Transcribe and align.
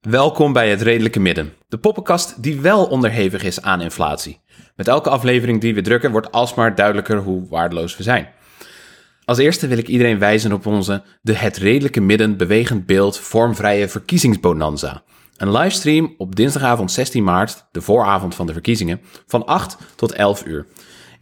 Welkom 0.00 0.52
bij 0.52 0.70
het 0.70 0.82
Redelijke 0.82 1.20
Midden, 1.20 1.52
de 1.68 1.78
poppenkast 1.78 2.42
die 2.42 2.60
wel 2.60 2.86
onderhevig 2.86 3.42
is 3.42 3.62
aan 3.62 3.80
inflatie. 3.80 4.40
Met 4.76 4.88
elke 4.88 5.10
aflevering 5.10 5.60
die 5.60 5.74
we 5.74 5.80
drukken 5.80 6.10
wordt 6.10 6.32
alsmaar 6.32 6.74
duidelijker 6.74 7.16
hoe 7.16 7.48
waardeloos 7.48 7.96
we 7.96 8.02
zijn. 8.02 8.28
Als 9.24 9.38
eerste 9.38 9.66
wil 9.66 9.78
ik 9.78 9.88
iedereen 9.88 10.18
wijzen 10.18 10.52
op 10.52 10.66
onze 10.66 11.02
de 11.22 11.34
Het 11.34 11.56
Redelijke 11.56 12.00
Midden 12.00 12.36
bewegend 12.36 12.86
beeld 12.86 13.18
vormvrije 13.18 13.88
verkiezingsbonanza. 13.88 15.02
Een 15.36 15.52
livestream 15.52 16.14
op 16.18 16.36
dinsdagavond 16.36 16.92
16 16.92 17.24
maart, 17.24 17.66
de 17.70 17.80
vooravond 17.80 18.34
van 18.34 18.46
de 18.46 18.52
verkiezingen, 18.52 19.00
van 19.26 19.46
8 19.46 19.76
tot 19.96 20.12
11 20.12 20.46
uur. 20.46 20.66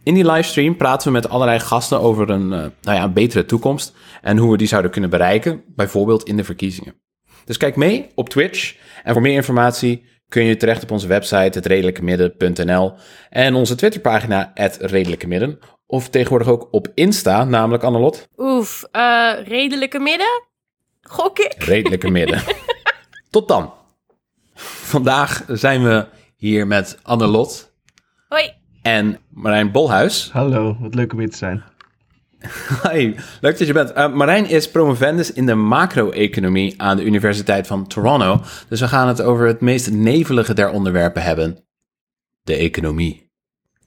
In 0.03 0.13
die 0.13 0.31
livestream 0.31 0.77
praten 0.77 1.07
we 1.07 1.13
met 1.13 1.29
allerlei 1.29 1.59
gasten 1.59 2.01
over 2.01 2.29
een, 2.29 2.53
eh, 2.53 2.59
nou 2.59 2.97
ja, 2.97 3.03
een 3.03 3.13
betere 3.13 3.45
toekomst 3.45 3.93
en 4.21 4.37
hoe 4.37 4.51
we 4.51 4.57
die 4.57 4.67
zouden 4.67 4.91
kunnen 4.91 5.09
bereiken, 5.09 5.63
bijvoorbeeld 5.75 6.23
in 6.23 6.37
de 6.37 6.43
verkiezingen. 6.43 6.95
Dus 7.45 7.57
kijk 7.57 7.75
mee 7.75 8.07
op 8.15 8.29
Twitch. 8.29 8.75
En 9.03 9.13
voor 9.13 9.21
meer 9.21 9.33
informatie 9.33 10.05
kun 10.27 10.43
je 10.43 10.57
terecht 10.57 10.83
op 10.83 10.91
onze 10.91 11.07
website 11.07 11.57
hetredelijkemidden.nl 11.57 12.93
en 13.29 13.53
onze 13.53 13.75
Twitterpagina 13.75 14.51
@redelijkemidden 14.79 15.59
of 15.93 16.09
tegenwoordig 16.09 16.47
ook 16.47 16.67
op 16.71 16.87
Insta, 16.93 17.43
namelijk 17.43 17.83
Annelot, 17.83 18.27
Oef, 18.37 18.83
eh, 18.91 19.31
redelijke 19.45 19.99
midden? 19.99 20.43
Gok 21.01 21.39
ik. 21.39 21.63
Redelijke 21.63 22.09
Midden. 22.09 22.41
Tot 23.29 23.47
dan. 23.47 23.73
Vandaag 24.55 25.43
zijn 25.47 25.83
we 25.83 26.07
hier 26.35 26.67
met 26.67 26.97
Annelot 27.01 27.73
Hoi. 28.27 28.51
en 28.81 29.19
Marijn 29.29 29.71
Bolhuis. 29.71 30.29
Hallo, 30.31 30.77
wat 30.79 30.95
leuk 30.95 31.13
om 31.13 31.19
hier 31.19 31.29
te 31.29 31.37
zijn. 31.37 31.63
Hoi, 32.81 33.15
leuk 33.41 33.57
dat 33.57 33.67
je 33.67 33.73
bent. 33.73 33.91
Eh, 33.91 34.13
Marijn 34.13 34.49
is 34.49 34.71
promovendus 34.71 35.33
in 35.33 35.45
de 35.45 35.55
macro-economie 35.55 36.81
aan 36.81 36.97
de 36.97 37.03
Universiteit 37.03 37.67
van 37.67 37.87
Toronto. 37.87 38.41
Dus 38.67 38.79
we 38.79 38.87
gaan 38.87 39.07
het 39.07 39.21
over 39.21 39.47
het 39.47 39.61
meest 39.61 39.91
nevelige 39.91 40.53
der 40.53 40.69
onderwerpen 40.69 41.23
hebben: 41.23 41.65
de 42.43 42.55
economie. 42.55 43.31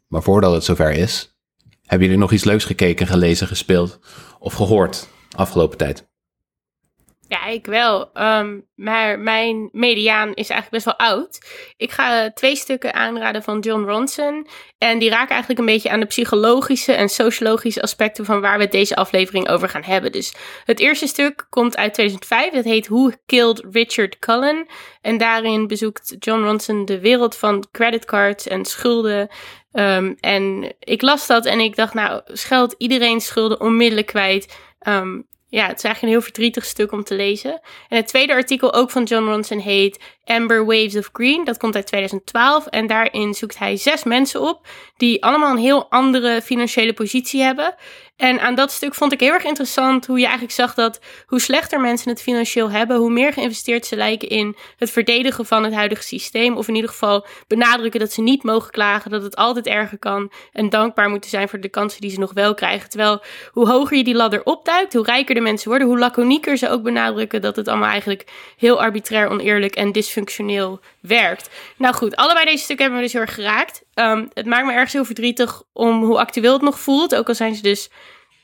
Maar 0.08 0.22
voordat 0.22 0.52
het 0.52 0.64
zover 0.64 0.90
is, 0.90 1.35
hebben 1.86 2.06
jullie 2.06 2.22
nog 2.22 2.32
iets 2.32 2.44
leuks 2.44 2.64
gekeken, 2.64 3.06
gelezen, 3.06 3.46
gespeeld 3.46 3.98
of 4.38 4.54
gehoord 4.54 5.08
afgelopen 5.36 5.78
tijd? 5.78 6.08
Ja, 7.28 7.46
ik 7.46 7.66
wel. 7.66 8.10
Ehm, 8.12 8.60
maar 8.74 9.18
mijn 9.18 9.68
mediaan 9.72 10.28
is 10.28 10.48
eigenlijk 10.48 10.70
best 10.70 10.84
wel 10.84 11.08
oud. 11.08 11.46
Ik 11.76 11.90
ga 11.90 12.30
twee 12.32 12.56
stukken 12.56 12.94
aanraden 12.94 13.42
van 13.42 13.58
John 13.58 13.82
Ronson. 13.82 14.46
En 14.78 14.98
die 14.98 15.10
raken 15.10 15.30
eigenlijk 15.30 15.60
een 15.60 15.66
beetje 15.66 15.90
aan 15.90 16.00
de 16.00 16.06
psychologische 16.06 16.92
en 16.92 17.08
sociologische 17.08 17.82
aspecten 17.82 18.24
van 18.24 18.40
waar 18.40 18.58
we 18.58 18.68
deze 18.68 18.96
aflevering 18.96 19.48
over 19.48 19.68
gaan 19.68 19.84
hebben. 19.84 20.12
Dus 20.12 20.34
het 20.64 20.80
eerste 20.80 21.06
stuk 21.06 21.46
komt 21.50 21.76
uit 21.76 21.94
2005. 21.94 22.52
Het 22.52 22.64
heet 22.64 22.88
Who 22.88 23.10
Killed 23.26 23.64
Richard 23.70 24.18
Cullen? 24.18 24.66
En 25.00 25.18
daarin 25.18 25.66
bezoekt 25.66 26.16
John 26.18 26.42
Ronson 26.42 26.84
de 26.84 27.00
wereld 27.00 27.36
van 27.36 27.66
creditcards 27.70 28.46
en 28.46 28.64
schulden. 28.64 29.28
Ehm, 29.72 30.14
en 30.20 30.74
ik 30.78 31.02
las 31.02 31.26
dat 31.26 31.46
en 31.46 31.60
ik 31.60 31.76
dacht, 31.76 31.94
nou, 31.94 32.20
scheld 32.24 32.74
iedereen 32.78 33.20
schulden 33.20 33.60
onmiddellijk 33.60 34.06
kwijt. 34.06 34.56
Ehm, 34.78 35.20
ja, 35.48 35.66
het 35.66 35.76
is 35.76 35.84
eigenlijk 35.84 36.02
een 36.02 36.08
heel 36.08 36.20
verdrietig 36.20 36.64
stuk 36.64 36.92
om 36.92 37.04
te 37.04 37.14
lezen. 37.14 37.60
En 37.88 37.96
het 37.96 38.08
tweede 38.08 38.32
artikel, 38.32 38.74
ook 38.74 38.90
van 38.90 39.04
John 39.04 39.28
Ronson, 39.28 39.58
heet 39.58 40.15
Amber 40.26 40.64
Waves 40.64 40.96
of 40.96 41.08
Green. 41.12 41.44
Dat 41.44 41.58
komt 41.58 41.74
uit 41.74 41.86
2012. 41.86 42.66
En 42.66 42.86
daarin 42.86 43.34
zoekt 43.34 43.58
hij 43.58 43.76
zes 43.76 44.04
mensen 44.04 44.40
op 44.40 44.66
die 44.96 45.24
allemaal 45.24 45.50
een 45.50 45.58
heel 45.58 45.90
andere 45.90 46.42
financiële 46.42 46.92
positie 46.92 47.42
hebben. 47.42 47.74
En 48.16 48.40
aan 48.40 48.54
dat 48.54 48.72
stuk 48.72 48.94
vond 48.94 49.12
ik 49.12 49.20
heel 49.20 49.32
erg 49.32 49.44
interessant 49.44 50.06
hoe 50.06 50.18
je 50.18 50.24
eigenlijk 50.24 50.54
zag 50.54 50.74
dat 50.74 51.00
hoe 51.26 51.40
slechter 51.40 51.80
mensen 51.80 52.10
het 52.10 52.22
financieel 52.22 52.70
hebben, 52.70 52.96
hoe 52.96 53.10
meer 53.10 53.32
geïnvesteerd 53.32 53.86
ze 53.86 53.96
lijken 53.96 54.28
in 54.28 54.56
het 54.76 54.90
verdedigen 54.90 55.46
van 55.46 55.64
het 55.64 55.74
huidige 55.74 56.02
systeem. 56.02 56.56
Of 56.56 56.68
in 56.68 56.74
ieder 56.74 56.90
geval 56.90 57.26
benadrukken 57.46 58.00
dat 58.00 58.12
ze 58.12 58.22
niet 58.22 58.42
mogen 58.42 58.70
klagen, 58.70 59.10
dat 59.10 59.22
het 59.22 59.36
altijd 59.36 59.66
erger 59.66 59.98
kan. 59.98 60.32
En 60.52 60.68
dankbaar 60.68 61.08
moeten 61.08 61.30
zijn 61.30 61.48
voor 61.48 61.60
de 61.60 61.68
kansen 61.68 62.00
die 62.00 62.10
ze 62.10 62.18
nog 62.18 62.32
wel 62.32 62.54
krijgen. 62.54 62.88
Terwijl 62.88 63.22
hoe 63.50 63.68
hoger 63.68 63.96
je 63.96 64.04
die 64.04 64.14
ladder 64.14 64.44
opduikt, 64.44 64.92
hoe 64.92 65.04
rijker 65.04 65.34
de 65.34 65.40
mensen 65.40 65.68
worden, 65.68 65.88
hoe 65.88 65.98
laconieker 65.98 66.56
ze 66.56 66.70
ook 66.70 66.82
benadrukken 66.82 67.40
dat 67.40 67.56
het 67.56 67.68
allemaal 67.68 67.90
eigenlijk 67.90 68.24
heel 68.56 68.80
arbitrair, 68.80 69.28
oneerlijk 69.28 69.76
en 69.76 69.92
dysfunctioneel 69.92 70.15
werkt. 71.00 71.50
Nou 71.76 71.94
goed, 71.94 72.16
allebei 72.16 72.44
deze 72.44 72.64
stukken 72.64 72.84
hebben 72.84 73.02
me 73.02 73.08
dus 73.08 73.12
heel 73.12 73.26
erg 73.26 73.34
geraakt. 73.34 73.84
Ehm, 73.94 74.26
het 74.32 74.46
maakt 74.46 74.66
me 74.66 74.72
ergens 74.72 74.92
heel 74.92 75.04
verdrietig 75.04 75.62
om 75.72 76.04
hoe 76.04 76.18
actueel 76.18 76.52
het 76.52 76.62
nog 76.62 76.80
voelt, 76.80 77.14
ook 77.14 77.28
al 77.28 77.34
zijn 77.34 77.54
ze 77.54 77.62
dus 77.62 77.90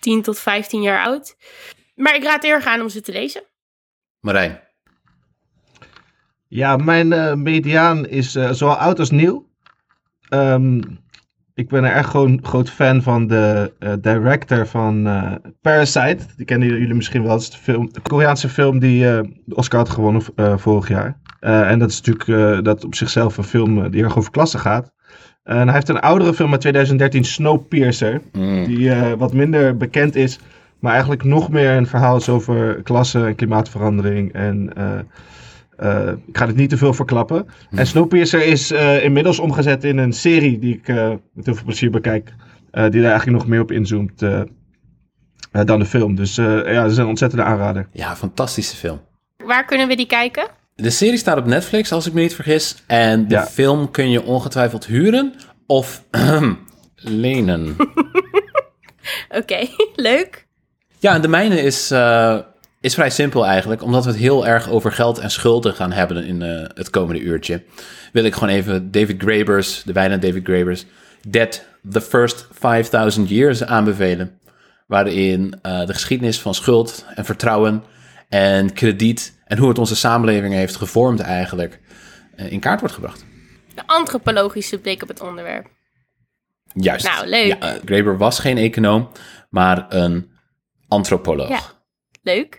10 0.00 0.22
tot 0.22 0.38
15 0.38 0.82
jaar 0.82 1.04
oud. 1.04 1.36
Maar 1.94 2.14
ik 2.14 2.22
raad 2.22 2.42
heel 2.42 2.52
erg 2.52 2.66
aan 2.66 2.80
om 2.80 2.88
ze 2.88 3.00
te 3.00 3.12
lezen. 3.12 3.42
Marijn. 4.20 4.60
Ja, 6.48 6.76
mijn 6.76 7.12
eh, 7.12 7.34
mediaan 7.34 8.06
is 8.06 8.34
eh, 8.34 8.50
zowel 8.50 8.76
oud 8.76 8.98
als 8.98 9.10
nieuw. 9.10 9.48
Ehm, 10.28 10.80
ik 11.54 11.68
ben 11.68 11.84
er 11.84 11.92
echt 11.92 12.10
gewoon 12.10 12.38
groot 12.42 12.70
fan 12.70 13.02
van 13.02 13.26
de 13.26 13.72
eh, 13.78 13.92
director 14.00 14.66
van 14.66 15.06
eh, 15.06 15.32
Parasite. 15.60 16.18
Die 16.36 16.46
kennen 16.46 16.68
jullie 16.68 16.94
misschien 16.94 17.22
wel. 17.22 17.30
Dat 17.30 17.40
is 17.40 17.50
de, 17.50 17.56
film, 17.56 17.92
de 17.92 18.00
Koreaanse 18.00 18.48
film 18.48 18.78
die 18.78 19.08
eh, 19.08 19.20
de 19.44 19.54
Oscar 19.54 19.78
had 19.78 19.88
gewonnen 19.88 20.22
vorig 20.60 20.88
jaar. 20.88 21.20
En 21.40 21.78
dat 21.78 21.90
is 21.90 22.00
natuurlijk 22.00 22.64
dat 22.64 22.84
op 22.84 22.94
zichzelf 22.94 23.36
een 23.36 23.44
film 23.44 23.90
die 23.90 24.02
erg 24.02 24.18
over 24.18 24.30
klassen 24.30 24.60
gaat. 24.60 24.92
en 25.42 25.64
hij 25.64 25.72
heeft 25.72 25.88
een 25.88 26.00
oudere 26.00 26.34
film 26.34 26.50
uit 26.50 26.60
2013, 26.60 27.24
Snowpiercer. 27.24 28.20
Mm. 28.32 28.66
Die 28.66 28.94
wat 29.18 29.32
minder 29.32 29.76
bekend 29.76 30.16
is, 30.16 30.38
maar 30.78 30.92
eigenlijk 30.92 31.24
nog 31.24 31.50
meer 31.50 31.70
een 31.70 31.86
verhaal 31.86 32.16
is 32.16 32.28
over 32.28 32.82
klasse 32.82 33.26
en 33.26 33.34
klimaatverandering. 33.34 34.32
En 34.32 34.72
eh, 35.82 36.12
ik 36.26 36.36
ga 36.38 36.46
het 36.46 36.56
niet 36.56 36.70
te 36.70 36.76
veel 36.76 36.94
verklappen. 36.94 37.46
En 37.70 37.86
Snowpiercer 37.86 38.44
is 38.46 38.70
eh, 38.70 39.04
inmiddels 39.04 39.38
omgezet 39.38 39.84
in 39.84 39.98
een 39.98 40.12
serie 40.12 40.58
die 40.58 40.74
ik 40.74 40.88
eh, 40.88 41.08
met 41.32 41.46
heel 41.46 41.54
veel 41.54 41.64
plezier 41.64 41.90
bekijk. 41.90 42.34
eh, 42.70 42.82
die 42.90 43.00
daar 43.00 43.10
eigenlijk 43.10 43.38
nog 43.38 43.46
meer 43.48 43.60
op 43.60 43.70
inzoomt 43.70 44.20
dan 45.64 45.78
de 45.78 45.84
film. 45.86 46.14
Dus 46.14 46.38
eh, 46.38 46.46
ja, 46.72 46.82
dat 46.82 46.90
is 46.90 46.96
een 46.96 47.06
ontzettende 47.06 47.44
aanrader. 47.44 47.88
Ja, 47.92 48.16
fantastische 48.16 48.76
film. 48.76 49.00
Waar 49.44 49.64
kunnen 49.64 49.88
we 49.88 49.96
die 49.96 50.06
kijken? 50.06 50.46
De 50.74 50.90
serie 50.90 51.16
staat 51.18 51.38
op 51.38 51.46
Netflix, 51.46 51.92
als 51.92 52.06
ik 52.06 52.12
me 52.12 52.20
niet 52.20 52.34
vergis. 52.34 52.82
En 52.86 53.28
de 53.28 53.34
Ja. 53.34 53.46
film 53.46 53.90
kun 53.90 54.10
je 54.10 54.22
ongetwijfeld 54.22 54.86
huren 54.86 55.34
of 55.66 56.04
lenen. 56.94 57.76
Oké, 59.40 59.66
leuk. 59.96 60.46
Ja, 60.98 61.14
en 61.14 61.22
de 61.22 61.28
mijne 61.28 61.60
is, 61.60 61.90
eh, 61.90 62.38
is 62.82 62.94
vrij 62.94 63.10
simpel 63.10 63.46
eigenlijk. 63.46 63.82
Omdat 63.82 64.04
we 64.04 64.10
het 64.10 64.20
heel 64.20 64.46
erg 64.46 64.70
over 64.70 64.92
geld 64.92 65.18
en 65.18 65.30
schulden 65.30 65.74
gaan 65.74 65.92
hebben 65.92 66.24
in 66.24 66.42
eh, 66.42 66.68
het 66.74 66.90
komende 66.90 67.20
uurtje. 67.20 67.62
Wil 68.12 68.24
ik 68.24 68.34
gewoon 68.34 68.54
even 68.54 68.90
David 68.90 69.22
Graeber's, 69.22 69.82
de 69.82 69.92
bijna 69.92 70.16
David 70.16 70.44
Graeber's, 70.44 70.86
Dead 71.28 71.64
the 71.90 72.00
First 72.00 72.48
5000 72.50 73.28
Years 73.28 73.64
aanbevelen. 73.64 74.38
Waarin 74.86 75.58
eh, 75.62 75.86
de 75.86 75.92
geschiedenis 75.92 76.40
van 76.40 76.54
schuld 76.54 77.06
en 77.14 77.24
vertrouwen 77.24 77.84
en 78.28 78.72
krediet 78.72 79.38
en 79.44 79.58
hoe 79.58 79.68
het 79.68 79.78
onze 79.78 79.96
samenleving 79.96 80.54
heeft 80.54 80.76
gevormd 80.76 81.20
eigenlijk 81.20 81.80
eh, 82.36 82.52
in 82.52 82.60
kaart 82.60 82.80
wordt 82.80 82.94
gebracht. 82.94 83.24
De 83.74 83.86
antropologische 83.86 84.78
blik 84.78 85.02
op 85.02 85.08
het 85.08 85.20
onderwerp. 85.20 85.66
Juist. 86.74 87.06
Nou, 87.06 87.26
leuk. 87.26 87.62
Ja, 87.62 87.78
Graeber 87.84 88.18
was 88.18 88.38
geen 88.38 88.58
econoom, 88.58 89.08
maar 89.50 89.86
een 89.88 90.30
antropoloog. 90.88 91.48
Ja. 91.48 91.60
Leuk. 92.22 92.58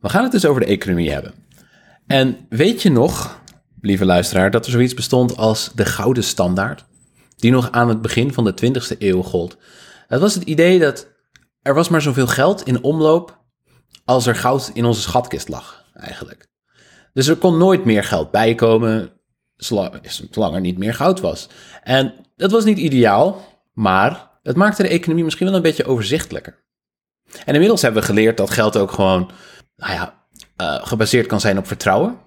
We 0.00 0.08
gaan 0.08 0.22
het 0.22 0.32
dus 0.32 0.44
over 0.44 0.60
de 0.60 0.66
economie 0.66 1.10
hebben. 1.10 1.34
En 2.06 2.46
weet 2.48 2.82
je 2.82 2.90
nog, 2.90 3.40
lieve 3.80 4.04
luisteraar, 4.04 4.50
dat 4.50 4.64
er 4.64 4.72
zoiets 4.72 4.94
bestond 4.94 5.36
als 5.36 5.70
de 5.74 5.84
gouden 5.84 6.24
standaard? 6.24 6.84
Die 7.36 7.50
nog 7.50 7.70
aan 7.70 7.88
het 7.88 8.02
begin 8.02 8.32
van 8.32 8.44
de 8.44 8.54
20e 8.94 8.98
eeuw 8.98 9.22
gold. 9.22 9.56
Het 10.06 10.20
was 10.20 10.34
het 10.34 10.42
idee 10.42 10.78
dat 10.78 11.08
er 11.62 11.74
was 11.74 11.88
maar 11.88 12.02
zoveel 12.02 12.26
geld 12.26 12.62
in 12.62 12.82
omloop 12.82 13.44
als 14.04 14.26
er 14.26 14.36
goud 14.36 14.70
in 14.74 14.84
onze 14.84 15.00
schatkist 15.00 15.48
lag, 15.48 15.84
eigenlijk. 15.94 16.48
Dus 17.12 17.26
er 17.26 17.36
kon 17.36 17.58
nooit 17.58 17.84
meer 17.84 18.04
geld 18.04 18.30
bijkomen, 18.30 19.10
zolang, 19.56 20.54
er 20.54 20.60
niet 20.60 20.78
meer 20.78 20.94
goud 20.94 21.20
was. 21.20 21.48
En 21.82 22.14
dat 22.36 22.50
was 22.50 22.64
niet 22.64 22.78
ideaal, 22.78 23.60
maar 23.72 24.30
het 24.42 24.56
maakte 24.56 24.82
de 24.82 24.88
economie 24.88 25.24
misschien 25.24 25.46
wel 25.46 25.56
een 25.56 25.62
beetje 25.62 25.86
overzichtelijker. 25.86 26.64
En 27.44 27.52
inmiddels 27.54 27.82
hebben 27.82 28.00
we 28.00 28.06
geleerd 28.06 28.36
dat 28.36 28.50
geld 28.50 28.76
ook 28.76 28.92
gewoon, 28.92 29.30
nou 29.76 29.92
ja, 29.92 30.14
eh, 30.56 30.86
gebaseerd 30.86 31.26
kan 31.26 31.40
zijn 31.40 31.58
op 31.58 31.66
vertrouwen. 31.66 32.18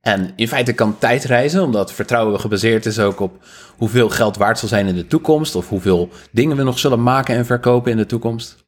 En 0.00 0.32
in 0.36 0.48
feite 0.48 0.72
kan 0.72 0.98
tijd 0.98 1.24
reizen, 1.24 1.62
omdat 1.62 1.92
vertrouwen 1.92 2.40
gebaseerd 2.40 2.86
is 2.86 2.98
ook 2.98 3.20
op 3.20 3.44
hoeveel 3.76 4.08
geld 4.08 4.36
waard 4.36 4.58
zal 4.58 4.68
zijn 4.68 4.86
in 4.86 4.94
de 4.94 5.06
toekomst, 5.06 5.54
of 5.54 5.68
hoeveel 5.68 6.08
dingen 6.30 6.56
we 6.56 6.62
nog 6.62 6.78
zullen 6.78 7.02
maken 7.02 7.36
en 7.36 7.46
verkopen 7.46 7.90
in 7.90 7.96
de 7.96 8.06
toekomst. 8.06 8.64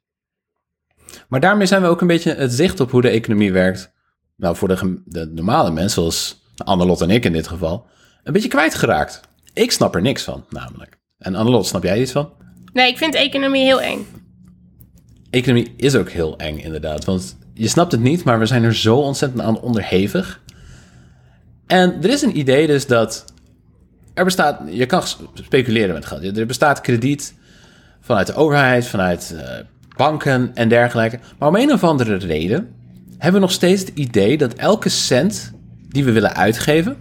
Maar 1.29 1.41
daarmee 1.41 1.67
zijn 1.67 1.83
we 1.83 1.89
ook 1.89 2.01
een 2.01 2.07
beetje 2.07 2.35
het 2.35 2.53
zicht 2.53 2.81
op 2.81 2.91
hoe 2.91 3.03
de 3.03 3.09
economie 3.09 3.53
werkt 3.53 3.93
nou 4.37 4.57
voor 4.57 4.69
de, 4.69 5.03
de 5.05 5.27
normale 5.27 5.71
mensen, 5.71 5.91
zoals 5.91 6.43
Annelot 6.57 7.01
en 7.01 7.11
ik 7.11 7.25
in 7.25 7.33
dit 7.33 7.49
geval, 7.49 7.87
een 8.23 8.33
beetje 8.33 8.49
kwijtgeraakt. 8.49 9.21
Ik 9.53 9.73
snap 9.73 9.95
er 9.95 10.03
niks 10.03 10.23
van, 10.23 10.45
namelijk. 10.49 10.99
En 11.19 11.35
Annelot, 11.35 11.67
snap 11.67 11.83
jij 11.83 12.01
iets 12.01 12.13
van? 12.13 12.33
Nee, 12.73 12.91
ik 12.91 12.99
vind 12.99 13.15
economie 13.15 13.65
heel 13.65 13.81
eng. 13.81 14.07
Economie 15.31 15.75
is 15.77 15.95
ook 15.97 16.11
heel 16.11 16.39
eng, 16.39 16.59
inderdaad. 16.59 17.05
Want 17.05 17.37
je 17.55 17.69
snapt 17.69 17.93
het 17.93 18.01
niet, 18.01 18.25
maar 18.25 18.39
we 18.39 18.47
zijn 18.47 18.63
er 18.63 18.75
zo 18.75 18.97
ontzettend 18.97 19.43
aan 19.43 19.61
onderhevig. 19.61 20.41
En 21.67 22.03
er 22.03 22.11
is 22.11 22.23
een 22.23 22.39
idee 22.39 22.67
dus 22.67 22.87
dat 22.87 23.25
er 24.15 24.25
bestaat... 24.25 24.61
Je 24.71 24.87
kan 24.87 25.03
speculeren 25.35 25.95
met 25.95 26.07
geld. 26.07 26.39
Er 26.39 26.47
bestaat 26.47 26.81
krediet 26.81 27.35
vanuit 28.01 28.27
de 28.27 28.35
overheid, 28.35 28.87
vanuit 28.87 29.35
eh, 29.37 29.65
banken 29.97 30.51
en 30.55 30.69
dergelijke. 30.69 31.19
Maar 31.39 31.49
om 31.49 31.57
een 31.57 31.73
of 31.73 31.85
andere 31.85 32.17
reden 32.17 32.75
hebben 33.11 33.41
we 33.41 33.47
nog 33.47 33.53
steeds 33.53 33.81
het 33.81 33.91
idee 33.95 34.39
dat 34.39 34.55
elke 34.55 34.89
cent 34.89 35.53
die 35.89 36.05
we 36.05 36.13
willen 36.13 36.35
uitgeven 36.35 36.97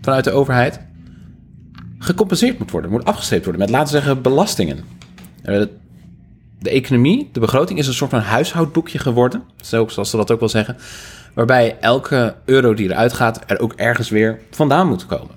vanuit 0.00 0.24
de 0.24 0.30
overheid 0.30 0.80
gecompenseerd 1.98 2.58
moet 2.58 2.70
worden, 2.70 2.90
moet 2.90 3.04
afgestreept 3.04 3.44
worden 3.44 3.62
met, 3.62 3.70
laten 3.70 3.94
we 3.94 4.00
zeggen, 4.00 4.22
belastingen. 4.22 4.84
De 6.64 6.70
economie, 6.70 7.28
de 7.32 7.40
begroting, 7.40 7.78
is 7.78 7.86
een 7.86 7.94
soort 7.94 8.10
van 8.10 8.20
huishoudboekje 8.20 8.98
geworden. 8.98 9.42
Zo, 9.56 9.88
zoals 9.88 10.10
ze 10.10 10.16
dat 10.16 10.30
ook 10.30 10.40
wel 10.40 10.48
zeggen. 10.48 10.76
Waarbij 11.34 11.76
elke 11.80 12.34
euro 12.44 12.74
die 12.74 12.90
eruit 12.90 13.12
gaat, 13.12 13.50
er 13.50 13.60
ook 13.60 13.72
ergens 13.72 14.08
weer 14.08 14.40
vandaan 14.50 14.88
moet 14.88 15.06
komen. 15.06 15.34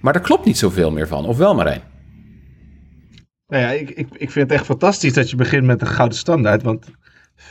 Maar 0.00 0.12
daar 0.12 0.22
klopt 0.22 0.44
niet 0.44 0.58
zoveel 0.58 0.90
meer 0.90 1.08
van. 1.08 1.26
Of 1.26 1.36
wel, 1.36 1.54
Marijn? 1.54 1.80
Nou 3.46 3.62
ja, 3.62 3.70
ik, 3.70 3.90
ik, 3.90 4.08
ik 4.12 4.30
vind 4.30 4.50
het 4.50 4.58
echt 4.58 4.64
fantastisch 4.64 5.12
dat 5.12 5.30
je 5.30 5.36
begint 5.36 5.64
met 5.64 5.80
de 5.80 5.86
gouden 5.86 6.18
standaard. 6.18 6.62
Want 6.62 6.86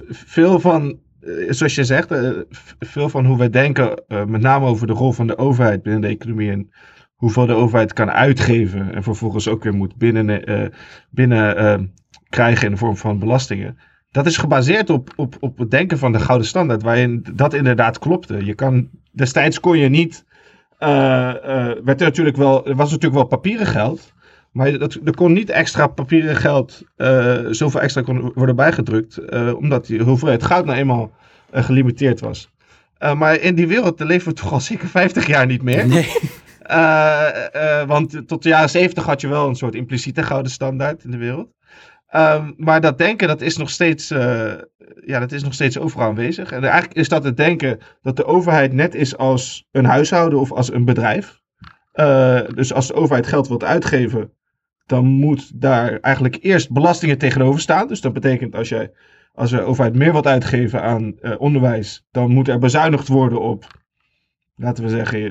veel 0.09 0.59
van, 0.59 1.00
eh, 1.19 1.31
zoals 1.50 1.75
je 1.75 1.83
zegt, 1.83 2.12
eh, 2.12 2.31
veel 2.79 3.09
van 3.09 3.25
hoe 3.25 3.38
wij 3.38 3.50
denken, 3.50 4.03
eh, 4.07 4.25
met 4.25 4.41
name 4.41 4.65
over 4.65 4.88
de 4.88 4.94
rol 4.94 5.12
van 5.12 5.27
de 5.27 5.38
overheid 5.38 5.83
binnen 5.83 6.01
de 6.01 6.07
economie 6.07 6.51
en 6.51 6.71
hoeveel 7.15 7.45
de 7.45 7.53
overheid 7.53 7.94
kan 7.94 8.12
uitgeven 8.12 8.94
en 8.94 9.03
vervolgens 9.03 9.47
ook 9.47 9.63
weer 9.63 9.74
moet 9.74 9.95
binnen, 9.95 10.71
binnen 11.09 11.94
krijgen 12.33 12.65
in 12.65 12.71
de 12.71 12.77
vorm 12.77 12.97
van 12.97 13.19
belastingen. 13.19 13.77
Dat 14.12 14.25
is 14.25 14.38
gebaseerd 14.38 14.89
op, 14.89 15.13
op, 15.15 15.35
op 15.39 15.57
het 15.57 15.71
denken 15.71 15.97
van 15.97 16.12
de 16.12 16.19
gouden 16.19 16.47
standaard, 16.47 16.83
waarin 16.83 17.25
dat 17.33 17.53
inderdaad 17.53 18.00
klopte. 18.00 18.45
Je 18.45 18.53
kan, 18.53 18.89
destijds 19.12 19.59
kon 19.59 19.77
je 19.77 19.89
niet, 19.89 20.25
eh, 20.77 20.89
werd 21.83 22.00
er, 22.00 22.07
natuurlijk 22.07 22.38
wel, 22.38 22.68
er 22.68 22.75
was 22.75 22.91
natuurlijk 22.91 23.21
wel 23.21 23.38
papieren 23.38 23.65
geld, 23.65 24.13
maar 24.51 24.77
dat, 24.77 25.00
er 25.06 25.15
kon 25.15 25.33
niet 25.33 25.50
extra 25.50 25.88
papieren 25.88 26.35
geld, 26.35 26.81
eh, 26.95 27.39
zoveel 27.50 27.81
extra 27.81 28.01
kon 28.01 28.31
worden 28.36 28.56
bijgedrukt, 28.56 29.19
omdat 29.56 29.86
die 29.86 30.01
hoeveelheid 30.01 30.44
goud 30.44 30.65
nou 30.65 30.77
eenmaal 30.77 31.12
gelimiteerd 31.51 32.19
was. 32.19 32.51
Maar 33.18 33.39
in 33.39 33.56
die 33.56 33.68
wereld 33.68 34.00
leven 34.00 34.27
we 34.27 34.33
toch 34.33 34.51
al 34.51 34.59
zeker 34.59 34.88
50 34.88 35.27
jaar 35.27 35.45
niet 35.45 35.62
meer. 35.62 35.88
Nee. 35.88 36.07
Want 37.88 38.27
tot 38.27 38.44
de 38.44 38.50
jaren 38.50 38.69
70 38.69 39.03
had 39.03 39.21
je 39.21 39.27
wel 39.27 39.47
een 39.47 39.56
soort 39.56 39.75
impliciete 39.75 40.24
gouden 40.24 40.51
standaard 40.51 41.03
in 41.03 41.12
de 41.12 41.18
wereld. 41.18 41.47
Ehm, 42.13 42.51
maar 42.57 42.81
dat 42.81 42.98
denken, 42.98 43.27
dat 43.27 43.42
is 43.42 43.57
nog 43.57 43.69
steeds, 43.69 44.12
eh, 44.12 44.54
ja, 45.06 45.19
dat 45.19 45.31
is 45.31 45.44
nog 45.44 45.54
steeds 45.54 45.77
overal 45.77 46.07
aanwezig. 46.07 46.51
En 46.51 46.63
eigenlijk 46.63 46.94
is 46.94 47.10
dat 47.10 47.24
het 47.24 47.38
denken 47.38 47.80
dat 48.01 48.15
de 48.15 48.25
overheid 48.25 48.74
net 48.74 48.95
is 48.95 49.18
als 49.18 49.68
een 49.71 49.86
huishouden 49.86 50.39
of 50.39 50.51
als 50.51 50.74
een 50.74 50.86
bedrijf. 50.86 51.42
Eh, 51.92 52.42
dus 52.54 52.74
als 52.74 52.88
de 52.88 52.94
overheid 52.94 53.27
geld 53.27 53.48
wilt 53.48 53.63
uitgeven, 53.63 54.33
dan 54.86 55.06
moet 55.06 55.62
daar 55.62 56.00
eigenlijk 56.00 56.38
eerst 56.42 56.71
belastingen 56.71 57.18
tegenover 57.18 57.60
staan. 57.62 57.88
Dus 57.88 58.01
dat 58.01 58.13
betekent 58.13 58.56
als, 58.56 58.69
jij, 58.69 58.92
als 59.33 59.50
de 59.50 59.62
overheid 59.62 59.95
meer 59.95 60.12
wilt 60.12 60.27
uitgeven 60.27 60.81
aan 60.81 61.19
eh, 61.19 61.33
onderwijs, 61.38 62.06
dan 62.12 62.31
moet 62.31 62.48
er 62.48 62.60
bezuinigd 62.60 63.07
worden 63.07 63.42
op, 63.42 63.68
laten 64.56 64.83
we 64.83 64.89
zeggen, 64.89 65.21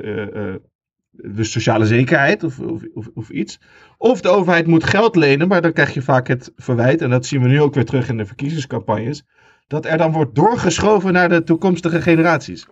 de 1.22 1.44
sociale 1.44 1.86
zekerheid 1.86 2.44
of, 2.44 2.58
of, 2.58 2.82
of, 2.94 3.08
of 3.14 3.30
iets. 3.30 3.60
Of 3.98 4.20
de 4.20 4.28
overheid 4.28 4.66
moet 4.66 4.84
geld 4.84 5.16
lenen, 5.16 5.48
maar 5.48 5.62
dan 5.62 5.72
krijg 5.72 5.94
je 5.94 6.02
vaak 6.02 6.28
het 6.28 6.52
verwijt, 6.56 7.02
en 7.02 7.10
dat 7.10 7.26
zien 7.26 7.42
we 7.42 7.48
nu 7.48 7.60
ook 7.60 7.74
weer 7.74 7.84
terug 7.84 8.08
in 8.08 8.16
de 8.16 8.26
verkiezingscampagnes, 8.26 9.22
dat 9.66 9.86
er 9.86 9.98
dan 9.98 10.12
wordt 10.12 10.34
doorgeschoven 10.34 11.12
naar 11.12 11.28
de 11.28 11.42
toekomstige 11.42 12.02
generaties. 12.02 12.66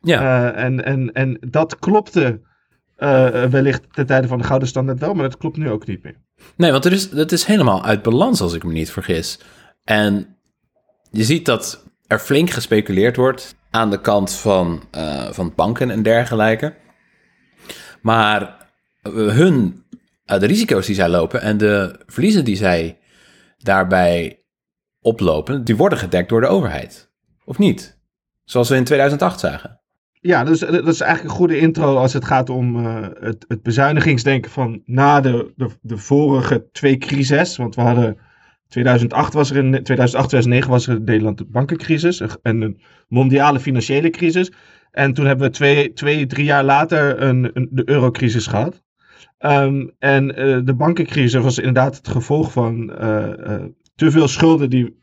Ja. 0.00 0.20
Eh, 0.52 0.64
en, 0.64 0.84
en, 0.84 1.12
en 1.12 1.38
dat 1.50 1.78
klopte 1.78 2.40
eh, 2.96 3.44
wellicht 3.44 3.82
ten 3.90 4.06
tijde 4.06 4.28
van 4.28 4.38
de 4.38 4.44
Gouden 4.44 4.68
Standaard 4.68 4.98
wel, 5.00 5.14
maar 5.14 5.28
dat 5.28 5.36
klopt 5.36 5.56
nu 5.56 5.70
ook 5.70 5.86
niet 5.86 6.02
meer. 6.02 6.16
Nee, 6.56 6.72
want 6.72 6.84
er 6.84 6.92
is, 6.92 7.10
het 7.10 7.32
is 7.32 7.44
helemaal 7.44 7.84
uit 7.84 8.02
balans, 8.02 8.40
als 8.40 8.54
ik 8.54 8.64
me 8.64 8.72
niet 8.72 8.90
vergis. 8.90 9.40
En 9.84 10.36
je 11.10 11.24
ziet 11.24 11.44
dat 11.44 11.84
er 12.06 12.18
flink 12.18 12.50
gespeculeerd 12.50 13.16
wordt 13.16 13.54
aan 13.70 13.90
de 13.90 14.00
kant 14.00 14.32
van, 14.32 14.82
eh, 14.90 15.30
van 15.30 15.52
banken 15.56 15.90
en 15.90 16.02
dergelijke. 16.02 16.74
Maar 18.02 18.68
eh, 19.02 19.12
hun, 19.12 19.84
eh, 20.24 20.40
de 20.40 20.46
risico's 20.46 20.86
die 20.86 20.94
zij 20.94 21.08
lopen 21.08 21.40
en 21.40 21.56
de 21.56 22.00
verliezen 22.06 22.44
die 22.44 22.56
zij 22.56 22.98
daarbij 23.58 24.42
oplopen, 25.00 25.64
die 25.64 25.76
worden 25.76 25.98
gedekt 25.98 26.28
door 26.28 26.40
de 26.40 26.46
overheid. 26.46 27.10
Of 27.44 27.58
niet? 27.58 27.98
Zoals 28.44 28.68
we 28.68 28.76
in 28.76 28.84
2008 28.84 29.40
zagen. 29.40 29.80
Ja, 30.22 30.44
dus 30.44 30.58
dat 30.58 30.86
is 30.86 31.00
eigenlijk 31.00 31.22
een 31.32 31.38
goede 31.38 31.58
intro 31.58 31.96
als 31.96 32.12
het 32.12 32.24
gaat 32.24 32.50
om 32.50 32.86
eh, 32.86 33.08
het, 33.20 33.44
het 33.48 33.62
bezuinigingsdenken 33.62 34.50
van 34.50 34.82
na 34.84 35.20
de, 35.20 35.52
de, 35.82 35.96
vorige 35.96 36.68
twee 36.72 36.96
crises. 36.98 37.56
Want 37.56 37.74
we 37.74 37.80
hadden 37.80 38.18
2008 38.68 39.32
was 39.32 39.50
er 39.50 39.56
in 39.56 39.82
2008, 39.82 40.28
2009 40.28 40.70
was 40.70 40.86
er 40.86 41.04
de 41.36 41.46
bankencrisis 41.48 42.20
en 42.42 42.60
een 42.60 42.80
mondiale 43.08 43.60
financiële 43.60 44.10
crisis. 44.10 44.52
En 44.90 45.12
toen 45.12 45.26
hebben 45.26 45.46
we 45.46 45.52
twee, 45.52 45.92
twee 45.92 46.26
drie 46.26 46.44
jaar 46.44 46.64
later 46.64 47.22
een, 47.22 47.50
een, 47.52 47.68
de 47.70 47.88
eurocrisis 47.88 48.46
gehad. 48.46 48.82
Ehm, 49.38 49.86
en 49.98 50.36
eh, 50.36 50.58
de 50.64 50.74
bankencrisis 50.74 51.42
was 51.42 51.58
inderdaad 51.58 51.96
het 51.96 52.08
gevolg 52.08 52.52
van 52.52 52.92
eh, 52.92 53.54
eh, 53.54 53.62
te 53.94 54.10
veel 54.10 54.28
schulden 54.28 54.70
die 54.70 54.98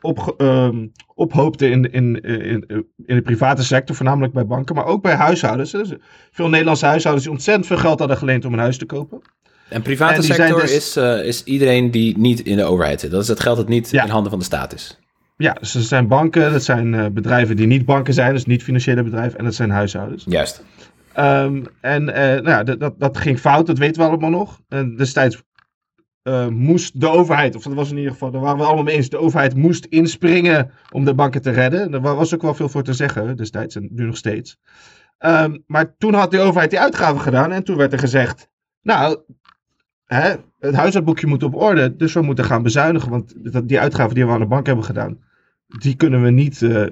op, 0.00 0.34
ehm, 0.36 0.86
ophoopten 1.14 1.70
in, 1.70 1.92
in, 1.92 2.20
in, 2.20 2.64
in 3.06 3.16
de 3.16 3.22
private 3.22 3.64
sector, 3.64 3.96
voornamelijk 3.96 4.32
bij 4.32 4.46
banken, 4.46 4.74
maar 4.74 4.84
ook 4.84 5.02
bij 5.02 5.14
huishoudens. 5.14 5.70
Dus 5.70 5.92
veel 6.30 6.48
Nederlandse 6.48 6.86
huishoudens 6.86 7.26
die 7.26 7.34
ontzettend 7.34 7.66
veel 7.66 7.76
geld 7.76 7.98
hadden 7.98 8.16
geleend 8.16 8.44
om 8.44 8.52
een 8.52 8.58
huis 8.58 8.78
te 8.78 8.86
kopen. 8.86 9.20
En 9.68 9.82
private 9.82 10.14
En 10.14 10.22
sector 10.22 10.60
dus- 10.60 10.96
is, 10.96 10.96
is 11.26 11.44
iedereen 11.44 11.90
die 11.90 12.18
niet 12.18 12.40
in 12.40 12.56
de 12.56 12.64
overheid 12.64 13.00
zit. 13.00 13.10
Dat 13.10 13.22
is 13.22 13.28
het 13.28 13.40
geld 13.40 13.56
dat 13.56 13.68
niet 13.68 13.90
Ja. 13.90 14.04
in 14.04 14.10
handen 14.10 14.30
van 14.30 14.38
de 14.38 14.44
staat 14.44 14.74
is. 14.74 14.98
Ja, 15.40 15.52
dus 15.52 15.72
dat 15.72 15.82
zijn 15.82 16.08
banken, 16.08 16.52
dat 16.52 16.62
zijn 16.62 16.94
eh, 16.94 17.06
bedrijven 17.06 17.56
die 17.56 17.66
niet 17.66 17.84
banken 17.84 18.14
zijn, 18.14 18.32
dus 18.32 18.46
niet 18.46 18.62
financiële 18.62 19.02
bedrijven, 19.02 19.38
en 19.38 19.44
dat 19.44 19.54
zijn 19.54 19.70
huishoudens. 19.70 20.24
Juist. 20.28 20.64
Ehm, 21.12 21.64
en 21.80 22.14
eh, 22.14 22.42
nou 22.42 22.48
ja, 22.48 22.62
dat, 22.62 23.00
dat, 23.00 23.16
ging 23.16 23.38
fout, 23.38 23.66
dat 23.66 23.78
weten 23.78 24.02
we 24.02 24.08
allemaal 24.08 24.30
nog. 24.30 24.60
En 24.68 24.96
destijds 24.96 25.42
eh, 26.22 26.46
moest 26.46 27.00
de 27.00 27.08
overheid, 27.08 27.56
of 27.56 27.62
dat 27.62 27.72
was 27.72 27.90
in 27.90 27.96
ieder 27.96 28.12
geval, 28.12 28.30
daar 28.30 28.40
waren 28.40 28.58
we 28.58 28.64
allemaal 28.64 28.84
mee 28.84 28.94
eens, 28.94 29.08
de 29.08 29.18
overheid 29.18 29.56
moest 29.56 29.84
inspringen 29.84 30.70
om 30.92 31.04
de 31.04 31.14
banken 31.14 31.42
te 31.42 31.50
redden. 31.50 31.90
Daar 31.90 32.00
was 32.00 32.34
ook 32.34 32.42
wel 32.42 32.54
veel 32.54 32.68
voor 32.68 32.82
te 32.82 32.92
zeggen 32.92 33.36
destijds 33.36 33.76
en 33.76 33.88
nu 33.90 34.04
nog 34.04 34.16
steeds. 34.16 34.58
Ehm, 35.18 35.58
maar 35.66 35.96
toen 35.96 36.14
had 36.14 36.30
de 36.30 36.40
overheid 36.40 36.70
die 36.70 36.80
uitgaven 36.80 37.20
gedaan 37.20 37.52
en 37.52 37.64
toen 37.64 37.76
werd 37.76 37.92
er 37.92 37.98
gezegd, 37.98 38.48
nou, 38.82 39.20
hè, 40.04 40.34
het 40.58 40.74
huishoudboekje 40.74 41.26
moet 41.26 41.42
op 41.42 41.54
orde, 41.54 41.96
dus 41.96 42.12
we 42.12 42.22
moeten 42.22 42.44
gaan 42.44 42.62
bezuinigen, 42.62 43.10
want 43.10 43.34
die 43.68 43.80
uitgaven 43.80 44.14
die 44.14 44.26
we 44.26 44.32
aan 44.32 44.40
de 44.40 44.46
bank 44.46 44.66
hebben 44.66 44.84
gedaan, 44.84 45.18
die 45.78 45.96
kunnen 45.96 46.22
we 46.22 46.30
niet... 46.30 46.62
eh, 46.62 46.86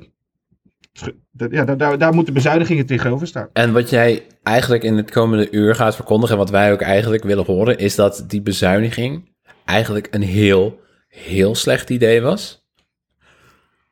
ja, 1.51 1.65
daar, 1.65 1.77
daar, 1.77 1.99
daar 1.99 2.15
moeten 2.15 2.35
bezuinigingen 2.35 2.87
tegenover 2.87 3.27
staan. 3.27 3.49
En 3.53 3.73
wat 3.73 3.91
jij 3.91 4.27
eigenlijk 4.43 4.83
in 4.83 4.97
het 4.97 5.11
komende 5.11 5.51
uur 5.51 5.75
gaat 5.75 5.95
verkondigen, 5.95 6.35
en 6.35 6.41
wat 6.41 6.51
wij 6.51 6.73
ook 6.73 6.81
eigenlijk 6.81 7.25
willen 7.25 7.45
horen, 7.45 7.79
is 7.79 7.95
dat 7.95 8.25
die 8.29 8.43
bezuiniging 8.43 9.33
eigenlijk 9.65 10.09
een 10.11 10.23
heel, 10.23 10.81
heel 11.09 11.55
slecht 11.55 11.91
idee 11.91 12.21
was. 12.21 12.67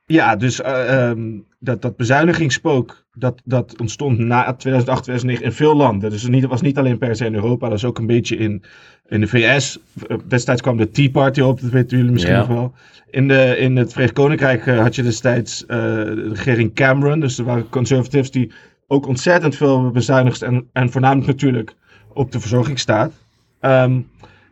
Ja, 0.07 0.37
dus 0.37 0.61
ehm, 0.61 1.39
dat, 1.59 1.83
dat 1.83 1.97
bezuinigingsspook, 1.97 3.06
dat, 3.19 3.41
dat 3.45 3.75
ontstond 3.81 4.19
na 4.19 4.55
2008, 4.55 5.03
2009 5.03 5.45
in 5.45 5.53
veel 5.53 5.77
landen. 5.77 6.11
Dus 6.11 6.23
het 6.23 6.47
was 6.47 6.61
niet 6.61 6.79
alleen 6.79 6.99
per 6.99 7.17
se 7.17 7.25
in 7.25 7.35
Europa, 7.35 7.69
dat 7.69 7.77
is 7.79 7.85
ook 7.85 7.99
een 7.99 8.07
beetje 8.07 8.37
in, 8.37 8.63
in 9.09 9.21
de 9.21 9.27
VS. 9.27 9.79
Eh, 10.07 10.17
Destijds 10.29 10.63
kwam 10.63 10.77
de 10.77 10.91
Tea 10.91 11.11
Party 11.11 11.41
op, 11.41 11.61
dat 11.61 11.71
weten 11.71 11.97
jullie 11.97 12.13
misschien 12.13 12.35
Ja. 12.35 12.39
nog 12.39 12.49
wel. 12.49 12.73
In, 13.11 13.29
de, 13.29 13.57
in 13.59 13.77
het 13.77 13.91
Verenigd 13.91 14.15
Koninkrijk 14.15 14.67
eh, 14.67 14.79
had 14.81 14.95
je 14.95 15.03
destijds 15.03 15.67
eh, 15.67 15.77
de 15.79 16.29
regering 16.29 16.75
Cameron. 16.75 17.21
Dus 17.21 17.39
er 17.39 17.45
waren 17.45 17.69
conservatives 17.69 18.31
die 18.31 18.53
ook 18.87 19.07
ontzettend 19.07 19.57
veel 19.57 19.91
bezuinigd. 19.91 20.43
En, 20.43 20.69
en 20.73 20.91
voornamelijk 20.91 21.27
natuurlijk 21.27 21.75
op 22.13 22.33
de 22.33 22.41
verzorgingsstaat. 22.41 23.13
Ehm, 23.61 24.01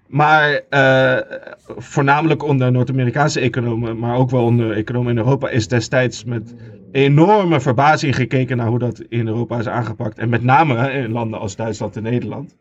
maar 0.07 0.61
voornamelijk 1.77 2.43
onder 2.43 2.73
Noord-Amerikaanse 2.73 3.41
economen, 3.41 3.99
maar 3.99 4.17
ook 4.17 4.31
wel 4.31 4.45
onder 4.45 4.73
economen 4.73 5.11
in 5.13 5.19
Europa, 5.19 5.49
is 5.49 5.69
destijds 5.69 6.25
met 6.25 6.55
enorme 6.95 7.61
verbazing 7.61 8.15
gekeken 8.15 8.57
naar 8.57 8.67
hoe 8.67 8.79
dat 8.79 9.01
in 9.09 9.27
Europa 9.27 9.59
is 9.59 9.69
aangepakt. 9.69 10.19
En 10.19 10.29
met 10.29 10.43
name 10.43 10.93
in 10.93 11.13
landen 11.13 11.39
als 11.39 11.57
Duitsland 11.57 11.97
en 11.97 12.03
Nederland. 12.03 12.57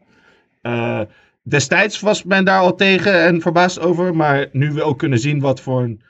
Eh, 0.62 1.02
destijds 1.44 2.00
was 2.00 2.24
men 2.24 2.46
daar 2.46 2.60
al 2.60 2.76
tegen 2.76 3.24
en 3.24 3.42
verbaasd 3.42 3.80
over, 3.80 4.16
maar 4.16 4.48
nu 4.52 4.72
we 4.72 4.84
ook 4.84 4.98
kunnen 4.98 5.20
zien 5.20 5.40
wat 5.40 5.62
voor 5.62 5.84
een 5.84 6.02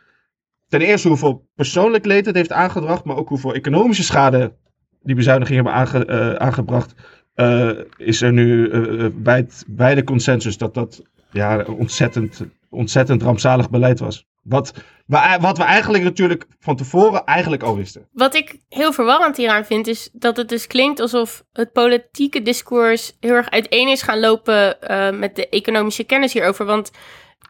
ten 0.67 0.81
eerste 0.81 1.07
hoeveel 1.07 1.47
persoonlijk 1.55 2.05
leed 2.05 2.25
het 2.25 2.35
heeft 2.35 2.51
aangebracht, 2.51 3.03
maar 3.03 3.17
ook 3.17 3.29
hoeveel 3.29 3.53
economische 3.53 4.03
schade 4.03 4.53
die 5.01 5.15
bezuinigingen 5.15 5.65
hebben 5.65 6.07
eh, 6.07 6.33
aangebracht, 6.33 6.93
eh, 7.33 7.71
is 7.97 8.21
er 8.21 8.33
nu 8.33 8.69
bij, 9.09 9.47
bij 9.67 9.95
de 9.95 10.03
consensus 10.03 10.57
dat 10.57 10.73
dat 10.73 11.03
ja, 11.31 11.63
ontzettend, 11.63 12.45
ontzettend 12.69 13.21
rampzalig 13.21 13.69
beleid 13.69 13.99
was. 13.99 14.27
Wat, 14.43 14.73
we- 15.05 15.37
wat 15.41 15.57
we 15.57 15.63
eigenlijk 15.63 16.03
natuurlijk 16.03 16.45
van 16.59 16.75
tevoren 16.75 17.23
eigenlijk 17.25 17.63
al 17.63 17.75
wisten. 17.75 18.07
Wat 18.11 18.35
ik 18.35 18.55
heel 18.69 18.93
verwarrend 18.93 19.37
hieraan 19.37 19.65
vind, 19.65 19.87
is 19.87 20.09
dat 20.13 20.37
het 20.37 20.49
dus 20.49 20.67
klinkt 20.67 20.99
alsof 20.99 21.43
het 21.53 21.71
politieke 21.71 22.41
discours 22.41 23.17
heel 23.19 23.33
erg 23.33 23.49
uiteen 23.49 23.87
is 23.87 24.01
gaan 24.01 24.19
lopen 24.19 24.81
eh, 24.81 25.11
met 25.11 25.35
de 25.35 25.49
economische 25.49 26.03
kennis 26.03 26.33
hierover. 26.33 26.65
Want 26.65 26.91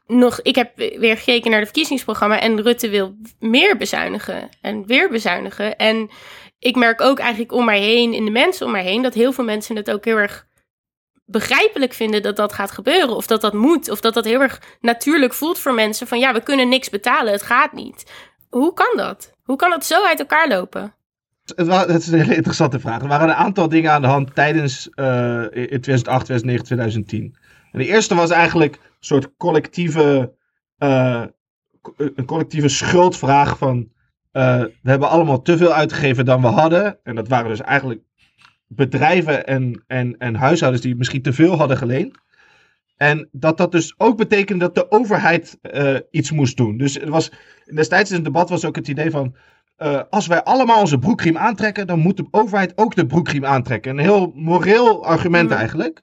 nog, 0.08 0.42
ik 0.42 0.56
heb 0.56 0.72
weer 0.76 1.18
gekeken 1.18 1.50
naar 1.50 1.60
het 1.60 1.70
verkiezingsprogramma 1.70 2.40
en 2.40 2.62
Rutte 2.62 2.90
wil 2.90 3.16
meer 3.40 3.78
bezuinigen 3.78 4.50
en 4.62 4.86
weer 4.86 5.10
bezuinigen. 5.10 5.76
En 5.78 6.10
ik 6.60 6.76
merk 6.76 7.02
ook 7.02 7.20
eigenlijk 7.20 7.52
om 7.52 7.66
mij 7.66 7.80
heen, 7.80 8.14
in 8.14 8.26
de 8.26 8.32
mensen 8.32 8.66
om 8.66 8.72
mij 8.72 8.84
heen, 8.84 9.02
dat 9.02 9.14
heel 9.14 9.32
veel 9.34 9.44
mensen 9.44 9.76
het 9.76 9.92
ook 9.92 10.06
heel 10.06 10.18
erg 10.18 10.46
begrijpelijk 11.26 11.94
vinden 11.94 12.22
dat 12.22 12.36
dat 12.36 12.54
gaat 12.54 12.72
gebeuren. 12.72 13.16
Of 13.16 13.28
dat 13.28 13.42
dat 13.42 13.54
moet. 13.54 13.90
Of 13.90 14.02
dat 14.02 14.14
dat 14.14 14.26
heel 14.26 14.42
erg 14.42 14.62
natuurlijk 14.82 15.34
voelt 15.34 15.60
voor 15.60 15.74
mensen. 15.74 16.08
Van 16.08 16.20
ja, 16.20 16.34
we 16.34 16.44
kunnen 16.44 16.70
niks 16.70 16.90
betalen. 16.90 17.32
Het 17.34 17.42
gaat 17.42 17.74
niet. 17.74 18.12
Hoe 18.50 18.74
kan 18.74 18.98
dat? 18.98 19.32
Hoe 19.44 19.56
kan 19.56 19.70
dat 19.70 19.86
zo 19.86 20.06
uit 20.06 20.20
elkaar 20.20 20.48
lopen? 20.48 20.94
Het 21.56 22.02
is 22.02 22.08
een 22.08 22.20
hele 22.20 22.36
interessante 22.36 22.80
vraag. 22.80 23.02
Er 23.02 23.08
waren 23.08 23.30
een 23.30 23.36
aantal 23.36 23.70
dingen 23.70 23.92
aan 23.92 24.02
de 24.02 24.08
hand 24.08 24.36
tijdens 24.36 24.90
eh, 24.90 25.42
in 25.52 25.82
2008, 25.82 26.26
2009, 26.26 26.66
2010. 26.66 27.36
En 27.72 27.80
de 27.80 27.86
eerste 27.86 28.16
was 28.16 28.30
eigenlijk 28.30 28.76
een 28.76 28.82
soort 29.00 29.30
collectieve, 29.38 30.34
eh, 30.78 31.24
co- 31.82 31.94
een 31.98 32.26
collectieve 32.26 32.68
schuldvraag 32.68 33.58
van 33.58 33.92
eh, 34.32 34.60
we 34.60 34.90
hebben 34.90 35.10
allemaal 35.10 35.42
te 35.42 35.58
veel 35.58 35.74
uitgegeven 35.74 36.26
dan 36.26 36.42
we 36.42 36.48
hadden. 36.48 37.00
En 37.04 37.16
dat 37.16 37.28
waren 37.28 37.50
dus 37.50 37.62
eigenlijk 37.62 38.02
bedrijven 38.76 39.46
en, 39.46 39.84
en, 39.88 40.18
en 40.18 40.36
huishoudens 40.36 40.84
die 40.84 40.96
misschien 40.96 41.22
te 41.22 41.34
veel 41.34 41.58
hadden 41.58 41.78
geleend. 41.78 42.18
En 42.98 43.30
dat 43.32 43.58
dat 43.58 43.72
dus 43.72 43.94
ook 43.98 44.18
betekende 44.18 44.66
dat 44.66 44.76
de 44.76 44.92
overheid 44.92 45.58
eh, 45.62 45.96
iets 46.12 46.32
moest 46.32 46.58
doen. 46.58 46.78
Dus 46.78 47.00
er 47.00 47.10
was, 47.10 47.32
destijds 47.74 48.10
in 48.10 48.16
het 48.16 48.26
debat 48.26 48.50
was 48.50 48.66
ook 48.66 48.76
het 48.76 48.88
idee 48.88 49.12
van 49.12 49.36
eh, 49.76 50.02
als 50.10 50.28
wij 50.28 50.44
allemaal 50.44 50.80
onze 50.80 51.00
broekriem 51.00 51.38
aantrekken, 51.38 51.88
dan 51.88 52.00
moet 52.00 52.18
de 52.18 52.28
overheid 52.32 52.78
ook 52.78 52.96
de 52.96 53.06
broekriem 53.06 53.46
aantrekken. 53.46 53.92
Een 53.92 54.04
heel 54.04 54.32
moreel 54.36 55.06
argument 55.06 55.52
eigenlijk. 55.52 56.02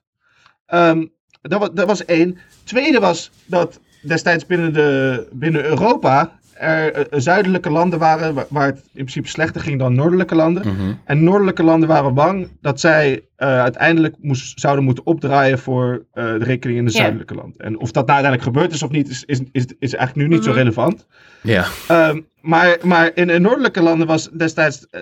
Ehm, 0.65 1.05
dat, 1.41 1.59
was, 1.59 1.69
dat 1.73 1.87
was 1.87 2.05
één. 2.05 2.37
Tweede 2.63 2.99
was 2.99 3.31
dat 3.45 3.79
destijds 4.01 4.45
binnen, 4.45 4.73
de, 4.73 5.27
binnen 5.31 5.63
Europa 5.63 6.39
er 6.61 7.07
eh, 7.09 7.19
zuidelijke 7.19 7.69
landen 7.69 7.99
waren 7.99 8.33
waar, 8.33 8.45
waar 8.49 8.65
het 8.65 8.77
in 8.77 8.91
principe 8.93 9.27
slechter 9.27 9.61
ging 9.61 9.79
dan 9.79 9.93
noordelijke 9.95 10.35
landen. 10.35 10.67
Mhm. 10.67 10.93
En 11.05 11.23
noordelijke 11.23 11.63
landen 11.63 11.89
waren 11.89 12.13
bang 12.13 12.47
dat 12.61 12.79
zij 12.79 13.25
eh, 13.35 13.47
uiteindelijk 13.59 14.15
moest, 14.19 14.59
zouden 14.59 14.83
moeten 14.83 15.05
opdraaien 15.05 15.59
voor 15.59 16.05
eh, 16.11 16.23
de 16.23 16.43
rekening 16.43 16.79
in 16.79 16.85
de 16.85 16.91
zuidelijke 16.91 17.33
landen. 17.35 17.57
En 17.59 17.79
of 17.79 17.91
dat 17.91 18.07
nou 18.07 18.19
uiteindelijk 18.23 18.43
gebeurd 18.43 18.73
is 18.73 18.83
of 18.83 18.89
niet, 18.91 19.09
is, 19.09 19.23
is, 19.25 19.39
is, 19.51 19.65
is 19.79 19.93
eigenlijk 19.93 20.27
nu 20.27 20.35
niet 20.35 20.43
zo 20.43 20.49
Mhm. 20.49 20.59
relevant. 20.59 21.07
Ja. 21.43 21.65
Ehm, 21.87 22.19
maar, 22.41 22.77
maar 22.83 23.11
in 23.13 23.27
de 23.27 23.39
noordelijke 23.39 23.81
landen 23.81 24.07
was 24.07 24.29
destijds, 24.29 24.87
eh, 24.89 25.01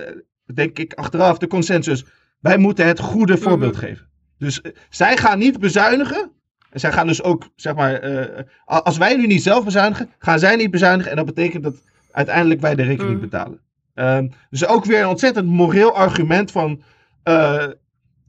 denk 0.54 0.78
ik, 0.78 0.92
achteraf 0.94 1.38
de 1.38 1.46
consensus. 1.46 2.04
Wij 2.40 2.58
moeten 2.58 2.86
het 2.86 2.98
goede 3.00 3.36
voorbeeld 3.36 3.74
Mhm. 3.76 3.84
geven. 3.84 4.08
Dus 4.38 4.60
eh, 4.60 4.72
zij 4.90 5.16
gaan 5.16 5.38
niet 5.38 5.58
bezuinigen. 5.60 6.30
En 6.70 6.80
zij 6.80 6.92
gaan 6.92 7.06
dus 7.06 7.22
ook, 7.22 7.48
zeg 7.56 7.74
maar, 7.74 7.94
eh, 7.94 8.44
als 8.64 8.98
wij 8.98 9.16
nu 9.16 9.26
niet 9.26 9.42
zelf 9.42 9.64
bezuinigen, 9.64 10.10
gaan 10.18 10.38
zij 10.38 10.56
niet 10.56 10.70
bezuinigen. 10.70 11.10
En 11.10 11.16
dat 11.16 11.26
betekent 11.26 11.62
dat 11.62 11.74
uiteindelijk 12.12 12.60
wij 12.60 12.74
de 12.74 12.82
rekening 12.82 13.12
Mhm. 13.12 13.20
betalen. 13.28 13.60
Ehm, 13.94 14.28
dus 14.50 14.66
ook 14.66 14.84
weer 14.84 15.00
een 15.02 15.08
ontzettend 15.08 15.46
moreel 15.46 15.94
argument 15.94 16.50
van. 16.50 16.82
eh, 17.22 17.66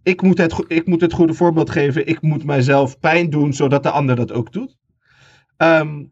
ik, 0.03 0.21
moet 0.21 0.37
het, 0.37 0.63
ik 0.67 0.87
moet 0.87 1.01
het 1.01 1.13
goede 1.13 1.33
voorbeeld 1.33 1.69
geven. 1.69 2.07
Ik 2.07 2.21
moet 2.21 2.43
mijzelf 2.43 2.99
pijn 2.99 3.29
doen, 3.29 3.53
zodat 3.53 3.83
de 3.83 3.89
ander 3.89 4.15
dat 4.15 4.31
ook 4.31 4.51
doet. 4.53 4.77
Ehm, 5.57 6.03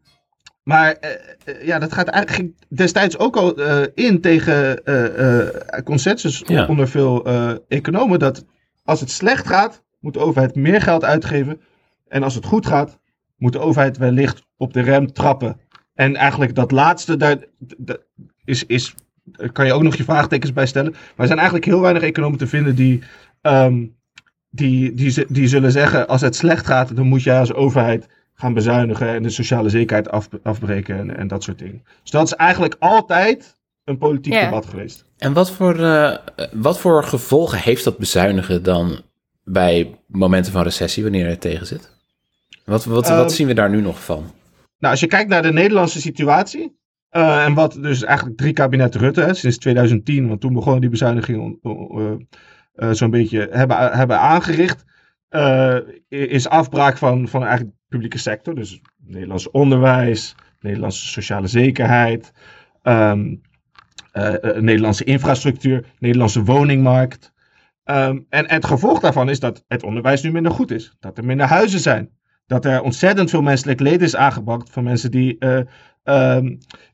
maar 0.62 0.92
eh, 0.92 1.66
ja, 1.66 1.78
dat 1.78 1.92
gaat 1.92 2.08
eigenlijk 2.08 2.52
destijds 2.68 3.18
ook 3.18 3.36
al 3.36 3.60
in 3.94 4.20
tegen 4.20 4.84
eh, 4.84 5.82
consensus 5.84 6.42
Ja. 6.46 6.66
onder 6.66 6.88
veel 6.88 7.26
economen. 7.68 8.18
Dat 8.18 8.44
als 8.84 9.00
het 9.00 9.10
slecht 9.10 9.46
gaat, 9.46 9.82
moet 10.00 10.12
de 10.14 10.18
overheid 10.20 10.54
meer 10.54 10.80
geld 10.82 11.04
uitgeven. 11.04 11.60
En 12.10 12.22
als 12.22 12.34
het 12.34 12.44
goed 12.44 12.66
gaat, 12.66 12.98
moet 13.36 13.52
de 13.52 13.58
overheid 13.58 13.96
wellicht 13.96 14.42
op 14.56 14.72
de 14.72 14.80
rem 14.80 15.12
trappen. 15.12 15.60
En 15.94 16.16
eigenlijk 16.16 16.54
dat 16.54 16.70
laatste, 16.70 17.16
daar 17.16 17.36
is, 18.44 18.66
is, 18.66 18.94
daar 19.24 19.52
kan 19.52 19.66
je 19.66 19.72
ook 19.72 19.82
nog 19.82 19.96
je 19.96 20.04
vraagtekens 20.04 20.52
bij 20.52 20.66
stellen. 20.66 20.90
Maar 20.90 21.00
er 21.16 21.26
zijn 21.26 21.38
eigenlijk 21.38 21.66
heel 21.66 21.80
weinig 21.80 22.02
economen 22.02 22.38
te 22.38 22.46
vinden 22.46 22.74
die, 22.74 23.02
ehm, 23.40 23.86
die, 24.50 24.94
die, 24.94 25.24
die 25.28 25.48
zullen 25.48 25.72
zeggen: 25.72 26.08
als 26.08 26.20
het 26.20 26.36
slecht 26.36 26.66
gaat, 26.66 26.96
dan 26.96 27.06
moet 27.06 27.22
jij 27.22 27.38
als 27.38 27.52
overheid 27.52 28.08
gaan 28.34 28.54
bezuinigen 28.54 29.08
en 29.08 29.22
de 29.22 29.30
sociale 29.30 29.68
zekerheid 29.68 30.10
af, 30.10 30.28
afbreken 30.42 30.98
en, 30.98 31.16
en 31.16 31.28
dat 31.28 31.42
soort 31.42 31.58
dingen. 31.58 31.82
Dus 32.02 32.10
dat 32.10 32.26
is 32.26 32.34
eigenlijk 32.34 32.76
altijd 32.78 33.56
een 33.84 33.98
politiek 33.98 34.32
debat 34.32 34.66
geweest. 34.66 35.04
En 35.18 35.32
wat 35.32 35.50
voor, 35.50 35.84
eh, 35.84 36.16
wat 36.52 36.78
voor 36.78 37.04
gevolgen 37.04 37.58
heeft 37.58 37.84
dat 37.84 37.98
bezuinigen 37.98 38.62
dan 38.62 39.00
bij 39.44 39.98
momenten 40.06 40.52
van 40.52 40.62
recessie, 40.62 41.02
wanneer 41.02 41.28
het 41.28 41.40
tegen 41.40 41.66
zit? 41.66 41.98
Wat, 42.70 42.84
wat, 42.84 43.08
Ehm, 43.08 43.16
wat 43.16 43.32
zien 43.32 43.46
we 43.46 43.54
daar 43.54 43.70
nu 43.70 43.80
nog 43.80 44.04
van? 44.04 44.24
Nou, 44.78 44.92
als 44.92 45.00
je 45.00 45.06
kijkt 45.06 45.28
naar 45.28 45.42
de 45.42 45.52
Nederlandse 45.52 46.00
situatie. 46.00 46.78
eh, 47.10 47.44
en 47.44 47.54
wat 47.54 47.72
dus 47.72 48.02
eigenlijk 48.02 48.36
drie 48.36 48.52
kabinetten 48.52 49.00
Rutte, 49.00 49.20
hè, 49.20 49.34
sinds 49.34 49.58
2010, 49.58 50.28
want 50.28 50.40
toen 50.40 50.52
begonnen 50.52 50.80
die 50.80 50.90
bezuinigingen 50.90 51.58
eh, 52.74 52.90
zo'n 52.90 53.10
beetje 53.10 53.48
hebben, 53.50 53.90
hebben 53.90 54.18
aangericht. 54.18 54.84
is 56.08 56.48
afbraak 56.48 56.96
van, 56.96 57.28
van 57.28 57.42
eigenlijk 57.42 57.70
de 57.70 57.82
publieke 57.88 58.18
sector. 58.18 58.54
Dus 58.54 58.80
Nederlands 58.96 59.50
onderwijs, 59.50 60.34
Nederlandse 60.60 61.06
sociale 61.06 61.46
zekerheid, 61.46 62.32
ehm, 62.82 63.34
eh, 64.12 64.44
eh, 64.44 64.62
Nederlandse 64.62 65.04
infrastructuur, 65.04 65.84
Nederlandse 65.98 66.42
woningmarkt. 66.42 67.32
Ehm, 67.84 68.18
en 68.28 68.50
het 68.50 68.64
gevolg 68.64 69.00
daarvan 69.00 69.28
is 69.28 69.40
dat 69.40 69.64
het 69.68 69.82
onderwijs 69.82 70.22
nu 70.22 70.32
minder 70.32 70.52
goed 70.52 70.70
is. 70.70 70.96
Dat 71.00 71.18
er 71.18 71.24
minder 71.24 71.46
huizen 71.46 71.80
zijn. 71.80 72.10
Dat 72.50 72.64
er 72.64 72.82
ontzettend 72.82 73.30
veel 73.30 73.42
menselijk 73.42 73.80
leed 73.80 74.02
is 74.02 74.16
aangebracht 74.16 74.70
van 74.70 74.84
mensen 74.84 75.10
die 75.10 75.36
eh, 75.38 75.60
ehm, 76.02 76.46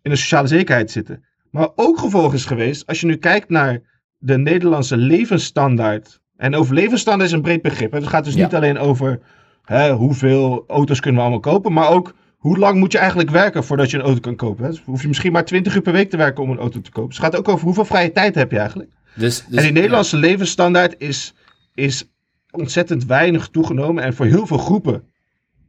in 0.03 0.11
de 0.11 0.17
sociale 0.17 0.49
zekerheid 0.49 0.91
zitten. 0.91 1.25
Maar 1.51 1.69
ook 1.75 1.99
gevolg 1.99 2.35
is 2.35 2.45
geweest, 2.45 2.87
als 2.87 3.01
je 3.01 3.07
nu 3.07 3.17
kijkt 3.17 3.49
naar 3.49 3.81
de 4.19 4.39
Nederlandse 4.39 4.97
levensstandaard. 4.97 6.21
En 6.37 6.55
over 6.55 6.75
levensstandaard 6.75 7.29
is 7.29 7.35
een 7.37 7.43
breed 7.43 7.63
begrip. 7.63 7.93
hè. 7.93 7.99
Het 7.99 8.07
gaat 8.07 8.25
dus 8.25 8.35
Ja. 8.35 8.43
niet 8.45 8.55
alleen 8.55 8.79
over 8.79 9.21
hè, 9.65 9.93
hoeveel 9.93 10.65
auto's 10.67 11.01
kunnen 11.01 11.21
we 11.21 11.27
allemaal 11.27 11.53
kopen, 11.53 11.73
maar 11.73 11.89
ook 11.91 12.15
hoe 12.37 12.59
lang 12.59 12.79
moet 12.79 12.93
je 12.93 12.99
eigenlijk 12.99 13.31
werken 13.31 13.65
voordat 13.65 13.91
je 13.91 13.97
een 13.97 14.05
auto 14.05 14.21
kan 14.21 14.37
kopen. 14.37 14.65
Hè? 14.65 14.71
Dus 14.71 14.83
hoef 14.85 15.03
je 15.03 15.09
misschien 15.09 15.33
maar 15.33 15.45
20 15.45 15.75
uur 15.75 15.83
per 15.83 15.93
week 15.93 16.11
te 16.11 16.17
werken 16.17 16.43
om 16.43 16.51
een 16.51 16.59
auto 16.59 16.81
te 16.81 16.91
kopen. 16.91 17.09
Dus 17.09 17.19
het 17.19 17.27
gaat 17.27 17.37
ook 17.37 17.49
over 17.49 17.65
hoeveel 17.65 17.85
vrije 17.85 18.13
tijd 18.13 18.35
heb 18.35 18.51
je 18.51 18.59
eigenlijk. 18.59 18.91
Dus, 19.15 19.45
dus, 19.49 19.57
en 19.59 19.63
die 19.63 19.73
Nederlandse 19.73 20.17
levensstandaard 20.17 20.95
is, 20.99 21.35
is 21.75 22.11
ontzettend 22.51 23.05
weinig 23.05 23.49
toegenomen. 23.49 24.05
En 24.05 24.15
voor 24.15 24.27
heel 24.27 24.47
veel 24.47 24.59
groepen, 24.59 25.03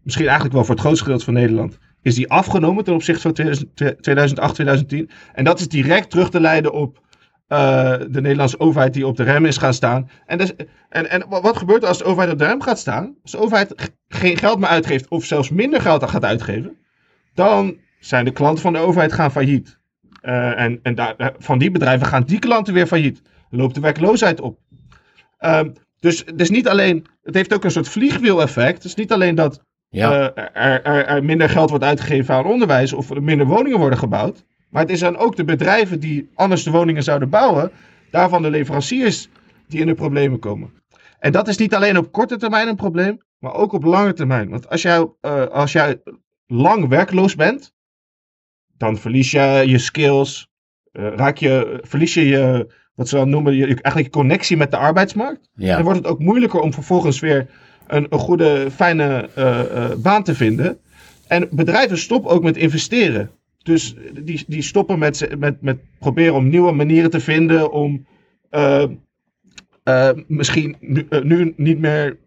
misschien 0.07 0.25
eigenlijk 0.27 0.55
wel 0.55 0.65
voor 0.65 0.75
het 0.75 0.83
grootste 0.83 1.03
gedeelte 1.03 1.25
van 1.25 1.33
Nederland, 1.33 1.77
is 2.01 2.15
die 2.15 2.29
afgenomen 2.29 2.83
ten 2.83 2.93
opzichte 2.93 3.21
van 3.21 3.33
2000 3.33 3.75
2008, 3.75 4.53
2010. 4.53 5.09
En 5.33 5.43
dat 5.43 5.59
is 5.59 5.67
direct 5.67 6.09
terug 6.09 6.29
te 6.29 6.39
leiden 6.39 6.71
op 6.73 7.01
eh, 7.47 7.91
de 8.09 8.21
Nederlandse 8.21 8.59
overheid 8.59 8.93
die 8.93 9.07
op 9.07 9.17
de 9.17 9.23
rem 9.23 9.45
is 9.45 9.57
gaan 9.57 9.73
staan. 9.73 10.09
En, 10.25 10.37
dus, 10.37 10.53
en, 10.89 11.09
en 11.09 11.25
wa- 11.29 11.41
wat 11.41 11.57
gebeurt 11.57 11.81
er 11.81 11.87
als 11.87 11.97
de 11.97 12.03
overheid 12.03 12.31
op 12.31 12.39
de 12.39 12.45
rem 12.45 12.61
gaat 12.61 12.79
staan? 12.79 13.15
Als 13.21 13.31
de 13.31 13.37
overheid 13.37 13.91
geen 14.07 14.37
geld 14.37 14.59
meer 14.59 14.69
uitgeeft 14.69 15.07
of 15.09 15.25
zelfs 15.25 15.49
minder 15.49 15.81
geld 15.81 16.09
gaat 16.09 16.25
uitgeven, 16.25 16.77
dan 17.33 17.77
zijn 17.99 18.25
de 18.25 18.31
klanten 18.31 18.61
van 18.61 18.73
de 18.73 18.79
overheid 18.79 19.13
gaan 19.13 19.31
failliet. 19.31 19.79
Eh, 20.21 20.59
en 20.59 20.79
en 20.83 20.95
daar, 20.95 21.13
daar- 21.17 21.35
van 21.37 21.57
die 21.57 21.71
bedrijven 21.71 22.07
gaan 22.07 22.23
die 22.23 22.39
klanten 22.39 22.73
weer 22.73 22.87
failliet. 22.87 23.21
Loopt 23.49 23.75
de 23.75 23.81
werkloosheid 23.81 24.41
op. 24.41 24.59
Ehm, 25.37 25.69
dus 25.99 26.23
het 26.25 26.41
is 26.41 26.49
niet 26.49 26.67
alleen, 26.67 27.05
het 27.23 27.35
heeft 27.35 27.53
ook 27.53 27.63
een 27.63 27.71
soort 27.71 27.89
vliegwiel-effect. 27.89 28.73
Het 28.75 28.85
is 28.85 28.95
niet 28.95 29.11
alleen 29.11 29.35
dat 29.35 29.63
ja. 29.89 30.31
eh, 30.33 30.43
er, 30.53 30.83
er, 30.83 31.05
er 31.05 31.23
minder 31.23 31.49
geld 31.49 31.69
wordt 31.69 31.83
uitgegeven 31.85 32.35
aan 32.35 32.45
onderwijs 32.45 32.93
of 32.93 33.09
er 33.09 33.23
minder 33.23 33.47
woningen 33.47 33.79
worden 33.79 33.99
gebouwd. 33.99 34.45
Maar 34.69 34.81
het 34.81 34.91
is 34.91 34.99
dan 34.99 35.17
ook 35.17 35.35
de 35.35 35.43
bedrijven 35.43 35.99
die 35.99 36.29
anders 36.35 36.63
de 36.63 36.71
woningen 36.71 37.03
zouden 37.03 37.29
bouwen, 37.29 37.71
daarvan 38.11 38.41
de 38.41 38.49
leveranciers 38.49 39.29
die 39.67 39.79
in 39.79 39.87
de 39.87 39.93
problemen 39.93 40.39
komen. 40.39 40.71
En 41.19 41.31
dat 41.31 41.47
is 41.47 41.57
niet 41.57 41.75
alleen 41.75 41.97
op 41.97 42.11
korte 42.11 42.37
termijn 42.37 42.67
een 42.67 42.75
probleem, 42.75 43.17
maar 43.39 43.53
ook 43.53 43.73
op 43.73 43.83
lange 43.83 44.13
termijn. 44.13 44.49
Want 44.49 44.69
als 44.69 44.81
jij, 44.81 45.07
eh, 45.21 45.45
als 45.45 45.71
jij 45.71 46.01
lang 46.45 46.87
werkloos 46.87 47.35
bent, 47.35 47.73
dan 48.77 48.97
verlies 48.97 49.31
je 49.31 49.63
je 49.65 49.77
skills, 49.77 50.49
eh, 50.91 51.07
raak 51.15 51.37
je, 51.37 51.79
verlies 51.81 52.13
je 52.13 52.27
je, 52.27 52.73
wat 52.93 53.07
ze 53.07 53.15
dan 53.15 53.29
noemen, 53.29 53.55
je, 53.55 53.65
eigenlijk 53.65 54.05
je 54.05 54.09
connectie 54.09 54.57
met 54.57 54.71
de 54.71 54.77
arbeidsmarkt. 54.77 55.49
ja. 55.53 55.75
Dan 55.75 55.83
wordt 55.83 55.99
het 55.99 56.07
ook 56.07 56.19
moeilijker 56.19 56.59
om 56.59 56.73
vervolgens 56.73 57.19
weer 57.19 57.49
een, 57.87 58.07
een 58.09 58.19
goede, 58.19 58.67
fijne 58.71 59.29
eh, 59.33 59.59
eh, 59.59 59.97
baan 59.97 60.23
te 60.23 60.35
vinden. 60.35 60.77
En 61.27 61.47
bedrijven 61.51 61.97
stoppen 61.97 62.31
ook 62.31 62.43
met 62.43 62.57
investeren. 62.57 63.29
Dus 63.63 63.95
die, 64.23 64.43
die 64.47 64.61
stoppen 64.61 64.99
met, 64.99 65.27
met, 65.39 65.61
met 65.61 65.77
proberen 65.99 66.33
om 66.33 66.49
nieuwe 66.49 66.71
manieren 66.71 67.09
te 67.09 67.19
vinden 67.19 67.71
om 67.71 68.05
eh, 68.49 68.83
misschien 70.27 70.75
nu, 70.79 71.07
nu 71.23 71.53
niet 71.57 71.79
meer 71.79 72.17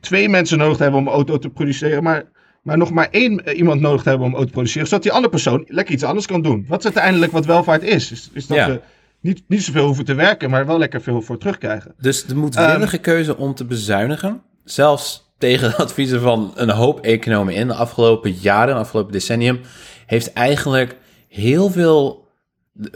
twee 0.00 0.28
mensen 0.28 0.58
nodig 0.58 0.76
te 0.76 0.82
hebben 0.82 1.00
om 1.00 1.06
een 1.06 1.12
auto 1.12 1.38
te 1.38 1.48
produceren, 1.48 2.02
maar, 2.02 2.24
maar 2.62 2.78
nog 2.78 2.90
maar 2.90 3.08
één 3.10 3.48
iemand 3.48 3.80
nodig 3.80 4.02
te 4.02 4.08
hebben 4.08 4.26
om 4.26 4.32
een 4.32 4.38
auto 4.38 4.50
te 4.50 4.58
produceren, 4.58 4.88
zodat 4.88 5.02
die 5.02 5.12
andere 5.12 5.32
persoon 5.32 5.64
lekker 5.66 5.94
iets 5.94 6.04
anders 6.04 6.26
kan 6.26 6.42
doen. 6.42 6.64
Wat 6.68 6.78
is 6.78 6.84
uiteindelijk 6.84 7.32
wat 7.32 7.46
welvaart 7.46 7.82
is? 7.82 8.12
Is, 8.12 8.30
is 8.32 8.46
dat 8.46 8.56
Ja. 8.56 8.68
we 8.68 8.80
niet, 9.20 9.42
niet 9.48 9.62
zoveel 9.62 9.84
hoeven 9.84 10.04
te 10.04 10.14
werken, 10.14 10.50
maar 10.50 10.66
wel 10.66 10.78
lekker 10.78 11.02
veel 11.02 11.22
voor 11.22 11.38
terugkrijgen. 11.38 11.94
Dus 12.00 12.24
de 12.24 12.34
moedwillige 12.34 12.98
keuze 12.98 13.36
om 13.36 13.54
te 13.54 13.64
bezuinigen, 13.64 14.42
zelfs 14.66 15.34
tegen 15.38 15.70
de 15.70 15.76
adviezen 15.76 16.20
van 16.20 16.52
een 16.54 16.70
hoop 16.70 17.00
economen 17.00 17.54
in 17.54 17.66
de 17.66 17.74
afgelopen 17.74 18.30
jaren, 18.30 18.74
de 18.74 18.80
afgelopen 18.80 19.12
decennium, 19.12 19.60
heeft 20.06 20.32
eigenlijk 20.32 20.96
heel 21.28 21.70
veel 21.70 22.28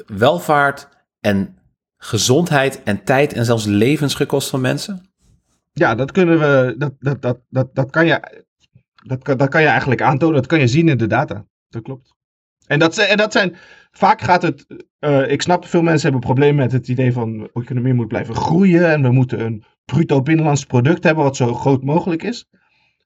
welvaart 0.06 0.88
en 1.20 1.58
gezondheid 1.96 2.82
en 2.82 3.04
tijd 3.04 3.32
en 3.32 3.44
zelfs 3.44 3.64
levens 3.64 4.14
gekost 4.14 4.50
van 4.50 4.60
mensen. 4.60 5.02
Ja, 5.72 5.94
dat 5.94 6.12
kunnen 6.12 6.38
we, 6.38 6.74
dat, 6.78 6.92
dat, 6.98 7.22
dat, 7.22 7.40
dat, 7.48 7.74
dat, 7.74 7.90
kan 7.90 8.06
je, 8.06 8.44
dat, 9.06 9.38
dat 9.38 9.48
kan 9.48 9.62
je 9.62 9.68
eigenlijk 9.68 10.02
aantonen. 10.02 10.34
Dat 10.34 10.46
kan 10.46 10.60
je 10.60 10.66
zien 10.66 10.88
in 10.88 10.98
de 10.98 11.06
data. 11.06 11.46
Dat 11.68 11.82
klopt. 11.82 12.14
En 12.66 12.78
dat, 12.78 12.98
en 12.98 13.16
dat 13.16 13.32
zijn, 13.32 13.56
vaak 13.90 14.20
gaat 14.20 14.42
het, 14.42 14.66
eh, 14.98 15.30
ik 15.30 15.42
snap 15.42 15.66
veel 15.66 15.82
mensen 15.82 16.02
hebben 16.02 16.20
problemen 16.20 16.56
met 16.56 16.72
het 16.72 16.88
idee 16.88 17.12
van 17.12 17.50
economie 17.52 17.94
moet 17.94 18.08
blijven 18.08 18.34
groeien 18.34 18.90
en 18.90 19.02
we 19.02 19.10
moeten 19.10 19.40
een 19.40 19.64
bruto 19.90 20.22
binnenlands 20.22 20.66
product 20.66 21.04
hebben 21.04 21.24
wat 21.24 21.36
zo 21.36 21.54
groot 21.54 21.82
mogelijk 21.82 22.22
is. 22.22 22.48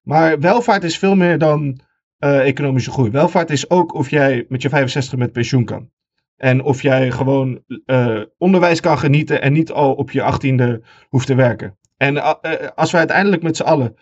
Maar 0.03 0.41
welvaart 0.41 0.85
is 0.85 0.99
veel 0.99 1.17
meer 1.17 1.39
dan 1.39 1.81
eh, 2.19 2.47
economische 2.47 2.91
groei. 2.91 3.11
Welvaart 3.11 3.51
is 3.51 3.71
ook 3.71 3.95
of 3.95 4.11
jij 4.11 4.45
met 4.49 4.63
je 4.63 4.69
65 4.69 5.19
met 5.19 5.33
pensioen 5.33 5.65
kan. 5.65 5.91
En 6.37 6.63
of 6.63 6.83
jij 6.83 7.11
gewoon 7.11 7.63
eh, 7.87 8.21
onderwijs 8.39 8.81
kan 8.81 8.99
genieten 8.99 9.43
en 9.43 9.53
niet 9.53 9.71
al 9.71 9.95
op 9.95 10.11
je 10.11 10.33
18e 10.33 10.87
hoeft 11.09 11.27
te 11.27 11.35
werken. 11.35 11.79
En 11.97 12.17
eh, 12.17 12.69
als 12.75 12.91
we 12.91 12.99
uiteindelijk 12.99 13.43
met 13.43 13.57
z'n 13.57 13.63
allen 13.63 13.97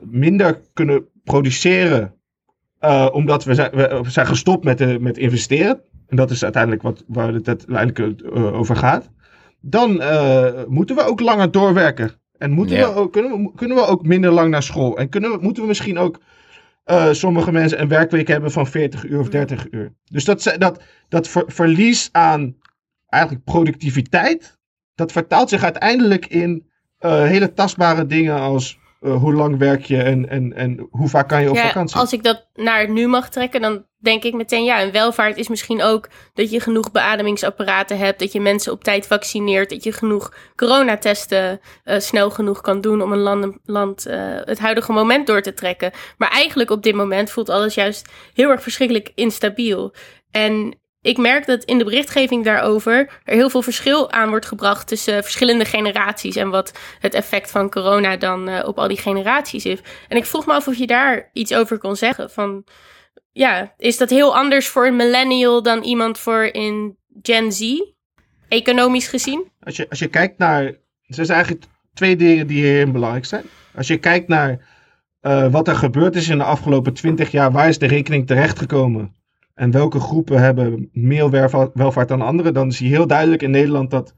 minder 0.00 0.60
kunnen 0.72 1.08
produceren, 1.24 2.14
omdat 3.12 3.44
we 3.44 3.54
zijn, 3.54 3.70
we 3.70 4.10
zijn 4.10 4.26
gestopt 4.26 4.64
met, 4.64 5.00
met 5.00 5.18
investeren, 5.18 5.82
en 6.06 6.16
dat 6.16 6.30
is 6.30 6.42
uiteindelijk 6.42 6.82
wat, 6.82 7.04
waar 7.06 7.32
het 7.32 7.48
uiteindelijk 7.48 8.22
over 8.34 8.76
gaat, 8.76 9.10
dan 9.60 10.00
eh, 10.00 10.64
moeten 10.66 10.96
we 10.96 11.02
ook 11.02 11.20
langer 11.20 11.50
doorwerken. 11.50 12.10
En 12.38 12.50
moeten 12.50 12.76
Ja. 12.76 12.92
we 12.94 13.00
ook, 13.00 13.12
kunnen, 13.12 13.42
we, 13.42 13.52
kunnen 13.54 13.76
we 13.76 13.86
ook 13.86 14.02
minder 14.06 14.30
lang 14.30 14.50
naar 14.50 14.62
school. 14.62 14.98
En 14.98 15.08
kunnen 15.08 15.30
we, 15.30 15.38
moeten 15.40 15.62
we 15.62 15.68
misschien 15.68 15.98
ook 15.98 16.20
eh, 16.84 17.12
sommige 17.12 17.52
mensen 17.52 17.80
een 17.80 17.88
werkweek 17.88 18.28
hebben 18.28 18.50
van 18.50 18.66
40 18.66 19.04
uur 19.04 19.18
of 19.20 19.28
30 19.28 19.66
uur. 19.70 19.92
Dus 20.04 20.24
dat, 20.24 20.54
dat, 20.58 20.82
dat 21.08 21.28
ver- 21.28 21.44
verlies 21.46 22.08
aan 22.12 22.56
eigenlijk 23.08 23.44
productiviteit, 23.44 24.58
dat 24.94 25.12
vertaalt 25.12 25.48
zich 25.48 25.62
uiteindelijk 25.62 26.26
in 26.26 26.66
eh, 26.98 27.22
hele 27.22 27.52
tastbare 27.52 28.06
dingen 28.06 28.34
als 28.40 28.78
eh, 29.00 29.14
hoe 29.14 29.32
lang 29.32 29.58
werk 29.58 29.84
je 29.84 30.02
en, 30.02 30.28
en, 30.28 30.52
en 30.52 30.86
hoe 30.90 31.08
vaak 31.08 31.28
kan 31.28 31.42
je 31.42 31.48
op 31.48 31.54
Ja, 31.56 31.66
vakantie. 31.66 31.96
als 31.96 32.12
ik 32.12 32.22
dat 32.22 32.46
naar 32.54 32.80
het 32.80 32.88
nu 32.88 33.06
mag 33.06 33.30
trekken, 33.30 33.60
dan 33.60 33.84
denk 33.98 34.22
ik 34.24 34.34
meteen 34.34 34.64
ja, 34.64 34.82
een 34.82 34.92
welvaart 34.92 35.36
is 35.36 35.48
misschien 35.48 35.82
ook 35.82 36.08
dat 36.34 36.50
je 36.50 36.60
genoeg 36.60 36.90
beademingsapparaten 36.90 37.98
hebt, 37.98 38.18
dat 38.18 38.32
je 38.32 38.40
mensen 38.40 38.72
op 38.72 38.84
tijd 38.84 39.06
vaccineert, 39.06 39.70
dat 39.70 39.84
je 39.84 39.92
genoeg 39.92 40.34
coronatesten 40.56 41.60
eh, 41.84 41.98
snel 41.98 42.30
genoeg 42.30 42.60
kan 42.60 42.80
doen 42.80 43.02
om 43.02 43.12
een 43.12 43.18
land, 43.18 43.56
land 43.64 44.06
eh, 44.06 44.18
het 44.44 44.58
huidige 44.58 44.92
moment 44.92 45.26
door 45.26 45.42
te 45.42 45.54
trekken. 45.54 45.92
Maar 46.18 46.30
eigenlijk 46.30 46.70
op 46.70 46.82
dit 46.82 46.94
moment 46.94 47.30
voelt 47.30 47.48
alles 47.48 47.74
juist 47.74 48.08
heel 48.34 48.50
erg 48.50 48.62
verschrikkelijk 48.62 49.12
instabiel. 49.14 49.94
En 50.30 50.78
ik 51.02 51.16
merk 51.18 51.46
dat 51.46 51.64
in 51.64 51.78
de 51.78 51.84
berichtgeving 51.84 52.44
daarover 52.44 53.20
er 53.24 53.34
heel 53.34 53.50
veel 53.50 53.62
verschil 53.62 54.10
aan 54.10 54.28
wordt 54.28 54.46
gebracht 54.46 54.88
tussen 54.88 55.22
verschillende 55.22 55.64
generaties 55.64 56.36
en 56.36 56.48
wat 56.48 56.78
het 57.00 57.14
effect 57.14 57.50
van 57.50 57.70
corona 57.70 58.16
dan 58.16 58.48
eh, 58.48 58.68
op 58.68 58.78
al 58.78 58.88
die 58.88 58.98
generaties 58.98 59.64
is. 59.64 59.78
En 60.08 60.16
ik 60.16 60.24
vroeg 60.26 60.46
me 60.46 60.52
af 60.52 60.68
of 60.68 60.76
je 60.76 60.86
daar 60.86 61.30
iets 61.32 61.54
over 61.54 61.78
kon 61.78 61.96
zeggen. 61.96 62.30
Van, 62.30 62.64
ja, 63.32 63.74
is 63.78 63.96
dat 63.96 64.10
heel 64.10 64.36
anders 64.36 64.68
voor 64.68 64.86
een 64.86 64.96
millennial 64.96 65.62
dan 65.62 65.82
iemand 65.82 66.18
voor 66.18 66.42
in 66.44 66.96
Gen 67.22 67.52
Z? 67.52 67.78
Economisch 68.48 69.08
gezien? 69.08 69.50
Als 69.60 69.76
je, 69.76 69.86
als 69.88 69.98
je 69.98 70.08
kijkt 70.08 70.38
naar. 70.38 70.62
Er 70.62 71.16
zijn 71.16 71.28
eigenlijk 71.28 71.64
twee 71.94 72.16
dingen 72.16 72.46
die 72.46 72.64
hierin 72.64 72.92
belangrijk 72.92 73.24
zijn. 73.24 73.44
Als 73.74 73.86
je 73.86 73.98
kijkt 73.98 74.28
naar 74.28 74.66
eh, 75.20 75.52
wat 75.52 75.68
er 75.68 75.76
gebeurd 75.76 76.16
is 76.16 76.28
in 76.28 76.38
de 76.38 76.44
afgelopen 76.44 76.92
twintig 76.92 77.30
jaar, 77.30 77.52
waar 77.52 77.68
is 77.68 77.78
de 77.78 77.86
rekening 77.86 78.26
terechtgekomen? 78.26 79.19
En 79.60 79.70
welke 79.70 80.00
groepen 80.00 80.42
hebben 80.42 80.88
meer 80.92 81.30
welva- 81.30 81.70
welvaart 81.74 82.08
dan 82.08 82.20
anderen? 82.22 82.54
Dan 82.54 82.72
zie 82.72 82.88
je 82.88 82.94
heel 82.94 83.06
duidelijk 83.06 83.42
in 83.42 83.50
Nederland 83.50 83.90
dat 83.90 84.14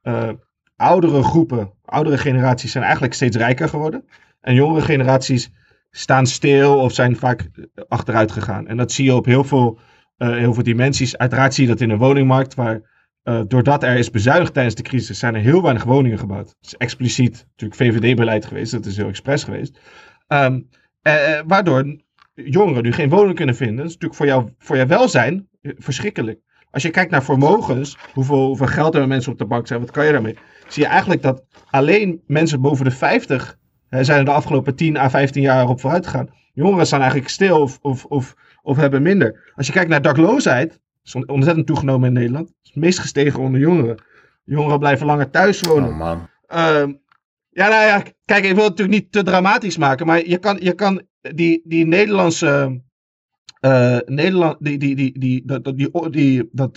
eh, 0.00 0.30
oudere 0.76 1.22
groepen, 1.22 1.72
oudere 1.84 2.18
generaties 2.18 2.72
zijn 2.72 2.84
eigenlijk 2.84 3.14
steeds 3.14 3.36
rijker 3.36 3.68
geworden. 3.68 4.04
En 4.40 4.54
jongere 4.54 4.80
generaties 4.80 5.50
staan 5.90 6.26
stil 6.26 6.78
of 6.78 6.92
zijn 6.92 7.16
vaak 7.16 7.50
achteruit 7.88 8.32
gegaan. 8.32 8.66
En 8.66 8.76
dat 8.76 8.92
zie 8.92 9.04
je 9.04 9.14
op 9.14 9.24
heel 9.24 9.44
veel, 9.44 9.78
eh, 10.16 10.30
heel 10.36 10.54
veel 10.54 10.62
dimensies. 10.62 11.16
Uiteraard 11.16 11.54
zie 11.54 11.64
je 11.66 11.70
dat 11.70 11.80
in 11.80 11.88
de 11.88 11.96
woningmarkt, 11.96 12.54
waar 12.54 12.80
eh, 13.22 13.40
doordat 13.46 13.82
er 13.82 13.96
is 13.96 14.10
bezuinigd 14.10 14.54
tijdens 14.54 14.74
de 14.74 14.82
crisis, 14.82 15.18
zijn 15.18 15.34
er 15.34 15.40
heel 15.40 15.62
weinig 15.62 15.84
woningen 15.84 16.18
gebouwd. 16.18 16.48
Het 16.48 16.66
is 16.66 16.76
expliciet 16.76 17.46
natuurlijk 17.48 17.80
VVD-beleid 17.80 18.46
geweest, 18.46 18.72
dat 18.72 18.86
is 18.86 18.96
heel 18.96 19.08
expres 19.08 19.44
geweest. 19.44 19.78
Ehm, 20.26 20.60
eh, 21.02 21.38
eh, 21.38 21.44
waardoor 21.46 21.96
jongeren 22.44 22.82
nu 22.82 22.92
geen 22.92 23.08
woning 23.08 23.36
kunnen 23.36 23.56
vinden. 23.56 23.76
Dat 23.76 23.86
is 23.86 23.92
natuurlijk 23.92 24.20
voor, 24.20 24.26
jou, 24.26 24.50
voor 24.58 24.76
jouw 24.76 24.86
welzijn 24.86 25.48
eh, 25.60 25.72
verschrikkelijk. 25.78 26.40
Als 26.70 26.82
je 26.82 26.90
kijkt 26.90 27.10
naar 27.10 27.24
vermogens, 27.24 27.98
hoeveel, 28.12 28.46
hoeveel 28.46 28.66
geld 28.66 28.94
er 28.94 29.08
mensen 29.08 29.32
op 29.32 29.38
de 29.38 29.46
bank 29.46 29.66
zijn, 29.66 29.80
wat 29.80 29.90
kan 29.90 30.06
je 30.06 30.12
daarmee? 30.12 30.38
Zie 30.68 30.82
je 30.82 30.88
eigenlijk 30.88 31.22
dat 31.22 31.44
alleen 31.70 32.22
mensen 32.26 32.60
boven 32.60 32.84
de 32.84 32.90
50 32.90 33.58
eh, 33.88 34.00
zijn 34.02 34.18
er 34.18 34.24
de 34.24 34.30
afgelopen 34.30 34.74
10 34.74 34.96
à 34.96 35.10
15 35.10 35.42
jaar 35.42 35.68
op 35.68 35.80
vooruit 35.80 36.06
gegaan. 36.06 36.28
Jongeren 36.52 36.86
staan 36.86 37.00
eigenlijk 37.00 37.30
stil 37.30 37.60
of, 37.60 37.78
of, 37.82 38.04
of, 38.04 38.34
of 38.62 38.76
hebben 38.76 39.02
minder. 39.02 39.52
Als 39.54 39.66
je 39.66 39.72
kijkt 39.72 39.90
naar 39.90 40.02
dakloosheid, 40.02 40.80
is 41.04 41.14
on- 41.14 41.28
ontzettend 41.28 41.66
toegenomen 41.66 42.08
in 42.08 42.14
Nederland. 42.14 42.48
Het 42.48 42.56
is 42.62 42.70
het 42.70 42.82
meest 42.82 42.98
gestegen 42.98 43.40
onder 43.40 43.60
jongeren. 43.60 44.02
Jongeren 44.44 44.78
blijven 44.78 45.06
langer 45.06 45.30
thuis 45.30 45.60
wonen. 45.60 45.88
Oh 45.88 45.96
man. 45.98 46.28
Ehm, 46.46 46.92
ja, 47.50 47.68
nou 47.68 47.86
ja, 47.86 48.02
kijk, 48.24 48.44
ik 48.44 48.54
wil 48.54 48.64
het 48.64 48.76
natuurlijk 48.76 48.98
niet 49.02 49.12
te 49.12 49.22
dramatisch 49.22 49.76
maken, 49.76 50.06
maar 50.06 50.26
je 50.26 50.38
kan, 50.38 50.56
je 50.60 50.72
kan 50.72 51.02
die, 51.20 51.62
die 51.64 51.86
Nederlandse. 51.86 52.80
eh, 53.60 53.98
Nederland, 54.06 54.56
die, 54.60 54.78
die, 54.78 54.94
die, 54.96 55.18
die, 55.18 55.42
dat, 55.46 55.64
die, 55.76 55.90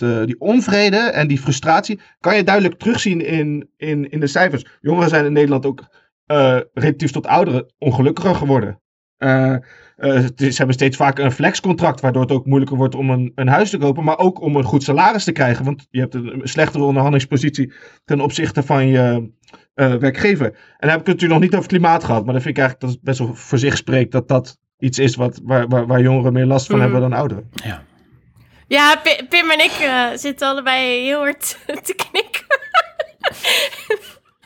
eh, 0.02 0.24
die 0.24 0.40
onvrede 0.40 0.96
en 0.96 1.28
die 1.28 1.38
frustratie 1.38 2.00
kan 2.20 2.36
je 2.36 2.44
duidelijk 2.44 2.78
terugzien 2.78 3.20
in, 3.20 3.70
in, 3.76 4.10
in 4.10 4.20
de 4.20 4.26
cijfers. 4.26 4.66
Jongeren 4.80 5.08
zijn 5.08 5.24
in 5.24 5.32
Nederland 5.32 5.66
ook 5.66 5.84
eh, 6.26 6.60
relatief 6.74 7.10
tot 7.10 7.26
ouderen 7.26 7.72
ongelukkiger 7.78 8.34
geworden. 8.34 8.81
Eh, 9.22 9.52
eh, 9.96 10.24
ze 10.36 10.52
hebben 10.56 10.74
steeds 10.74 10.96
vaker 10.96 11.24
een 11.24 11.32
flexcontract, 11.32 12.00
waardoor 12.00 12.22
het 12.22 12.30
ook 12.32 12.46
moeilijker 12.46 12.76
wordt 12.76 12.94
om 12.94 13.10
een, 13.10 13.32
een 13.34 13.48
huis 13.48 13.70
te 13.70 13.78
kopen, 13.78 14.04
maar 14.04 14.18
ook 14.18 14.40
om 14.40 14.56
een 14.56 14.64
goed 14.64 14.82
salaris 14.82 15.24
te 15.24 15.32
krijgen. 15.32 15.64
Want 15.64 15.86
je 15.90 16.00
hebt 16.00 16.14
een 16.14 16.40
slechtere 16.44 16.82
onderhandelingspositie 16.84 17.72
ten 18.04 18.20
opzichte 18.20 18.62
van 18.62 18.86
je 18.88 19.30
eh, 19.74 19.94
werkgever. 19.94 20.46
En 20.46 20.54
dan 20.78 20.90
heb 20.90 21.00
ik 21.00 21.06
het 21.06 21.14
natuurlijk 21.14 21.32
nog 21.32 21.40
niet 21.40 21.54
over 21.54 21.68
klimaat 21.68 22.04
gehad, 22.04 22.24
maar 22.24 22.32
dan 22.32 22.42
vind 22.42 22.56
ik 22.56 22.62
eigenlijk 22.62 22.80
dat 22.80 22.90
het 22.90 23.02
best 23.02 23.18
wel 23.18 23.34
voor 23.34 23.58
zich 23.58 23.76
spreekt 23.76 24.12
dat 24.12 24.28
dat 24.28 24.58
iets 24.78 24.98
is 24.98 25.14
wat, 25.16 25.40
waar, 25.42 25.68
waar, 25.68 25.86
waar 25.86 26.00
jongeren 26.00 26.32
meer 26.32 26.46
last 26.46 26.66
van 26.66 26.74
Mhm. 26.74 26.84
hebben 26.84 27.00
dan 27.10 27.12
ouderen. 27.18 27.50
Ja. 27.64 27.82
Ja, 28.66 28.96
Pi- 29.02 29.26
Pim 29.28 29.50
en 29.50 29.58
ik 29.64 29.70
eh, 29.80 30.06
zitten 30.14 30.48
allebei 30.48 31.02
heel 31.04 31.18
hard 31.18 31.58
te 31.86 31.94
knikken. 31.94 32.44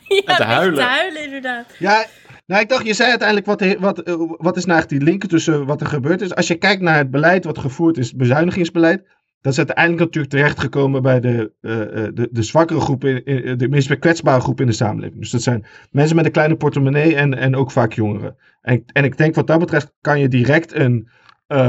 ja, 0.07 0.19
te 0.19 0.23
beetje 0.25 0.43
huilen. 0.43 0.75
te 0.75 0.81
huilen, 0.89 1.23
inderdaad. 1.23 1.65
Ja, 1.79 2.05
nou 2.47 2.61
ik 2.61 2.69
dacht, 2.69 2.85
je 2.85 2.93
zei 2.93 3.09
uiteindelijk 3.09 3.47
wat, 3.47 3.75
wat, 3.79 3.99
eh, 3.99 4.15
wat 4.37 4.57
is 4.57 4.65
nou 4.65 4.79
echt 4.79 4.89
die 4.89 5.01
link 5.01 5.25
tussen 5.25 5.65
wat 5.65 5.81
er 5.81 5.87
gebeurd 5.87 6.21
is. 6.21 6.35
Als 6.35 6.47
je 6.47 6.55
kijkt 6.55 6.81
naar 6.81 6.97
het 6.97 7.11
beleid 7.11 7.45
wat 7.45 7.57
gevoerd 7.57 7.97
is, 7.97 8.07
het 8.07 8.17
bezuinigingsbeleid, 8.17 9.07
dat 9.41 9.51
is 9.51 9.57
uiteindelijk 9.57 9.99
natuurlijk 9.99 10.33
terechtgekomen 10.33 11.01
bij 11.01 11.19
de, 11.19 11.51
eh, 11.61 11.81
eh, 11.81 12.13
de, 12.13 12.29
de 12.31 12.43
zwakkere 12.43 12.79
groepen, 12.79 13.25
de 13.57 13.67
meest 13.69 13.99
kwetsbare 13.99 14.41
groepen 14.41 14.63
in 14.63 14.69
de 14.69 14.77
samenleving. 14.77 15.19
Dus 15.19 15.31
dat 15.31 15.41
zijn 15.41 15.65
mensen 15.91 16.15
met 16.15 16.25
een 16.25 16.31
kleine 16.31 16.55
portemonnee 16.55 17.15
en, 17.15 17.33
en 17.33 17.55
ook 17.55 17.71
vaak 17.71 17.93
jongeren. 17.93 18.35
En, 18.61 18.83
en 18.85 19.03
ik 19.03 19.17
denk 19.17 19.35
wat 19.35 19.47
dat 19.47 19.59
betreft 19.59 19.93
kan 20.01 20.19
je 20.19 20.27
direct 20.27 20.73
een 20.73 21.09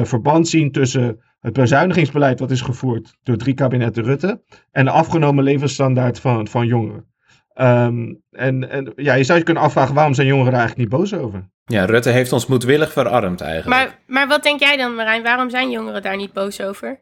verband 0.02 0.48
zien 0.48 0.72
tussen 0.72 1.20
het 1.40 1.52
bezuinigingsbeleid 1.52 2.40
wat 2.40 2.50
is 2.50 2.60
gevoerd 2.60 3.16
door 3.22 3.36
drie 3.36 3.54
kabinetten 3.54 4.04
Rutte 4.04 4.42
en 4.70 4.84
de 4.84 4.90
afgenomen 4.90 5.44
levensstandaard 5.44 6.20
van, 6.20 6.48
van 6.48 6.66
jongeren. 6.66 7.04
Ehm, 7.58 8.14
en, 8.30 8.70
en 8.70 8.92
ja, 8.96 9.14
je 9.14 9.24
zou 9.24 9.38
je 9.38 9.44
kunnen 9.44 9.62
afvragen 9.62 9.94
waarom 9.94 10.14
zijn 10.14 10.26
jongeren 10.26 10.52
daar 10.52 10.60
eigenlijk 10.60 10.90
niet 10.90 11.00
boos 11.00 11.14
over? 11.14 11.48
ja, 11.64 11.84
Rutte 11.84 12.10
heeft 12.10 12.32
ons 12.32 12.46
moedwillig 12.46 12.92
verarmd 12.92 13.40
eigenlijk. 13.40 13.68
Maar, 13.68 13.98
maar 14.06 14.28
wat 14.28 14.42
denk 14.42 14.60
jij 14.60 14.76
dan, 14.76 14.94
Marijn? 14.94 15.22
Waarom 15.22 15.50
zijn 15.50 15.70
jongeren 15.70 16.02
daar 16.02 16.16
niet 16.16 16.32
boos 16.32 16.60
over? 16.60 17.00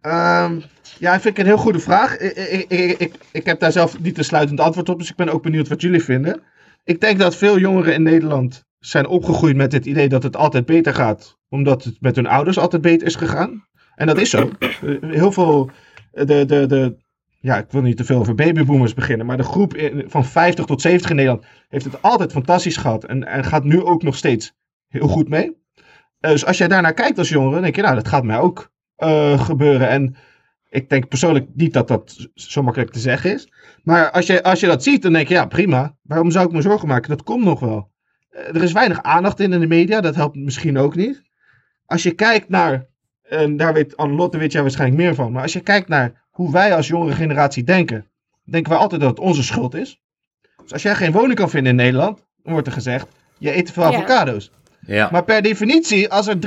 Ehm, 0.00 0.60
ja, 0.98 1.12
vind 1.20 1.24
ik 1.24 1.38
een 1.38 1.46
heel 1.50 1.56
goede 1.56 1.78
vraag. 1.78 2.16
Ik, 2.18 2.36
ik, 2.36 2.70
ik, 2.70 2.98
ik, 2.98 3.14
ik 3.32 3.46
heb 3.46 3.60
daar 3.60 3.72
zelf 3.72 4.00
niet 4.00 4.18
een 4.18 4.24
sluitend 4.24 4.60
antwoord 4.60 4.88
op, 4.88 4.98
dus 4.98 5.10
ik 5.10 5.16
ben 5.16 5.28
ook 5.28 5.42
benieuwd 5.42 5.68
wat 5.68 5.80
jullie 5.80 6.04
vinden. 6.04 6.42
Ik 6.84 7.00
denk 7.00 7.18
dat 7.18 7.36
veel 7.36 7.58
jongeren 7.58 7.94
in 7.94 8.02
Nederland 8.02 8.64
zijn 8.78 9.06
opgegroeid 9.06 9.56
met 9.56 9.72
het 9.72 9.86
idee 9.86 10.08
dat 10.08 10.22
het 10.22 10.36
altijd 10.36 10.66
beter 10.66 10.94
gaat, 10.94 11.38
omdat 11.48 11.84
het 11.84 11.96
met 12.00 12.16
hun 12.16 12.26
ouders 12.26 12.58
altijd 12.58 12.82
beter 12.82 13.06
is 13.06 13.14
gegaan. 13.14 13.66
En 13.94 14.06
dat 14.06 14.18
is 14.18 14.30
zo. 14.30 14.50
Eh, 14.58 14.68
Heel 15.00 15.32
veel, 15.32 15.70
de, 16.12 16.44
de, 16.44 16.66
de, 16.66 16.96
ja, 17.40 17.58
ik 17.58 17.70
wil 17.70 17.82
niet 17.82 17.96
te 17.96 18.04
veel 18.04 18.18
over 18.18 18.34
babyboomers 18.34 18.94
beginnen, 18.94 19.26
maar 19.26 19.36
de 19.36 19.42
groep 19.42 19.90
van 20.06 20.24
50 20.24 20.64
tot 20.64 20.80
70 20.80 21.10
in 21.10 21.16
Nederland 21.16 21.46
heeft 21.68 21.84
het 21.84 22.02
altijd 22.02 22.32
fantastisch 22.32 22.76
gehad 22.76 23.04
en, 23.04 23.26
en 23.26 23.44
gaat 23.44 23.64
nu 23.64 23.82
ook 23.82 24.02
nog 24.02 24.16
steeds 24.16 24.54
heel 24.88 25.08
goed 25.08 25.28
mee. 25.28 25.58
Eh, 26.20 26.30
dus 26.30 26.46
als 26.46 26.58
jij 26.58 26.68
daarnaar 26.68 26.94
kijkt 26.94 27.18
als 27.18 27.28
jongere, 27.28 27.52
dan 27.52 27.62
denk 27.62 27.76
je, 27.76 27.82
nou, 27.82 27.94
dat 27.94 28.08
gaat 28.08 28.24
mij 28.24 28.38
ook 28.38 28.72
eh, 28.96 29.44
gebeuren. 29.44 29.88
En 29.88 30.16
ik 30.68 30.88
denk 30.88 31.08
persoonlijk 31.08 31.46
niet 31.54 31.72
dat 31.72 31.88
dat 31.88 32.28
zo 32.34 32.62
makkelijk 32.62 32.92
te 32.92 32.98
zeggen 32.98 33.32
is. 33.32 33.52
Maar 33.82 34.10
als 34.10 34.26
je, 34.26 34.42
als 34.42 34.60
je 34.60 34.66
dat 34.66 34.82
ziet, 34.82 35.02
dan 35.02 35.12
denk 35.12 35.28
je, 35.28 35.34
ja, 35.34 35.46
prima. 35.46 35.96
Waarom 36.02 36.30
zou 36.30 36.46
ik 36.46 36.52
me 36.52 36.62
zorgen 36.62 36.88
maken? 36.88 37.10
Dat 37.10 37.22
komt 37.22 37.44
nog 37.44 37.60
wel. 37.60 37.90
Eh, 38.30 38.54
er 38.54 38.62
is 38.62 38.72
weinig 38.72 39.02
aandacht 39.02 39.40
in 39.40 39.52
in 39.52 39.60
de 39.60 39.66
media, 39.66 40.00
dat 40.00 40.14
helpt 40.14 40.36
misschien 40.36 40.78
ook 40.78 40.94
niet. 40.94 41.22
Als 41.86 42.02
je 42.02 42.14
kijkt 42.14 42.48
naar, 42.48 42.86
en 43.22 43.56
daar 43.56 43.72
weet 43.72 43.96
Anne-Lotte 43.96 44.38
weet 44.38 44.52
jij 44.52 44.62
waarschijnlijk 44.62 45.00
meer 45.00 45.14
van, 45.14 45.32
maar 45.32 45.42
als 45.42 45.52
je 45.52 45.60
kijkt 45.60 45.88
naar 45.88 46.19
hoe 46.30 46.52
wij 46.52 46.74
als 46.74 46.86
jongere 46.86 47.14
generatie 47.14 47.64
denken, 47.64 48.06
denken 48.44 48.72
wij 48.72 48.80
altijd 48.80 49.00
dat 49.00 49.10
het 49.10 49.18
onze 49.18 49.42
schuld 49.42 49.74
is. 49.74 50.00
Dus 50.62 50.72
als 50.72 50.82
jij 50.82 50.94
geen 50.94 51.12
woning 51.12 51.34
kan 51.34 51.50
vinden 51.50 51.70
in 51.70 51.76
Nederland, 51.76 52.18
dan 52.42 52.52
wordt 52.52 52.66
er 52.66 52.72
gezegd, 52.72 53.06
je 53.38 53.56
eet 53.56 53.66
te 53.66 53.72
veel 53.72 53.82
Ja. 53.82 53.88
avocado's. 53.88 54.50
Ja. 54.86 55.08
Maar 55.12 55.24
per 55.24 55.42
definitie, 55.42 56.08
als 56.08 56.26
er 56.26 56.38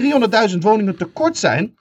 300.000 0.51 0.57
woningen 0.59 0.97
tekort 0.97 1.37
zijn, 1.37 1.75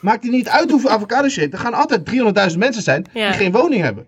maakt 0.00 0.22
het 0.22 0.32
niet 0.32 0.48
uit 0.48 0.70
hoeveel 0.70 0.90
avocados 0.90 1.34
je 1.34 1.42
eet. 1.42 1.52
Er 1.52 1.58
gaan 1.58 1.74
altijd 1.74 2.04
300.000 2.52 2.58
mensen 2.58 2.82
zijn 2.82 3.06
Ja. 3.12 3.28
die 3.28 3.36
geen 3.38 3.52
woning 3.52 3.82
hebben. 3.82 4.06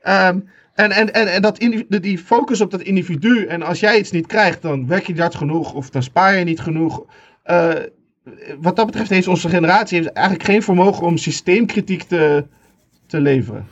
Ehm, 0.00 0.38
en 0.74 0.90
en, 0.90 1.14
en, 1.14 1.32
en 1.32 1.42
dat 1.42 1.58
die 1.88 2.18
focus 2.18 2.60
op 2.60 2.70
dat 2.70 2.80
individu. 2.82 3.46
En 3.46 3.62
als 3.62 3.80
jij 3.80 3.98
iets 3.98 4.10
niet 4.10 4.26
krijgt, 4.26 4.62
dan 4.62 4.86
werk 4.86 5.06
je 5.06 5.12
niet 5.12 5.20
hard 5.20 5.34
genoeg. 5.34 5.72
Of 5.72 5.90
dan 5.90 6.02
spaar 6.02 6.36
je 6.38 6.44
niet 6.44 6.60
genoeg. 6.60 7.04
Eh, 7.42 7.70
wat 8.58 8.76
dat 8.76 8.86
betreft 8.86 9.10
heeft 9.10 9.28
onze 9.28 9.48
generatie 9.48 9.98
heeft 9.98 10.12
eigenlijk 10.12 10.46
geen 10.46 10.62
vermogen 10.62 11.06
om 11.06 11.16
systeemkritiek 11.16 12.02
te, 12.02 12.46
te 13.06 13.20
leveren. 13.20 13.66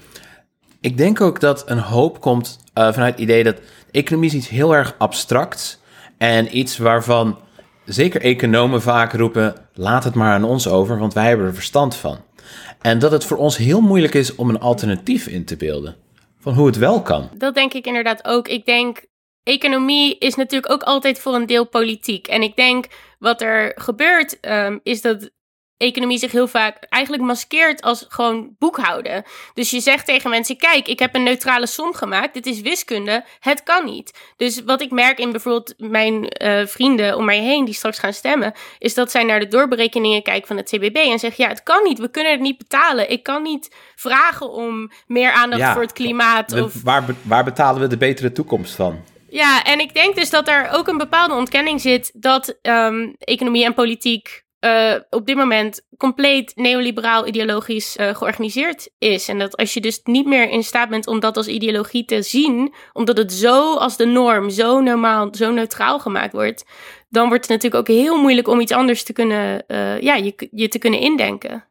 Ik 0.80 0.96
denk 0.96 1.20
ook 1.20 1.40
dat 1.40 1.70
een 1.70 1.78
hoop 1.78 2.20
komt 2.20 2.58
eh, 2.72 2.92
vanuit 2.92 3.12
het 3.12 3.22
idee 3.22 3.44
dat 3.44 3.60
economie 3.90 4.28
is 4.28 4.34
iets 4.34 4.48
heel 4.48 4.74
erg 4.74 4.94
abstracts 4.98 5.78
en 6.18 6.58
iets 6.58 6.78
waarvan 6.78 7.38
zeker 7.84 8.20
economen 8.20 8.82
vaak 8.82 9.12
roepen: 9.12 9.54
laat 9.74 10.04
het 10.04 10.14
maar 10.14 10.32
aan 10.32 10.44
ons 10.44 10.68
over, 10.68 10.98
want 10.98 11.14
wij 11.14 11.28
hebben 11.28 11.46
er 11.46 11.54
verstand 11.54 11.96
van. 11.96 12.18
En 12.80 12.98
dat 12.98 13.10
het 13.10 13.24
voor 13.24 13.36
ons 13.36 13.56
heel 13.56 13.80
moeilijk 13.80 14.14
is 14.14 14.34
om 14.34 14.48
een 14.48 14.60
alternatief 14.60 15.26
in 15.26 15.44
te 15.44 15.56
beelden 15.56 15.96
van 16.38 16.54
hoe 16.54 16.66
het 16.66 16.78
wel 16.78 17.02
kan. 17.02 17.30
Dat 17.36 17.54
denk 17.54 17.72
ik 17.72 17.86
inderdaad 17.86 18.24
ook. 18.24 18.48
Ik 18.48 18.66
denk, 18.66 19.04
economie 19.42 20.18
is 20.18 20.34
natuurlijk 20.34 20.72
ook 20.72 20.82
altijd 20.82 21.18
voor 21.18 21.34
een 21.34 21.46
deel 21.46 21.66
politiek. 21.66 22.26
En 22.26 22.42
ik 22.42 22.56
denk, 22.56 22.86
wat 23.18 23.42
er 23.42 23.72
gebeurt, 23.74 24.40
ehm, 24.40 24.78
is 24.82 25.00
dat 25.00 25.30
economie 25.76 26.18
zich 26.18 26.32
heel 26.32 26.48
vaak 26.48 26.76
eigenlijk 26.88 27.22
maskeert 27.22 27.82
als 27.82 28.06
gewoon 28.08 28.54
boekhouden. 28.58 29.22
Dus 29.54 29.70
je 29.70 29.80
zegt 29.80 30.06
tegen 30.06 30.30
mensen, 30.30 30.56
kijk, 30.56 30.88
ik 30.88 30.98
heb 30.98 31.14
een 31.14 31.22
neutrale 31.22 31.66
som 31.66 31.94
gemaakt. 31.94 32.34
Dit 32.34 32.46
is 32.46 32.60
wiskunde. 32.60 33.24
Het 33.40 33.62
kan 33.62 33.84
niet. 33.84 34.18
Dus 34.36 34.62
wat 34.64 34.80
ik 34.80 34.90
merk 34.90 35.18
in 35.18 35.30
bijvoorbeeld 35.30 35.74
mijn 35.76 36.28
eh, 36.28 36.66
vrienden 36.66 37.16
om 37.16 37.24
mij 37.24 37.38
heen 37.38 37.64
die 37.64 37.74
straks 37.74 37.98
gaan 37.98 38.12
stemmen, 38.12 38.52
is 38.78 38.94
dat 38.94 39.10
zij 39.10 39.22
naar 39.24 39.40
de 39.40 39.48
doorberekeningen 39.48 40.22
kijken 40.22 40.46
van 40.46 40.56
het 40.56 40.68
CBB 40.68 40.96
en 40.96 41.18
zeggen, 41.18 41.44
ja, 41.44 41.50
het 41.50 41.62
kan 41.62 41.82
niet. 41.84 41.98
We 41.98 42.10
kunnen 42.10 42.32
het 42.32 42.40
niet 42.40 42.58
betalen. 42.58 43.10
Ik 43.10 43.22
kan 43.22 43.42
niet 43.42 43.74
vragen 43.94 44.50
om 44.50 44.90
meer 45.06 45.30
aandacht 45.32 45.62
Ja, 45.62 45.72
voor 45.72 45.82
het 45.82 45.92
klimaat. 45.92 46.52
We- 46.52 46.62
of 46.64 46.82
waar, 46.82 47.04
waar 47.22 47.44
betalen 47.44 47.80
we 47.80 47.86
de 47.86 47.96
betere 47.96 48.32
toekomst 48.32 48.74
van? 48.74 49.04
ja, 49.28 49.64
en 49.64 49.80
ik 49.80 49.94
denk 49.94 50.14
dus 50.14 50.30
dat 50.30 50.48
er 50.48 50.68
ook 50.70 50.88
een 50.88 50.96
bepaalde 50.98 51.34
ontkenning 51.34 51.80
zit 51.80 52.10
dat 52.14 52.58
ehm, 52.62 53.12
economie 53.18 53.64
en 53.64 53.74
politiek 53.74 54.43
eh, 54.64 54.94
op 55.10 55.26
dit 55.26 55.36
moment 55.36 55.82
compleet 55.96 56.52
neoliberaal 56.54 57.26
ideologisch 57.26 57.96
eh, 57.96 58.14
georganiseerd 58.14 58.90
is. 58.98 59.28
En 59.28 59.38
dat 59.38 59.56
als 59.56 59.74
je 59.74 59.80
dus 59.80 60.00
niet 60.04 60.26
meer 60.26 60.50
in 60.50 60.62
staat 60.62 60.88
bent 60.88 61.06
om 61.06 61.20
dat 61.20 61.36
als 61.36 61.46
ideologie 61.46 62.04
te 62.04 62.22
zien, 62.22 62.74
omdat 62.92 63.16
het 63.16 63.32
zo 63.32 63.74
als 63.74 63.96
de 63.96 64.04
norm, 64.04 64.50
zo 64.50 64.80
normaal, 64.80 65.28
zo 65.34 65.52
neutraal 65.52 65.98
gemaakt 65.98 66.32
wordt, 66.32 66.64
dan 67.08 67.28
wordt 67.28 67.48
het 67.48 67.62
natuurlijk 67.62 67.90
ook 67.90 67.96
heel 67.96 68.20
moeilijk 68.20 68.48
om 68.48 68.60
iets 68.60 68.72
anders 68.72 69.04
te 69.04 69.12
kunnen, 69.12 69.66
eh, 69.66 70.00
ja, 70.00 70.14
je, 70.14 70.48
je 70.50 70.68
te 70.68 70.78
kunnen 70.78 71.00
indenken. 71.00 71.64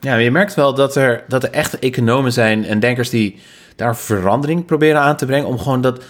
Ja, 0.00 0.16
je 0.16 0.30
merkt 0.30 0.54
wel 0.54 0.74
dat 0.74 0.96
er, 0.96 1.24
dat 1.28 1.42
er 1.42 1.50
echte 1.50 1.78
economen 1.78 2.32
zijn 2.32 2.64
en 2.64 2.80
denkers 2.80 3.10
die 3.10 3.38
daar 3.76 3.96
verandering 3.96 4.64
proberen 4.64 5.00
aan 5.00 5.16
te 5.16 5.26
brengen. 5.26 5.46
Om 5.46 5.58
gewoon 5.58 5.80
dat, 5.80 6.04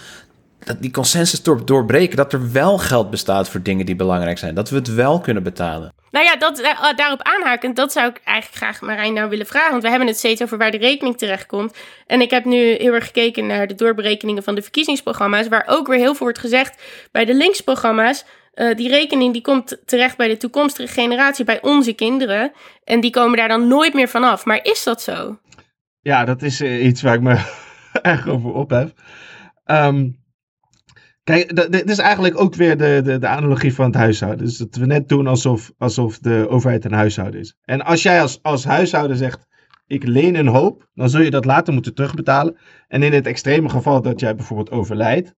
dat 0.59 0.81
die 0.81 0.91
consensus 0.91 1.43
door, 1.43 1.65
doorbreken. 1.65 2.17
Dat 2.17 2.33
er 2.33 2.51
wel 2.51 2.77
geld 2.77 3.09
bestaat 3.09 3.49
voor 3.49 3.61
dingen 3.61 3.85
die 3.85 3.95
belangrijk 3.95 4.37
zijn. 4.37 4.55
Dat 4.55 4.69
we 4.69 4.75
het 4.75 4.93
wel 4.93 5.19
kunnen 5.19 5.43
betalen. 5.43 5.93
Nou 6.11 6.25
ja, 6.25 6.35
dat, 6.35 6.59
eh, 6.59 6.93
daarop 6.95 7.21
aanhakend, 7.21 7.75
dat 7.75 7.91
zou 7.91 8.09
ik 8.09 8.21
eigenlijk 8.23 8.57
graag 8.57 8.81
Marijn 8.81 9.13
nou 9.13 9.29
willen 9.29 9.45
vragen. 9.45 9.71
Want 9.71 9.83
we 9.83 9.89
hebben 9.89 10.07
het 10.07 10.17
steeds 10.17 10.41
over 10.41 10.57
waar 10.57 10.71
de 10.71 10.77
rekening 10.77 11.17
terechtkomt. 11.17 11.77
En 12.07 12.21
ik 12.21 12.29
heb 12.29 12.45
nu 12.45 12.57
heel 12.57 12.93
erg 12.93 13.05
gekeken 13.05 13.47
naar 13.47 13.67
de 13.67 13.75
doorberekeningen 13.75 14.43
van 14.43 14.55
de 14.55 14.61
verkiezingsprogramma's. 14.61 15.47
Waar 15.47 15.65
ook 15.67 15.87
weer 15.87 15.97
heel 15.97 16.15
veel 16.15 16.25
wordt 16.25 16.39
gezegd 16.39 16.83
bij 17.11 17.25
de 17.25 17.33
linksprogramma's. 17.33 18.25
eh, 18.51 18.75
die 18.75 18.89
rekening 18.89 19.33
die 19.33 19.41
komt 19.41 19.81
terecht 19.85 20.17
bij 20.17 20.27
de 20.27 20.37
toekomstige 20.37 20.93
generatie, 20.93 21.45
bij 21.45 21.61
onze 21.61 21.93
kinderen. 21.93 22.51
En 22.83 22.99
die 22.99 23.11
komen 23.11 23.37
daar 23.37 23.47
dan 23.47 23.67
nooit 23.67 23.93
meer 23.93 24.09
vanaf. 24.09 24.45
Maar 24.45 24.59
is 24.63 24.83
dat 24.83 25.01
zo? 25.01 25.39
Ja, 26.01 26.25
dat 26.25 26.41
is 26.41 26.61
eh, 26.61 26.85
iets 26.85 27.01
waar 27.01 27.13
ik 27.13 27.21
me 27.21 27.41
erg 28.01 28.27
over 28.27 28.53
ophef. 28.53 28.93
Ehm 29.65 30.03
kijk, 30.03 30.20
d- 31.39 31.71
dit 31.71 31.89
is 31.89 31.97
eigenlijk 31.97 32.39
ook 32.39 32.55
weer 32.55 32.77
de, 32.77 33.01
de, 33.03 33.17
de 33.17 33.27
analogie 33.27 33.73
van 33.73 33.85
het 33.85 33.95
huishouden. 33.95 34.45
Dus 34.45 34.57
dat 34.57 34.75
we 34.75 34.85
net 34.85 35.09
doen 35.09 35.27
alsof, 35.27 35.71
alsof 35.77 36.19
de 36.19 36.45
overheid 36.49 36.85
een 36.85 36.93
huishouden 36.93 37.39
is. 37.39 37.57
En 37.63 37.81
als 37.81 38.03
jij 38.03 38.21
als, 38.21 38.39
als 38.41 38.65
huishouden 38.65 39.17
zegt, 39.17 39.47
ik 39.87 40.03
leen 40.03 40.35
een 40.35 40.47
hoop, 40.47 40.89
dan 40.93 41.09
zul 41.09 41.21
je 41.21 41.31
dat 41.31 41.45
later 41.45 41.73
moeten 41.73 41.93
terugbetalen. 41.93 42.57
En 42.87 43.03
in 43.03 43.13
het 43.13 43.27
extreme 43.27 43.69
geval 43.69 44.01
dat 44.01 44.19
jij 44.19 44.35
bijvoorbeeld 44.35 44.71
overlijdt, 44.71 45.35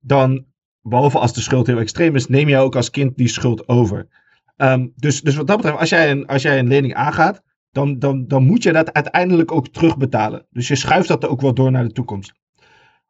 dan, 0.00 0.44
behalve 0.80 1.18
als 1.18 1.34
de 1.34 1.40
schuld 1.40 1.66
heel 1.66 1.78
extreem 1.78 2.16
is, 2.16 2.26
neem 2.26 2.48
jij 2.48 2.60
ook 2.60 2.76
als 2.76 2.90
kind 2.90 3.16
die 3.16 3.28
schuld 3.28 3.68
over. 3.68 4.08
Ehm, 4.56 4.88
dus, 4.96 5.20
dus 5.20 5.36
wat 5.36 5.46
dat 5.46 5.56
betreft, 5.56 5.78
als 5.78 5.88
jij 5.88 6.10
een, 6.10 6.26
als 6.26 6.42
jij 6.42 6.58
een 6.58 6.68
lening 6.68 6.94
aangaat, 6.94 7.42
dan, 7.70 7.98
dan, 7.98 8.26
dan 8.26 8.44
moet 8.44 8.62
je 8.62 8.72
dat 8.72 8.92
uiteindelijk 8.92 9.52
ook 9.52 9.68
terugbetalen. 9.68 10.46
Dus 10.50 10.68
je 10.68 10.76
schuift 10.76 11.08
dat 11.08 11.26
ook 11.26 11.40
wel 11.40 11.54
door 11.54 11.70
naar 11.70 11.84
de 11.84 11.92
toekomst. 11.92 12.32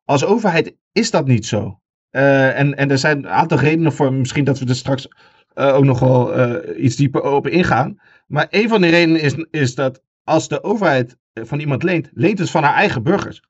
Als 0.05 0.25
overheid 0.25 0.77
is 0.93 1.11
dat 1.11 1.27
niet 1.27 1.47
zo. 1.47 1.81
Eh, 2.13 2.59
en, 2.59 2.77
en 2.77 2.91
er 2.91 2.99
zijn 2.99 3.19
een 3.19 3.29
aantal 3.29 3.59
redenen 3.59 3.93
voor, 3.93 4.13
misschien 4.13 4.45
dat 4.45 4.59
we 4.59 4.67
er 4.69 4.75
straks 4.75 5.09
eh, 5.55 5.75
ook 5.77 5.85
nog 5.85 5.99
wel 6.01 6.35
eh, 6.35 6.85
iets 6.85 6.97
dieper 6.97 7.23
op 7.23 7.47
ingaan. 7.49 8.01
Maar 8.27 8.47
een 8.51 8.69
van 8.69 8.81
de 8.81 8.89
redenen 8.89 9.21
is, 9.21 9.35
is 9.51 9.75
dat 9.75 10.03
als 10.25 10.49
de 10.49 10.63
overheid 10.65 11.17
van 11.35 11.61
iemand 11.61 11.83
leent, 11.83 12.11
leent 12.15 12.39
het 12.39 12.51
van 12.51 12.63
haar 12.63 12.75
eigen 12.75 13.03
burgers. 13.03 13.43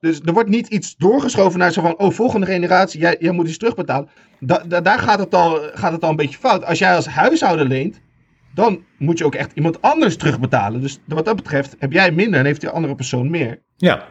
Dus 0.00 0.20
er 0.24 0.32
wordt 0.32 0.48
niet 0.48 0.68
iets 0.68 0.96
doorgeschoven 0.96 1.58
naar 1.58 1.72
zo 1.72 1.80
van, 1.82 1.98
oh, 1.98 2.10
volgende 2.10 2.46
generatie, 2.46 3.00
jij, 3.00 3.16
jij 3.18 3.32
moet 3.32 3.48
iets 3.48 3.58
terugbetalen. 3.58 4.08
Da, 4.40 4.62
da- 4.68 4.80
daar 4.80 4.98
gaat 4.98 5.18
het, 5.18 5.34
al, 5.34 5.58
gaat 5.74 5.92
het 5.92 6.02
al 6.02 6.10
een 6.10 6.16
beetje 6.16 6.38
fout. 6.38 6.64
Als 6.64 6.78
jij 6.78 6.94
als 6.94 7.06
huishouden 7.06 7.66
leent, 7.66 8.00
dan 8.54 8.84
moet 8.98 9.18
je 9.18 9.24
ook 9.24 9.34
echt 9.34 9.52
iemand 9.54 9.82
anders 9.82 10.16
terugbetalen. 10.16 10.80
Dus 10.80 10.98
wat 11.06 11.24
dat 11.24 11.36
betreft 11.36 11.76
heb 11.78 11.92
jij 11.92 12.10
minder 12.12 12.40
en 12.40 12.46
heeft 12.46 12.60
die 12.60 12.70
andere 12.70 12.94
persoon 12.94 13.30
meer. 13.30 13.62
Ja, 13.76 14.04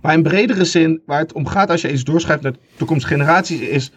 Maar 0.00 0.14
in 0.14 0.22
bredere 0.22 0.64
zin, 0.64 1.02
waar 1.06 1.18
het 1.18 1.32
om 1.32 1.46
gaat 1.46 1.70
als 1.70 1.80
je 1.80 1.92
iets 1.92 2.04
doorschuift 2.04 2.42
naar 2.42 2.54
toekomstige 2.76 3.14
generaties, 3.14 3.60
is: 3.60 3.92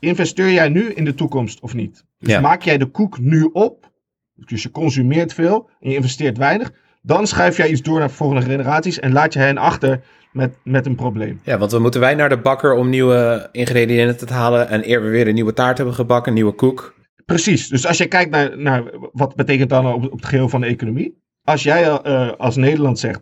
investeer 0.00 0.50
jij 0.52 0.68
nu 0.68 0.92
in 0.92 1.04
de 1.04 1.14
toekomst 1.14 1.60
of 1.60 1.74
niet? 1.74 2.04
Dus 2.18 2.32
Ja. 2.32 2.40
maak 2.40 2.62
jij 2.62 2.78
de 2.78 2.86
koek 2.86 3.18
nu 3.18 3.42
op, 3.52 3.90
dus 4.34 4.62
je 4.62 4.70
consumeert 4.70 5.34
veel 5.34 5.68
en 5.80 5.90
je 5.90 5.96
investeert 5.96 6.38
weinig, 6.38 6.72
dan 7.02 7.26
schuif 7.26 7.56
jij 7.56 7.70
iets 7.70 7.82
door 7.82 7.98
naar 7.98 8.10
volgende 8.10 8.42
generaties 8.42 9.00
en 9.00 9.12
laat 9.12 9.32
je 9.32 9.38
hen 9.38 9.58
achter 9.58 10.00
met, 10.32 10.54
met 10.64 10.86
een 10.86 10.94
probleem. 10.94 11.40
ja, 11.44 11.58
want 11.58 11.70
dan 11.70 11.82
moeten 11.82 12.00
wij 12.00 12.14
naar 12.14 12.28
de 12.28 12.38
bakker 12.38 12.74
om 12.74 12.88
nieuwe 12.88 13.48
ingrediënten 13.52 14.26
te 14.26 14.32
halen. 14.32 14.68
En 14.68 14.88
eer 14.90 15.02
we 15.02 15.08
weer 15.08 15.28
een 15.28 15.34
nieuwe 15.34 15.52
taart 15.52 15.76
hebben 15.76 15.94
gebakken, 15.94 16.28
een 16.28 16.34
nieuwe 16.34 16.52
koek. 16.52 16.94
Precies. 17.26 17.68
Dus 17.68 17.86
als 17.86 17.98
je 17.98 18.06
kijkt 18.06 18.30
naar, 18.30 18.58
naar 18.58 18.82
wat 19.12 19.34
betekent 19.36 19.70
dan 19.70 19.86
op, 19.92 20.04
op 20.04 20.12
het 20.12 20.26
geheel 20.26 20.48
van 20.48 20.60
de 20.60 20.66
economie. 20.66 21.20
Als 21.44 21.62
jij 21.62 21.82
eh, 21.90 22.30
als 22.36 22.56
Nederland 22.56 22.98
zegt, 22.98 23.20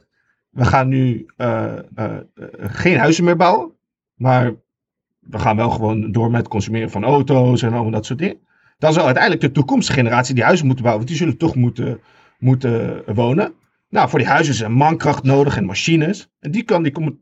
we 0.50 0.64
gaan 0.64 0.88
nu 0.88 1.26
eh, 1.36 1.78
eh, 1.78 1.82
eh, 1.94 2.16
geen 2.58 2.98
huizen 2.98 3.24
meer 3.24 3.36
bouwen, 3.36 3.72
maar 4.14 4.54
we 5.20 5.38
gaan 5.38 5.56
wel 5.56 5.70
gewoon 5.70 6.12
door 6.12 6.30
met 6.30 6.48
consumeren 6.48 6.90
van 6.90 7.04
auto's 7.04 7.62
en 7.62 7.72
allemaal 7.72 7.90
dat 7.90 8.06
soort 8.06 8.18
dingen. 8.18 8.38
Dan 8.78 8.92
zal 8.92 9.04
uiteindelijk 9.04 9.42
de 9.42 9.52
toekomstige 9.52 9.98
generatie 9.98 10.34
die 10.34 10.44
huizen 10.44 10.66
moeten 10.66 10.84
bouwen, 10.84 11.06
want 11.06 11.18
die 11.18 11.26
zullen 11.26 11.40
toch 11.40 11.54
moeten, 11.54 12.00
moeten 12.38 13.02
wonen. 13.14 13.52
Nou, 13.88 14.08
voor 14.08 14.18
die 14.18 14.28
huizen 14.28 14.54
is 14.54 14.60
er 14.60 14.70
mankracht 14.70 15.22
nodig 15.22 15.56
en 15.56 15.64
machines. 15.64 16.30
En 16.40 16.50
die 16.50 16.62
kan 16.62 16.82
die 16.82 17.20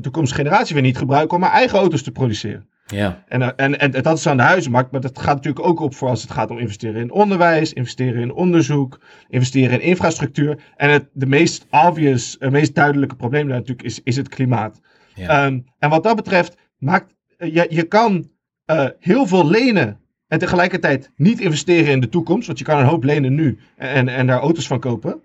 toekomstige 0.00 0.42
generatie 0.42 0.74
weer 0.74 0.84
niet 0.84 0.98
gebruiken 0.98 1.36
om 1.36 1.42
haar 1.42 1.52
eigen 1.52 1.78
auto's 1.78 2.02
te 2.02 2.12
produceren. 2.12 2.68
Ja, 2.86 3.24
En, 3.28 3.42
eh, 3.42 3.48
en, 3.56 3.78
en 3.78 3.90
dat 3.90 4.18
is 4.18 4.26
aan 4.26 4.36
de 4.36 4.42
huizenmarkt, 4.42 4.92
maar 4.92 5.00
dat 5.00 5.18
gaat 5.18 5.34
natuurlijk 5.34 5.66
ook 5.66 5.80
op 5.80 5.94
voor 5.94 6.08
als 6.08 6.22
het 6.22 6.30
gaat 6.30 6.50
om 6.50 6.58
investeren 6.58 7.00
in 7.00 7.10
onderwijs, 7.10 7.72
investeren 7.72 8.22
in 8.22 8.32
onderzoek, 8.32 9.00
investeren 9.28 9.80
in 9.80 9.86
infrastructuur. 9.86 10.58
En 10.76 10.90
het 10.90 11.08
de 11.12 11.26
meest 11.26 11.66
obvious, 11.70 12.36
het 12.38 12.50
meest 12.50 12.74
duidelijke 12.74 13.14
probleem 13.14 13.48
daar 13.48 13.56
natuurlijk 13.56 13.86
is, 13.86 14.00
is 14.02 14.16
het 14.16 14.28
klimaat. 14.28 14.80
ja. 15.14 15.28
Ehm, 15.28 15.60
en 15.78 15.90
wat 15.90 16.02
dat 16.02 16.16
betreft, 16.16 16.56
maakt, 16.78 17.14
je, 17.38 17.66
je 17.68 17.82
kan 17.82 18.30
eh, 18.64 18.86
heel 18.98 19.26
veel 19.26 19.50
lenen 19.50 20.00
en 20.28 20.38
tegelijkertijd 20.38 21.10
niet 21.16 21.40
investeren 21.40 21.92
in 21.92 22.00
de 22.00 22.08
toekomst. 22.08 22.46
Want 22.46 22.58
je 22.58 22.64
kan 22.64 22.78
een 22.78 22.86
hoop 22.86 23.04
lenen 23.04 23.34
nu 23.34 23.58
en, 23.76 24.08
en 24.08 24.26
daar 24.26 24.40
auto's 24.40 24.66
van 24.66 24.80
kopen. 24.80 25.22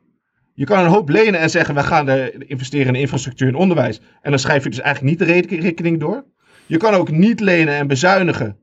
Je 0.54 0.66
kan 0.66 0.80
een 0.80 0.92
hoop 0.92 1.10
lenen 1.10 1.40
en 1.40 1.50
zeggen, 1.50 1.76
we 1.76 1.84
gaan 1.84 2.10
er 2.10 2.50
investeren 2.50 2.96
in 2.96 3.02
infrastructuur 3.02 3.48
en 3.48 3.56
onderwijs. 3.56 4.02
En 4.22 4.30
dan 4.30 4.40
schrijf 4.40 4.64
je 4.64 4.70
dus 4.70 4.80
eigenlijk 4.80 5.20
niet 5.20 5.28
de 5.28 5.34
reken- 5.34 5.60
rekening 5.60 6.00
door. 6.00 6.26
Je 6.68 6.78
kan 6.78 6.94
ook 6.94 7.12
niet 7.12 7.40
lenen 7.40 7.74
en 7.76 7.88
bezuinigen. 7.88 8.58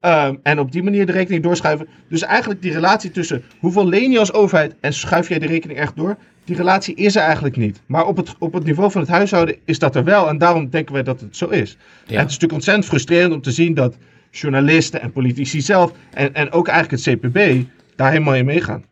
ehm, 0.00 0.34
en 0.42 0.58
op 0.58 0.72
die 0.72 0.82
manier 0.82 1.06
de 1.06 1.12
rekening 1.12 1.42
doorschuiven. 1.42 1.88
Dus 2.08 2.22
eigenlijk 2.22 2.62
die 2.62 2.72
relatie 2.72 3.10
tussen 3.10 3.42
hoeveel 3.58 3.88
leen 3.88 4.10
je 4.10 4.18
als 4.18 4.32
overheid 4.32 4.74
en 4.80 4.92
schuif 4.92 5.28
jij 5.28 5.38
de 5.38 5.46
rekening 5.46 5.78
echt 5.78 5.96
door. 5.96 6.16
Die 6.44 6.56
relatie 6.56 6.94
is 6.94 7.16
er 7.16 7.22
eigenlijk 7.22 7.56
niet. 7.56 7.80
Maar 7.86 8.06
op 8.06 8.16
het, 8.16 8.34
op 8.38 8.52
het 8.52 8.64
niveau 8.64 8.90
van 8.90 9.00
het 9.00 9.10
huishouden 9.10 9.56
is 9.64 9.78
dat 9.78 9.96
er 9.96 10.04
wel. 10.04 10.28
En 10.28 10.38
daarom 10.38 10.70
denken 10.70 10.94
wij 10.94 11.02
dat 11.02 11.20
het 11.20 11.36
zo 11.36 11.48
is. 11.48 11.72
En 11.72 11.78
het 11.98 12.10
is 12.10 12.16
natuurlijk 12.16 12.52
ontzettend 12.52 12.86
frustrerend 12.86 13.32
om 13.32 13.42
te 13.42 13.50
zien 13.50 13.74
dat 13.74 13.96
journalisten 14.30 15.00
en 15.00 15.12
politici 15.12 15.60
zelf. 15.60 15.92
En, 16.10 16.34
en 16.34 16.50
ook 16.52 16.68
eigenlijk 16.68 17.04
het 17.04 17.18
CPB 17.18 17.64
daar 17.96 18.10
helemaal 18.10 18.34
in 18.34 18.44
meegaan. 18.44 18.84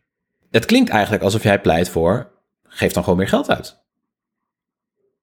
Het 0.50 0.64
klinkt 0.64 0.90
eigenlijk 0.90 1.22
alsof 1.22 1.42
jij 1.42 1.60
pleit 1.60 1.88
voor, 1.88 2.30
geef 2.64 2.92
dan 2.92 3.02
gewoon 3.02 3.18
meer 3.18 3.28
geld 3.28 3.50
uit. 3.50 3.84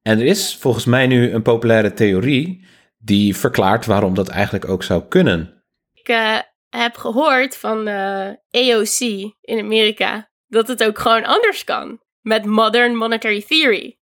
En 0.02 0.20
er 0.20 0.26
is 0.26 0.58
volgens 0.60 0.86
mij 0.86 1.08
nu 1.08 1.32
een 1.32 1.42
populaire 1.42 1.94
theorie 1.94 2.66
die 3.04 3.36
verklaart 3.36 3.86
waarom 3.86 4.14
dat 4.14 4.28
eigenlijk 4.28 4.68
ook 4.68 4.84
zou 4.84 5.04
kunnen. 5.08 5.64
Ik 5.94 6.08
eh, 6.08 6.40
heb 6.70 6.96
gehoord 6.96 7.58
van 7.58 7.88
eh, 7.88 8.30
AOC 8.52 9.00
in 9.42 9.60
Amerika 9.60 10.30
dat 10.48 10.68
het 10.68 10.84
ook 10.84 11.00
gewoon 11.00 11.26
anders 11.26 11.64
kan. 11.64 12.02
Met 12.22 12.46
Modern 12.46 12.96
Monetary 12.96 13.44
Theory. 13.48 13.98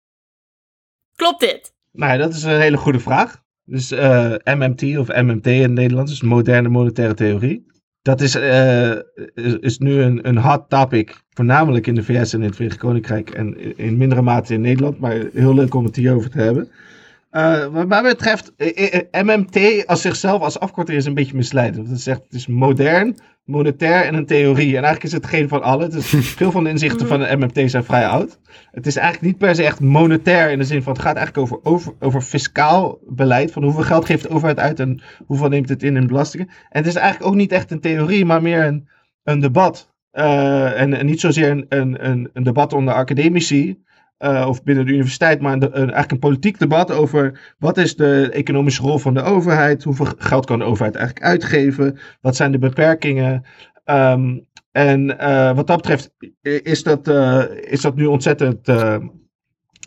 Klopt 1.16 1.40
dit? 1.40 1.74
Nou, 1.92 2.12
ja, 2.12 2.18
dat 2.18 2.34
is 2.34 2.44
een 2.44 2.60
hele 2.60 2.78
goede 2.78 3.00
vraag. 3.00 3.42
Dus 3.64 3.92
eh, 3.92 4.34
MMT 4.44 4.98
of 4.98 5.08
MMT 5.08 5.48
in 5.48 5.62
het 5.62 5.72
Nederlands, 5.72 6.12
dus 6.12 6.22
moderne 6.22 6.70
monetaire 6.70 7.14
theorie. 7.14 7.68
Dat 8.02 8.22
is, 8.22 8.36
eh, 8.36 8.92
is, 9.34 9.54
is 9.60 9.78
nu 9.78 10.02
een, 10.02 10.28
een 10.28 10.38
hot 10.38 10.70
topic, 10.70 11.22
voornamelijk 11.30 11.88
in 11.88 11.96
de 11.96 12.04
VS 12.04 12.34
en 12.34 12.40
in 12.40 12.46
het 12.46 12.56
Verenigd 12.56 12.80
Koninkrijk 12.80 13.30
en 13.30 13.78
in 13.78 13.98
mindere 13.98 14.22
mate 14.22 14.54
in 14.54 14.62
Nederland, 14.62 15.00
maar 15.00 15.26
heel 15.34 15.54
leuk 15.54 15.74
om 15.74 15.86
het 15.86 15.96
hierover 15.96 16.30
te 16.30 16.40
hebben. 16.40 16.72
Eh, 17.30 17.66
wat 17.66 17.88
mij 17.88 18.02
betreft, 18.02 18.54
eh, 18.56 18.94
eh, 18.94 19.26
MMT 19.26 19.88
als 19.88 20.02
zichzelf 20.02 20.42
als 20.42 20.60
afkorting 20.60 20.98
is 20.98 21.06
een 21.06 21.14
beetje 21.14 21.36
misleidend. 21.36 21.78
Want 21.78 21.90
het 21.90 22.02
zegt, 22.02 22.24
het 22.24 22.34
is 22.34 22.48
modern, 22.48 23.18
monetair 23.44 24.06
en 24.06 24.14
een 24.14 24.26
theorie. 24.26 24.78
En 24.78 24.84
eigenlijk 24.84 25.04
is 25.04 25.12
het 25.12 25.26
geen 25.26 25.48
van 25.48 25.62
alle. 25.62 25.88
Dus 25.88 26.08
veel 26.38 26.52
van 26.52 26.64
de 26.64 26.70
inzichten 26.70 27.08
van 27.08 27.20
de 27.20 27.36
MMT 27.38 27.72
zijn 27.72 27.84
vrij 27.84 28.08
oud. 28.08 28.40
Het 28.72 28.88
is 28.88 28.96
eigenlijk 28.96 29.28
niet 29.28 29.38
per 29.38 29.56
se 29.56 29.64
echt 29.64 29.80
monetair 29.80 30.52
in 30.52 30.58
de 30.58 30.64
zin 30.64 30.84
van 30.84 30.94
het 30.94 31.02
gaat 31.02 31.16
eigenlijk 31.16 31.52
over, 31.52 31.72
over, 31.72 31.94
over 32.00 32.22
fiscaal 32.22 33.00
beleid. 33.08 33.52
Van 33.52 33.64
hoeveel 33.64 33.84
geld 33.84 34.06
geeft 34.06 34.24
de 34.24 34.30
overheid 34.30 34.60
uit 34.60 34.80
en 34.80 35.02
hoeveel 35.26 35.50
neemt 35.50 35.70
het 35.70 35.84
in 35.84 35.96
in 35.96 36.08
belastingen. 36.08 36.48
En 36.48 36.80
het 36.80 36.88
is 36.88 36.96
eigenlijk 36.96 37.32
ook 37.32 37.38
niet 37.38 37.52
echt 37.52 37.72
een 37.72 37.82
theorie, 37.82 38.26
maar 38.26 38.42
meer 38.42 38.66
een, 38.66 38.90
een 39.24 39.40
debat. 39.40 39.94
En, 40.12 40.94
en 40.94 41.06
niet 41.06 41.20
zozeer 41.20 41.50
een, 41.50 41.66
een, 41.70 42.30
een 42.34 42.44
debat 42.44 42.74
onder 42.74 42.94
academici. 42.94 43.80
Eh, 44.20 44.46
of 44.48 44.64
binnen 44.64 44.86
de 44.86 44.92
universiteit, 44.92 45.42
maar 45.42 45.54
een- 45.54 45.72
eigenlijk 45.74 46.12
een 46.12 46.20
politiek 46.20 46.60
debat 46.60 46.92
over 46.92 47.54
wat 47.60 47.78
is 47.78 47.96
de 47.96 48.30
economische 48.34 48.82
rol 48.82 48.98
van 48.98 49.14
de 49.14 49.22
overheid, 49.22 49.84
hoeveel 49.84 50.08
geld 50.18 50.46
kan 50.46 50.60
de 50.60 50.66
overheid 50.66 50.96
eigenlijk 50.96 51.26
uitgeven, 51.26 52.00
wat 52.22 52.36
zijn 52.36 52.52
de 52.52 52.60
beperkingen. 52.60 53.46
Ehm, 53.86 54.38
en 54.72 55.20
eh, 55.20 55.56
wat 55.56 55.68
dat 55.68 55.78
betreft 55.78 56.12
is 56.64 56.84
dat, 56.84 57.08
eh, 57.08 57.44
is 57.62 57.82
dat 57.82 57.96
nu 57.96 58.06
ontzettend 58.06 58.68
eh, 58.68 58.98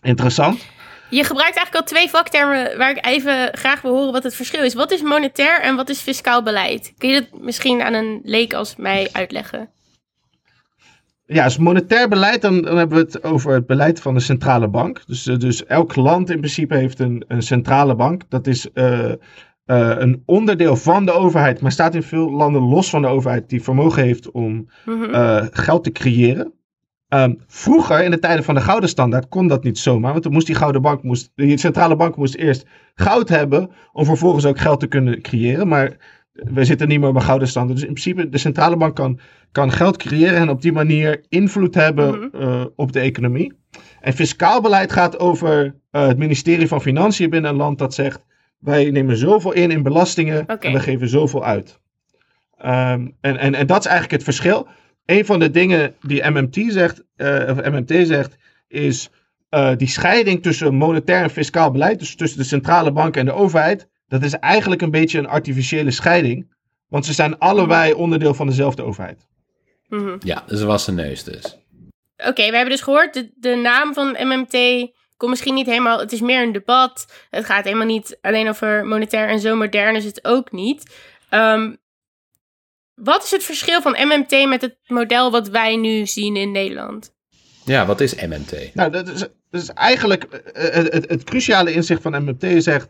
interessant. 0.02 0.66
Je 1.10 1.24
gebruikt 1.24 1.56
eigenlijk 1.56 1.74
al 1.86 1.96
twee 1.96 2.08
vaktermen 2.08 2.78
waar 2.78 2.90
ik 2.90 3.06
even 3.06 3.48
graag 3.58 3.80
wil 3.80 3.92
horen 3.96 4.12
wat 4.12 4.22
het 4.22 4.34
verschil 4.34 4.62
is. 4.62 4.74
Wat 4.74 4.90
is 4.92 5.02
monetair 5.02 5.60
en 5.60 5.76
wat 5.76 5.88
is 5.88 6.00
fiscaal 6.00 6.42
beleid? 6.42 6.92
Kun 6.98 7.08
je 7.08 7.20
dat 7.30 7.40
misschien 7.40 7.82
aan 7.82 7.92
een 7.94 8.20
leek 8.22 8.54
als 8.54 8.76
mij 8.76 9.08
uitleggen? 9.12 9.70
Ja, 11.32 11.44
dus 11.44 11.58
monetair 11.58 12.08
beleid, 12.08 12.42
dan, 12.42 12.62
dan 12.62 12.76
hebben 12.76 12.98
we 12.98 13.04
het 13.04 13.24
over 13.24 13.52
het 13.54 13.66
beleid 13.66 14.00
van 14.00 14.14
de 14.14 14.20
centrale 14.20 14.68
bank. 14.68 15.02
Dus, 15.06 15.26
eh, 15.26 15.38
dus 15.38 15.64
elk 15.66 15.96
land 15.96 16.30
in 16.30 16.38
principe 16.38 16.74
heeft 16.76 16.98
een, 16.98 17.24
een 17.28 17.42
centrale 17.42 17.94
bank. 17.94 18.22
Dat 18.28 18.46
is 18.46 18.72
eh, 18.72 19.10
eh, 19.10 19.16
een 19.98 20.22
onderdeel 20.26 20.76
van 20.76 21.04
de 21.04 21.12
overheid, 21.12 21.60
maar 21.60 21.72
staat 21.72 21.94
in 21.94 22.02
veel 22.02 22.30
landen 22.30 22.62
los 22.62 22.90
van 22.90 23.02
de 23.02 23.08
overheid, 23.08 23.48
die 23.48 23.62
vermogen 23.62 24.02
heeft 24.02 24.30
om 24.30 24.68
Mhm. 24.84 25.46
geld 25.52 25.84
te 25.84 25.92
creëren. 25.92 26.52
Ehm, 27.08 27.34
vroeger, 27.46 28.04
in 28.04 28.10
de 28.10 28.18
tijden 28.18 28.44
van 28.44 28.54
de 28.54 28.60
gouden 28.60 28.88
standaard, 28.88 29.28
kon 29.28 29.46
dat 29.46 29.64
niet 29.64 29.78
zomaar. 29.78 30.10
Want 30.12 30.22
dan 30.24 30.32
moest 30.32 30.46
die 30.46 30.54
gouden 30.56 30.82
bank, 30.82 31.02
moest, 31.02 31.32
die 31.34 31.58
centrale 31.58 31.96
bank 31.96 32.16
moest 32.16 32.34
eerst 32.34 32.66
goud 32.94 33.28
hebben. 33.28 33.70
om 33.92 34.04
vervolgens 34.04 34.44
ook 34.46 34.58
geld 34.58 34.80
te 34.80 34.86
kunnen 34.86 35.22
creëren. 35.22 35.68
Maar 35.68 35.96
we 36.32 36.64
zitten 36.64 36.88
niet 36.88 37.00
meer 37.00 37.12
bij 37.12 37.22
gouden 37.22 37.48
standaard. 37.48 37.78
Dus 37.78 37.88
in 37.88 37.94
principe, 37.94 38.28
de 38.28 38.38
centrale 38.38 38.76
bank 38.76 38.94
kan, 38.96 39.18
kan 39.52 39.72
geld 39.72 39.96
creëren. 39.96 40.36
en 40.38 40.48
op 40.48 40.62
die 40.62 40.72
manier 40.72 41.24
invloed 41.28 41.74
hebben 41.74 42.18
Mhm. 42.18 42.42
eh, 42.42 42.64
op 42.76 42.92
de 42.92 43.00
economie. 43.00 43.52
En 44.00 44.12
fiscaal 44.12 44.60
beleid 44.60 44.92
gaat 44.92 45.18
over 45.18 45.74
eh, 45.90 46.06
het 46.06 46.18
ministerie 46.18 46.68
van 46.68 46.80
Financiën 46.82 47.30
binnen 47.30 47.50
een 47.50 47.56
land 47.56 47.78
dat 47.78 47.94
zegt. 47.94 48.24
Wij 48.58 48.90
nemen 48.90 49.16
zoveel 49.16 49.52
in 49.52 49.70
in 49.70 49.82
belastingen 49.82 50.46
en 50.46 50.72
we 50.72 50.80
geven 50.80 51.08
zoveel 51.08 51.44
uit. 51.44 51.80
Ehm, 52.58 53.08
en, 53.20 53.36
en, 53.36 53.54
en 53.54 53.66
dat 53.66 53.78
is 53.80 53.86
eigenlijk 53.86 54.12
het 54.14 54.22
verschil 54.36 54.66
een 55.06 55.24
van 55.24 55.38
de 55.38 55.50
dingen 55.50 55.94
die 56.00 56.30
MMT 56.30 56.64
zegt, 56.68 57.04
eh, 57.16 57.48
of 57.50 57.56
MMT 57.70 58.06
zegt, 58.06 58.36
is 58.68 59.10
die 59.76 59.88
scheiding 59.88 60.42
tussen 60.42 60.74
monetair 60.74 61.22
en 61.22 61.30
fiscaal 61.30 61.70
beleid, 61.70 61.98
dus 61.98 62.14
tussen 62.16 62.38
de 62.38 62.44
centrale 62.44 62.92
bank 62.92 63.16
en 63.16 63.24
de 63.24 63.32
overheid, 63.32 63.88
dat 64.12 64.22
is 64.22 64.34
eigenlijk 64.34 64.82
een 64.82 64.90
beetje 64.90 65.18
een 65.18 65.26
artificiële 65.26 65.90
scheiding. 65.90 66.46
Want 66.88 67.06
ze 67.06 67.12
zijn 67.12 67.38
allebei 67.38 67.92
onderdeel 67.92 68.34
van 68.34 68.46
dezelfde 68.46 68.82
overheid. 68.82 69.26
Mhm. 69.88 70.16
Ja, 70.20 70.44
dus 70.46 70.62
was 70.62 70.86
een 70.86 70.94
neus 70.94 71.24
dus. 71.24 71.58
Oké, 72.16 72.50
we 72.50 72.56
hebben 72.56 72.70
dus 72.70 72.80
gehoord, 72.80 73.14
de, 73.14 73.30
de 73.34 73.54
naam 73.54 73.94
van 73.94 74.16
MMT 74.20 74.90
komt 75.16 75.30
misschien 75.30 75.54
niet 75.54 75.66
helemaal... 75.66 75.98
Het 75.98 76.12
is 76.12 76.20
meer 76.20 76.42
een 76.42 76.52
debat. 76.52 77.06
Het 77.30 77.44
gaat 77.44 77.64
helemaal 77.64 77.86
niet 77.86 78.18
alleen 78.20 78.48
over 78.48 78.84
monetair 78.86 79.28
en 79.28 79.40
zo 79.40 79.56
modern 79.56 79.96
is 79.96 80.04
het 80.04 80.24
ook 80.24 80.52
niet. 80.52 80.96
Ehm, 81.28 81.74
wat 82.94 83.24
is 83.24 83.30
het 83.30 83.44
verschil 83.44 83.82
van 83.82 83.96
MMT 84.06 84.48
met 84.48 84.60
het 84.60 84.76
model 84.86 85.30
wat 85.30 85.48
wij 85.48 85.76
nu 85.76 86.06
zien 86.06 86.36
in 86.36 86.52
Nederland? 86.52 87.14
Ja, 87.64 87.86
wat 87.86 88.00
is 88.00 88.14
MMT? 88.14 88.74
Nou, 88.74 88.90
dat 88.90 89.08
is, 89.08 89.18
dat 89.50 89.62
is 89.62 89.68
eigenlijk 89.68 90.24
eh, 90.24 90.74
het, 90.74 90.92
het, 90.92 91.08
het 91.10 91.24
cruciale 91.24 91.72
inzicht 91.72 92.02
van 92.02 92.24
MMT 92.24 92.62
zegt, 92.62 92.88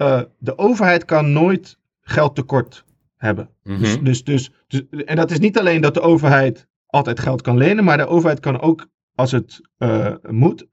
eh, 0.00 0.20
de 0.38 0.58
overheid 0.58 1.04
kan 1.04 1.32
nooit 1.32 1.78
geld 2.00 2.34
tekort 2.34 2.84
hebben. 3.16 3.50
Mhm. 3.62 3.80
Dus, 3.80 4.00
dus, 4.00 4.24
dus, 4.24 4.50
dus- 4.68 5.04
en 5.04 5.16
dat 5.16 5.30
is 5.30 5.38
niet 5.38 5.58
alleen 5.58 5.80
dat 5.80 5.94
de 5.94 6.00
overheid 6.00 6.68
altijd 6.86 7.20
geld 7.20 7.42
kan 7.42 7.56
lenen, 7.56 7.84
maar 7.84 7.96
de 7.96 8.06
overheid 8.06 8.40
kan 8.40 8.60
ook, 8.60 8.86
als 9.14 9.32
het 9.32 9.60
eh, 9.78 10.14
moet, 10.28 10.66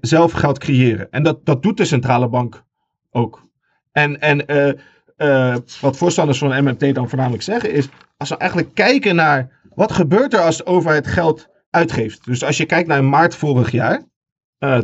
zelf 0.00 0.32
geld 0.32 0.58
creëren. 0.58 1.10
En 1.10 1.22
dat, 1.22 1.46
dat 1.46 1.62
doet 1.62 1.76
de 1.76 1.84
centrale 1.84 2.28
bank 2.28 2.64
ook. 3.10 3.48
En, 3.92 4.20
en 4.20 4.46
eh, 5.16 5.56
wat 5.80 5.96
voorstanders 5.96 6.38
van 6.38 6.64
MMT 6.64 6.94
dan 6.94 7.08
voornamelijk 7.08 7.42
zeggen 7.42 7.72
is, 7.72 7.88
als 8.16 8.28
we 8.28 8.36
eigenlijk 8.36 8.74
kijken 8.74 9.14
naar 9.14 9.60
wat 9.74 9.92
gebeurt 9.92 10.34
er 10.34 10.40
als 10.40 10.56
de 10.56 10.66
overheid 10.66 11.06
geld 11.06 11.48
uitgeeft. 11.70 12.24
Dus 12.24 12.44
als 12.44 12.56
je 12.56 12.66
kijkt 12.66 12.88
naar 12.88 13.04
maart 13.04 13.34
vorig 13.36 13.70
jaar, 13.70 14.02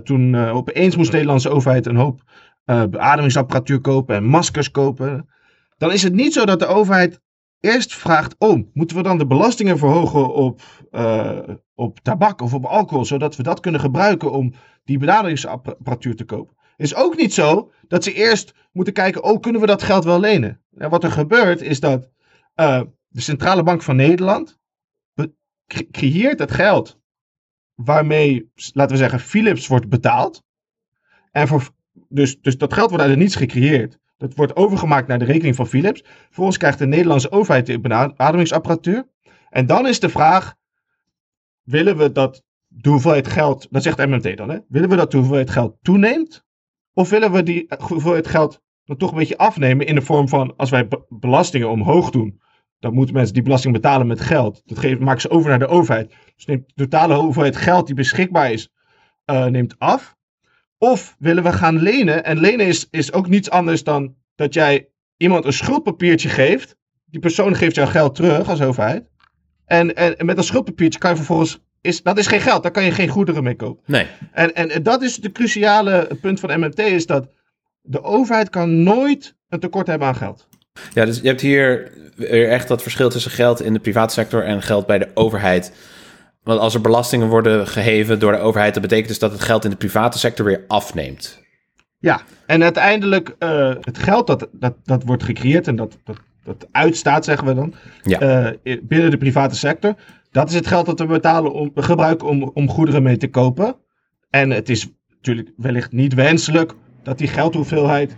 toen 0.05 0.37
opeens 0.37 0.97
moest 0.97 1.11
de 1.11 1.17
Nederlandse 1.17 1.49
overheid 1.49 1.87
een 1.87 1.97
hoop 1.97 2.23
eh, 2.65 2.85
beademingsapparatuur 2.85 3.81
kopen 3.81 4.17
en 4.17 4.25
maskers 4.25 4.71
kopen 4.71 5.29
dan 5.81 5.93
is 5.93 6.03
het 6.03 6.13
niet 6.13 6.33
zo 6.33 6.45
dat 6.45 6.59
de 6.59 6.67
overheid 6.67 7.21
eerst 7.61 7.95
vraagt: 7.95 8.35
Oh, 8.39 8.69
moeten 8.73 8.97
we 8.97 9.03
dan 9.03 9.19
de 9.19 9.27
belastingen 9.27 9.79
verhogen 9.79 10.35
op, 10.35 10.63
eh, 10.91 11.39
op 11.75 11.99
tabak 11.99 12.41
of 12.41 12.55
op 12.55 12.65
alcohol, 12.65 13.05
zodat 13.05 13.37
we 13.37 13.43
dat 13.43 13.61
kunnen 13.61 13.81
gebruiken 13.81 14.33
om 14.33 14.53
die 14.85 14.99
benaderingsapparatuur 14.99 16.17
te 16.17 16.25
kopen? 16.25 16.57
Het 16.77 16.87
is 16.87 16.95
ook 16.95 17.17
niet 17.17 17.35
zo 17.35 17.73
dat 17.89 18.05
ze 18.05 18.13
eerst 18.13 18.55
moeten 18.73 18.93
kijken: 18.93 19.25
Oh, 19.25 19.41
kunnen 19.41 19.61
we 19.61 19.67
dat 19.67 19.83
geld 19.83 20.05
wel 20.05 20.21
lenen? 20.21 20.61
En 20.77 20.91
wat 20.91 21.05
er 21.05 21.11
gebeurt 21.11 21.61
is 21.61 21.81
dat 21.81 22.09
eh, 22.55 22.83
de 23.09 23.21
Centrale 23.21 23.63
Bank 23.63 23.83
van 23.83 23.97
Nederland 23.97 24.59
creëert 25.91 26.39
het 26.39 26.53
geld 26.53 26.99
waarmee, 27.75 28.53
laten 28.73 28.93
we 28.93 29.03
zeggen, 29.03 29.21
Philips 29.21 29.67
wordt 29.67 29.89
betaald. 29.89 30.43
En 31.31 31.49
voor, 31.49 31.71
dus, 32.11 32.41
dus 32.41 32.59
dat 32.59 32.73
geld 32.73 32.89
wordt 32.89 33.03
uit 33.03 33.13
het 33.13 33.23
niets 33.23 33.37
gecreëerd. 33.37 33.99
Dat 34.17 34.35
wordt 34.35 34.57
overgemaakt 34.57 35.09
naar 35.09 35.19
de 35.19 35.25
rekening 35.25 35.57
van 35.57 35.67
Philips. 35.67 36.03
Vervolgens 36.27 36.57
krijgt 36.57 36.79
de 36.79 36.87
Nederlandse 36.87 37.31
overheid 37.31 37.67
de 37.67 37.81
beademingsapparatuur. 37.81 39.09
En 39.51 39.67
dan 39.67 39.87
is 39.87 40.01
de 40.01 40.09
vraag: 40.09 40.55
willen 41.63 41.97
we 41.97 42.13
dat 42.13 42.43
de 42.67 42.89
hoeveelheid 42.89 43.29
geld, 43.29 43.67
dat 43.71 43.83
zegt 43.83 43.99
MMT 43.99 44.37
dan, 44.37 44.51
hè? 44.51 44.59
willen 44.69 44.89
we 44.89 44.97
dat 44.97 45.11
de 45.11 45.17
hoeveelheid 45.17 45.51
geld 45.51 45.77
toeneemt? 45.83 46.45
Of 46.93 47.11
willen 47.11 47.33
we 47.33 47.43
die 47.43 47.67
hoeveelheid 47.79 48.27
geld 48.27 48.61
dan 48.85 48.97
toch 48.97 49.11
een 49.11 49.19
beetje 49.19 49.39
afnemen 49.39 49.87
in 49.87 49.95
de 49.95 50.03
vorm 50.03 50.29
van 50.29 50.57
als 50.57 50.71
wij 50.71 50.89
be- 50.89 51.05
belastingen 51.09 51.71
omhoog 51.71 52.11
doen, 52.11 52.41
dan 52.79 52.95
moeten 52.95 53.15
mensen 53.15 53.35
die 53.35 53.43
belasting 53.43 53.75
betalen 53.75 54.07
met 54.07 54.21
geld. 54.21 54.63
Dat 54.65 54.99
maken 54.99 55.21
ze 55.21 55.31
over 55.31 55.49
naar 55.49 55.59
de 55.59 55.67
overheid. 55.67 56.15
Dus 56.37 56.47
neemt 56.47 56.67
de 56.67 56.75
totale 56.75 57.15
hoeveelheid 57.15 57.57
geld 57.57 57.87
die 57.87 57.95
beschikbaar 57.95 58.53
is, 58.53 58.69
eh, 59.25 59.47
neemt 59.47 59.79
af. 59.79 60.19
Of 60.83 61.17
willen 61.19 61.43
we 61.43 61.53
gaan 61.53 61.83
lenen? 61.83 62.25
En 62.25 62.41
lenen 62.41 62.67
is, 62.67 62.87
is 62.91 63.13
ook 63.13 63.29
niets 63.29 63.51
anders 63.51 63.85
dan 63.85 64.15
dat 64.35 64.55
jij 64.55 64.89
iemand 65.17 65.45
een 65.45 65.53
schuldpapiertje 65.53 66.29
geeft, 66.29 66.77
die 67.05 67.21
persoon 67.21 67.57
geeft 67.57 67.75
jou 67.75 67.89
geld 67.89 68.15
terug 68.15 68.49
als 68.49 68.61
overheid. 68.61 69.05
En, 69.67 69.97
en, 69.97 70.19
en 70.19 70.27
met 70.27 70.37
dat 70.37 70.45
schuldpapiertje 70.45 70.99
kan 70.99 71.11
je 71.11 71.17
vervolgens, 71.17 71.59
is, 71.81 72.03
dat 72.03 72.19
is 72.19 72.27
geen 72.27 72.41
geld, 72.41 72.63
daar 72.63 72.73
kan 72.73 72.85
je 72.85 72.91
geen 72.91 73.09
goederen 73.09 73.43
mee 73.43 73.55
kopen. 73.55 73.83
Nee. 73.87 74.07
En, 74.33 74.55
en, 74.55 74.83
dat 74.83 75.03
is 75.03 75.17
de 75.17 75.33
cruciale 75.33 76.19
punt 76.21 76.41
van 76.41 76.61
MMT, 76.61 76.79
is 76.79 77.07
dat 77.07 77.29
de 77.83 78.03
overheid 78.03 78.51
kan 78.51 78.83
nooit 78.83 79.35
een 79.49 79.61
tekort 79.61 79.87
hebben 79.87 80.09
aan 80.09 80.17
geld. 80.17 80.49
Ja, 80.95 81.05
dus 81.05 81.21
je 81.21 81.29
hebt 81.29 81.41
hier 81.41 81.93
echt 82.49 82.69
dat 82.69 82.83
verschil 82.83 83.11
tussen 83.11 83.31
geld 83.31 83.63
in 83.63 83.73
de 83.73 83.79
private 83.79 84.13
sector 84.15 84.45
en 84.45 84.63
geld 84.63 84.87
bij 84.87 84.99
de 84.99 85.09
overheid. 85.15 85.73
Want 86.51 86.63
als 86.63 86.75
er 86.75 86.81
belastingen 86.81 87.29
worden 87.29 87.67
geheven 87.67 88.19
door 88.19 88.33
de 88.33 88.39
overheid, 88.39 88.73
dat 88.73 88.83
betekent 88.83 89.09
dus 89.09 89.19
dat 89.19 89.33
het 89.33 89.41
geld 89.41 89.65
in 89.65 89.71
de 89.71 89.77
private 89.77 90.19
sector 90.19 90.45
weer 90.45 90.65
afneemt. 90.69 91.43
Ja, 91.99 92.21
en 92.47 92.63
uiteindelijk 92.63 93.37
uh, 93.39 93.75
het 93.81 93.99
geld 93.99 94.27
dat, 94.27 94.49
dat, 94.53 94.75
dat 94.85 95.05
wordt 95.05 95.23
gecreëerd 95.23 95.67
en 95.67 95.77
dat, 95.77 95.99
dat, 96.05 96.21
dat 96.45 96.69
uitstaat, 96.73 97.25
zeggen 97.25 97.47
we 97.47 97.55
dan, 97.55 97.75
Ja. 98.03 98.53
uh, 98.63 98.79
binnen 98.83 99.11
de 99.11 99.17
private 99.17 99.55
sector. 99.55 99.95
Dat 100.31 100.49
is 100.49 100.55
het 100.55 100.67
geld 100.67 100.87
dat 100.87 100.99
we 100.99 101.07
betalen 101.07 101.53
om, 101.53 101.71
gebruiken 101.75 102.29
om, 102.29 102.43
om 102.55 102.69
goederen 102.69 103.03
mee 103.03 103.17
te 103.17 103.29
kopen. 103.29 103.77
En 104.31 104.51
het 104.51 104.69
is 104.69 104.89
natuurlijk 105.09 105.51
wellicht 105.57 105.93
niet 105.93 106.15
wenselijk 106.15 106.73
dat 107.03 107.19
die 107.19 107.29
geldhoeveelheid 107.29 108.17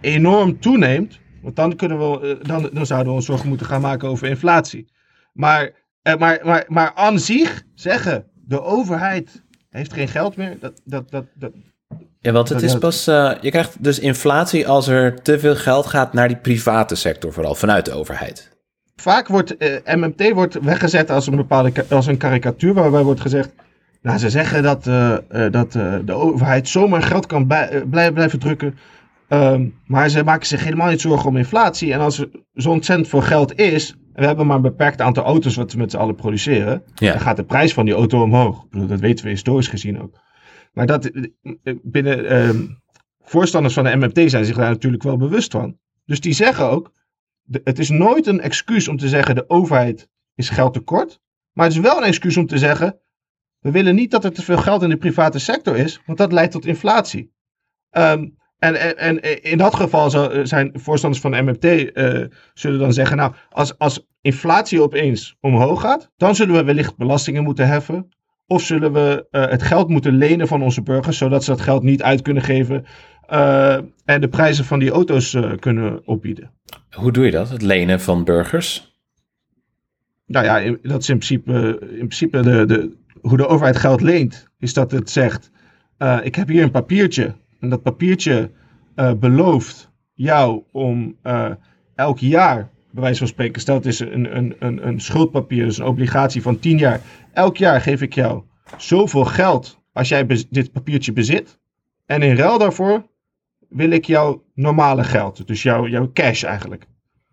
enorm 0.00 0.60
toeneemt. 0.60 1.20
Want 1.42 1.56
dan, 1.56 1.76
kunnen 1.76 1.98
we, 1.98 2.38
uh, 2.40 2.48
dan, 2.48 2.70
dan 2.72 2.86
zouden 2.86 3.08
we 3.08 3.14
ons 3.18 3.26
zorgen 3.26 3.48
moeten 3.48 3.66
gaan 3.66 3.80
maken 3.80 4.08
over 4.08 4.28
inflatie. 4.28 4.92
Maar, 5.32 5.84
maar, 6.14 6.40
maar, 6.42 6.64
maar 6.68 6.92
aan 6.94 7.18
zich 7.18 7.62
zeggen, 7.74 8.24
de 8.34 8.62
overheid 8.62 9.42
heeft 9.70 9.92
geen 9.92 10.08
geld 10.08 10.36
meer. 10.36 10.56
Dat, 10.60 10.80
dat, 10.84 11.10
dat, 11.10 11.24
dat, 11.34 11.52
Ja, 12.20 12.32
want 12.32 12.48
het 12.48 12.62
is 12.62 12.78
pas. 12.78 13.08
Uh, 13.08 13.32
je 13.40 13.50
krijgt 13.50 13.82
dus 13.82 13.98
inflatie 13.98 14.68
als 14.68 14.88
er 14.88 15.22
te 15.22 15.38
veel 15.38 15.56
geld 15.56 15.86
gaat 15.86 16.12
naar 16.12 16.28
die 16.28 16.36
private 16.36 16.94
sector, 16.94 17.32
vooral 17.32 17.54
vanuit 17.54 17.84
de 17.84 17.92
overheid. 17.92 18.54
Vaak 18.96 19.28
wordt 19.28 19.54
uh, 19.62 19.76
MMT 19.84 20.30
wordt 20.32 20.60
weggezet 20.60 21.10
als 21.10 21.26
een 21.26 21.36
bepaalde 21.36 21.72
als 21.90 22.06
een 22.06 22.16
karikatuur, 22.16 22.74
waarbij 22.74 23.02
wordt 23.02 23.20
gezegd. 23.20 23.52
Nou, 24.02 24.18
ze 24.18 24.30
zeggen 24.30 24.62
dat, 24.62 24.86
uh, 24.86 25.16
dat 25.50 25.72
de 26.04 26.12
overheid 26.12 26.68
zomaar 26.68 27.02
geld 27.02 27.26
kan 27.26 27.46
blijven, 27.46 27.88
blijven 27.88 28.38
drukken. 28.38 28.78
Um, 29.28 29.74
maar 29.86 30.08
ze 30.08 30.24
maken 30.24 30.46
zich 30.46 30.64
helemaal 30.64 30.90
niet 30.90 31.00
zorgen 31.00 31.28
om 31.28 31.36
inflatie. 31.36 31.92
En 31.92 32.00
als 32.00 32.18
er 32.18 32.28
zo 32.54 32.70
ontzettend 32.70 33.08
veel 33.08 33.20
geld 33.20 33.58
is. 33.58 33.96
We 34.16 34.26
hebben 34.26 34.46
maar 34.46 34.56
een 34.56 34.62
beperkt 34.62 35.00
aantal 35.00 35.24
auto's 35.24 35.56
wat 35.56 35.72
we 35.72 35.78
met 35.78 35.90
z'n 35.90 35.96
allen 35.96 36.14
produceren. 36.14 36.82
Ja. 36.94 37.12
Dan 37.12 37.20
gaat 37.20 37.36
de 37.36 37.44
prijs 37.44 37.74
van 37.74 37.84
die 37.84 37.94
auto 37.94 38.22
omhoog. 38.22 38.64
Ik 38.64 38.70
bedoel, 38.70 38.86
dat 38.86 39.00
weten 39.00 39.24
we 39.24 39.30
historisch 39.30 39.68
gezien 39.68 40.02
ook. 40.02 40.18
Maar 40.72 40.86
dat 40.86 41.10
binnen 41.82 42.36
um, 42.48 42.82
voorstanders 43.20 43.74
van 43.74 43.84
de 43.84 43.96
MMT 43.96 44.30
zijn 44.30 44.44
zich 44.44 44.56
daar 44.56 44.70
natuurlijk 44.70 45.02
wel 45.02 45.16
bewust 45.16 45.52
van. 45.52 45.78
Dus 46.04 46.20
die 46.20 46.32
zeggen 46.32 46.70
ook, 46.70 46.92
de, 47.42 47.60
het 47.64 47.78
is 47.78 47.88
nooit 47.88 48.26
een 48.26 48.40
excuus 48.40 48.88
om 48.88 48.96
te 48.96 49.08
zeggen 49.08 49.34
de 49.34 49.48
overheid 49.48 50.08
is 50.34 50.48
geld 50.48 50.72
tekort. 50.72 51.20
Maar 51.52 51.66
het 51.66 51.74
is 51.74 51.80
wel 51.80 51.96
een 51.96 52.02
excuus 52.02 52.36
om 52.36 52.46
te 52.46 52.58
zeggen, 52.58 53.00
we 53.58 53.70
willen 53.70 53.94
niet 53.94 54.10
dat 54.10 54.24
er 54.24 54.32
te 54.32 54.42
veel 54.42 54.58
geld 54.58 54.82
in 54.82 54.88
de 54.88 54.96
private 54.96 55.38
sector 55.38 55.76
is, 55.76 56.00
want 56.06 56.18
dat 56.18 56.32
leidt 56.32 56.52
tot 56.52 56.66
inflatie. 56.66 57.32
Um, 57.90 58.36
en, 58.58 58.74
en, 58.80 58.96
en, 59.22 59.42
in 59.42 59.58
dat 59.58 59.74
geval 59.74 60.10
zijn 60.46 60.70
voorstanders 60.72 61.22
van 61.22 61.30
de 61.30 61.42
MMT 61.42 61.64
uh, 61.64 62.24
zullen 62.54 62.78
dan 62.78 62.92
zeggen, 62.92 63.16
nou, 63.16 63.34
als, 63.50 63.78
als 63.78 64.06
inflatie 64.20 64.82
opeens 64.82 65.36
omhoog 65.40 65.80
gaat, 65.80 66.10
dan 66.16 66.34
zullen 66.34 66.54
we 66.54 66.64
wellicht 66.64 66.96
belastingen 66.96 67.44
moeten 67.44 67.68
heffen. 67.68 68.08
Of 68.46 68.62
zullen 68.62 68.92
we 68.92 69.26
uh, 69.30 69.48
het 69.48 69.62
geld 69.62 69.88
moeten 69.88 70.16
lenen 70.16 70.48
van 70.48 70.62
onze 70.62 70.82
burgers, 70.82 71.18
zodat 71.18 71.44
ze 71.44 71.50
dat 71.50 71.60
geld 71.60 71.82
niet 71.82 72.02
uit 72.02 72.22
kunnen 72.22 72.42
geven 72.42 72.84
uh, 73.30 73.74
en 74.04 74.20
de 74.20 74.28
prijzen 74.28 74.64
van 74.64 74.78
die 74.78 74.90
auto's 74.90 75.36
kunnen 75.58 76.06
opbieden. 76.06 76.50
Hoe 76.90 77.12
doe 77.12 77.24
je 77.24 77.30
dat, 77.30 77.48
het 77.48 77.62
lenen 77.62 78.00
van 78.00 78.24
burgers? 78.24 78.94
Nou 80.26 80.44
ja, 80.44 80.76
dat 80.82 81.00
is 81.00 81.08
in 81.08 81.18
principe, 81.18 81.78
in 81.80 81.96
principe 81.96 82.40
de, 82.40 82.64
de, 82.66 82.96
hoe 83.20 83.36
de 83.36 83.46
overheid 83.46 83.76
geld 83.76 84.00
leent. 84.00 84.48
Is 84.58 84.74
dat 84.74 84.90
het 84.90 85.10
zegt, 85.10 85.50
ik 86.22 86.34
heb 86.34 86.48
hier 86.48 86.62
een 86.62 86.70
papiertje. 86.70 87.34
En 87.60 87.68
dat 87.68 87.82
papiertje 87.82 88.50
belooft 89.18 89.90
jou 90.12 90.62
om 90.72 91.16
elk 91.94 92.18
jaar 92.18 92.70
bij 92.96 93.04
wijze 93.04 93.18
van 93.18 93.28
spreken, 93.28 93.60
stel 93.60 93.74
het 93.74 93.86
is 93.86 93.98
een, 93.98 94.36
een, 94.36 94.56
een, 94.58 94.86
een 94.86 95.00
schuldpapier, 95.00 95.64
dus 95.64 95.78
een 95.78 95.84
obligatie 95.84 96.42
van 96.42 96.58
10 96.58 96.78
jaar. 96.78 97.00
Elk 97.32 97.56
jaar 97.56 97.80
geef 97.80 98.02
ik 98.02 98.14
jou 98.14 98.42
zoveel 98.76 99.24
geld 99.24 99.80
als 99.92 100.08
jij 100.08 100.26
dit 100.50 100.72
papiertje 100.72 101.12
bezit. 101.12 101.58
En 102.06 102.22
in 102.22 102.36
ruil 102.36 102.58
daarvoor 102.58 103.06
wil 103.68 103.90
ik 103.90 104.04
jouw 104.04 104.44
normale 104.54 105.04
geld, 105.04 105.46
dus 105.46 105.62
jouw, 105.62 105.86
jouw 105.86 106.10
cash 106.12 106.42
eigenlijk. 106.42 106.86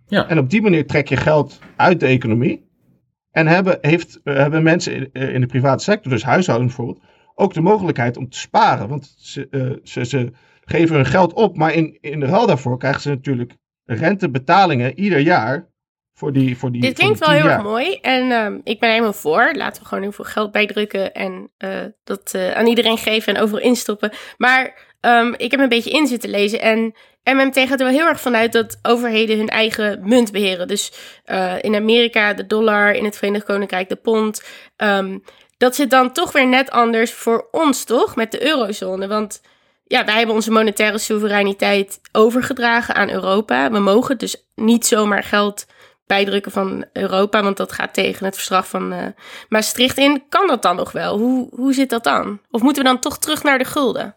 Ja. 0.08 0.30
En 0.30 0.38
op 0.38 0.50
die 0.50 0.62
manier 0.62 0.88
trek 0.88 1.08
je 1.08 1.18
geld 1.18 1.60
uit 1.76 2.00
de 2.00 2.08
economie. 2.08 2.72
En 3.32 3.48
hebben, 3.48 3.78
heeft, 3.82 4.20
hebben 4.24 4.64
mensen 4.64 4.94
in, 4.94 5.34
in 5.34 5.42
de 5.42 5.48
private 5.48 5.84
sector, 5.84 6.12
dus 6.12 6.24
huishoudens 6.24 6.76
bijvoorbeeld, 6.76 7.06
ook 7.36 7.54
de 7.54 7.62
mogelijkheid 7.62 8.18
om 8.18 8.30
te 8.30 8.40
sparen. 8.40 8.88
Want 8.88 9.16
ze, 9.18 9.48
uh, 9.52 9.76
ze, 9.84 10.06
ze 10.06 10.32
geven 10.66 10.96
hun 10.96 11.06
geld 11.06 11.34
op, 11.34 11.58
maar 11.58 11.74
in, 11.74 11.98
in 12.02 12.20
de 12.20 12.26
ruil 12.26 12.48
daarvoor 12.48 12.78
krijgen 12.78 13.02
ze 13.02 13.10
natuurlijk 13.10 13.54
rentebetalingen 13.86 15.00
ieder 15.00 15.20
jaar 15.20 15.72
voor 16.14 16.34
die 16.34 16.58
voor 16.58 16.72
die 16.72 16.82
Dit 16.82 16.98
klinkt 16.98 17.20
wel 17.20 17.30
heel 17.30 17.46
jaar. 17.46 17.54
erg 17.54 17.64
mooi 17.64 17.96
en 17.96 18.32
um, 18.32 18.62
ik 18.64 18.80
ben 18.80 18.90
helemaal 18.90 19.14
voor. 19.14 19.54
Laten 19.54 19.82
we 19.82 19.88
gewoon 19.88 20.04
heel 20.04 20.12
veel 20.12 20.26
geld 20.26 20.52
bijdrukken 20.52 21.14
en 21.14 21.52
uh, 21.58 21.80
dat 22.04 22.34
uh, 22.36 22.52
aan 22.52 22.68
iedereen 22.68 22.98
geven 22.98 23.36
en 23.36 23.42
overal 23.42 23.62
instoppen. 23.62 24.12
Maar 24.38 24.78
um, 25.02 25.34
ik 25.38 25.52
heb 25.52 25.60
een 25.60 25.70
beetje 25.70 25.90
in 25.90 26.08
zitten 26.08 26.30
lezen 26.30 26.62
en 26.62 26.94
MMT 27.24 27.60
gaat 27.60 27.80
er 27.80 27.86
wel 27.86 27.96
heel 27.96 28.08
erg 28.08 28.20
vanuit 28.20 28.54
dat 28.54 28.80
overheden 28.82 29.38
hun 29.38 29.48
eigen 29.48 30.00
munt 30.04 30.32
beheren. 30.32 30.68
Dus 30.68 30.92
uh, 31.26 31.54
in 31.62 31.76
Amerika 31.76 32.34
de 32.34 32.46
dollar, 32.46 32.92
in 32.92 33.06
het 33.06 33.18
Verenigd 33.18 33.46
Koninkrijk 33.46 33.90
de 33.90 33.96
pond. 33.96 34.44
Um, 34.78 35.24
dat 35.64 35.76
zit 35.76 35.90
dan 35.90 36.12
toch 36.12 36.32
weer 36.32 36.48
net 36.48 36.72
anders 36.72 37.14
voor 37.14 37.48
ons, 37.52 37.84
toch? 37.84 38.16
Met 38.16 38.32
de 38.32 38.46
eurozone, 38.46 39.08
want 39.08 39.42
ja, 39.88 40.06
wij 40.06 40.18
hebben 40.18 40.36
onze 40.36 40.52
monetaire 40.52 40.98
soevereiniteit 40.98 42.00
overgedragen 42.12 42.96
aan 42.96 43.10
Europa. 43.10 43.72
We 43.72 43.80
mogen 43.80 44.18
dus 44.18 44.46
niet 44.56 44.86
zomaar 44.86 45.24
geld 45.24 45.66
bijdrukken 46.06 46.52
van 46.52 46.86
Europa, 46.94 47.44
want 47.44 47.58
dat 47.58 47.72
gaat 47.72 47.94
tegen 47.94 48.26
het 48.26 48.38
verdrag 48.38 48.68
van 48.68 48.94
uh, 48.94 49.00
Maastricht 49.50 49.98
in. 49.98 50.24
Kan 50.30 50.48
dat 50.48 50.62
dan 50.62 50.76
nog 50.76 50.92
wel? 50.92 51.18
Hoe, 51.18 51.50
hoe 51.56 51.74
zit 51.74 51.90
dat 51.90 52.04
dan? 52.04 52.40
Of 52.52 52.62
moeten 52.62 52.84
we 52.84 52.90
dan 52.90 53.00
toch 53.00 53.18
terug 53.18 53.44
naar 53.44 53.58
de 53.58 53.66
gulden? 53.66 54.16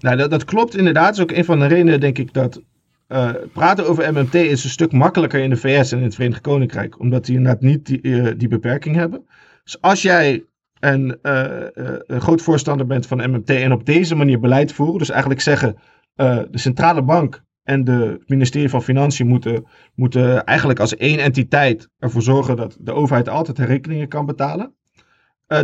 Nou, 0.00 0.16
dat, 0.16 0.30
dat 0.30 0.44
klopt 0.44 0.76
inderdaad. 0.76 1.06
Dat 1.06 1.14
is 1.16 1.22
ook 1.22 1.38
een 1.38 1.44
van 1.44 1.58
de 1.58 1.66
redenen, 1.66 2.00
denk 2.00 2.18
ik, 2.18 2.32
dat 2.34 2.60
uh, 3.08 3.30
praten 3.52 3.86
over 3.88 4.12
MMT 4.12 4.34
is 4.34 4.64
een 4.64 4.70
stuk 4.70 4.92
makkelijker 4.92 5.40
in 5.40 5.50
de 5.50 5.56
VS 5.56 5.92
en 5.92 5.98
in 5.98 6.04
het 6.04 6.14
Verenigd 6.14 6.40
Koninkrijk. 6.40 7.00
Omdat 7.00 7.24
die 7.24 7.36
inderdaad 7.36 7.62
niet 7.62 7.86
die, 7.86 8.02
uh, 8.02 8.32
die 8.36 8.48
beperking 8.48 8.96
hebben. 8.96 9.26
Dus 9.64 9.80
als 9.80 10.02
jij 10.02 10.44
uh, 10.82 10.94
uh, 11.22 11.66
een 12.06 12.20
groot 12.20 12.42
voorstander 12.42 12.86
bent 12.86 13.06
van 13.06 13.30
MMT 13.30 13.50
en 13.50 13.72
op 13.72 13.86
deze 13.86 14.14
manier 14.14 14.40
beleid 14.40 14.72
voeren, 14.72 14.98
dus 14.98 15.10
eigenlijk 15.10 15.40
zeggen 15.40 15.76
uh, 16.16 16.38
de 16.50 16.58
centrale 16.58 17.02
bank 17.02 17.42
en 17.62 17.88
het 17.88 18.28
ministerie 18.28 18.68
van 18.68 18.82
Financiën 18.82 19.26
moeten, 19.26 19.66
moeten 19.94 20.44
eigenlijk 20.44 20.80
als 20.80 20.96
één 20.96 21.18
entiteit 21.18 21.88
ervoor 21.98 22.22
zorgen 22.22 22.56
dat 22.56 22.76
de 22.80 22.92
overheid 22.92 23.28
altijd 23.28 23.58
haar 23.58 23.66
rekeningen 23.66 24.08
kan 24.08 24.26
betalen. 24.26 24.74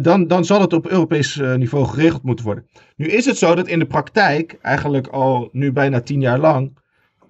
Dan, 0.02 0.26
dan 0.26 0.44
zal 0.44 0.60
het 0.60 0.72
op 0.72 0.86
Europees 0.86 1.36
niveau 1.36 1.84
geregeld 1.84 2.22
moeten 2.22 2.44
worden. 2.44 2.66
Nu 2.96 3.06
is 3.06 3.24
het 3.24 3.38
zo 3.38 3.54
dat 3.54 3.68
in 3.68 3.78
de 3.78 3.86
praktijk, 3.86 4.58
eigenlijk 4.62 5.06
al 5.06 5.48
nu 5.52 5.72
bijna 5.72 6.00
tien 6.00 6.20
jaar 6.20 6.38
lang, 6.38 6.78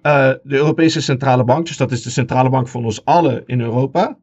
de 0.01 0.39
Europese 0.43 1.01
Centrale 1.01 1.43
Bank, 1.43 1.65
dus 1.67 1.77
dat 1.77 1.91
is 1.91 2.03
de 2.03 2.09
centrale 2.09 2.49
bank 2.49 2.67
van 2.67 2.85
ons 2.85 3.05
allen 3.05 3.43
in 3.45 3.61
Europa, 3.61 4.17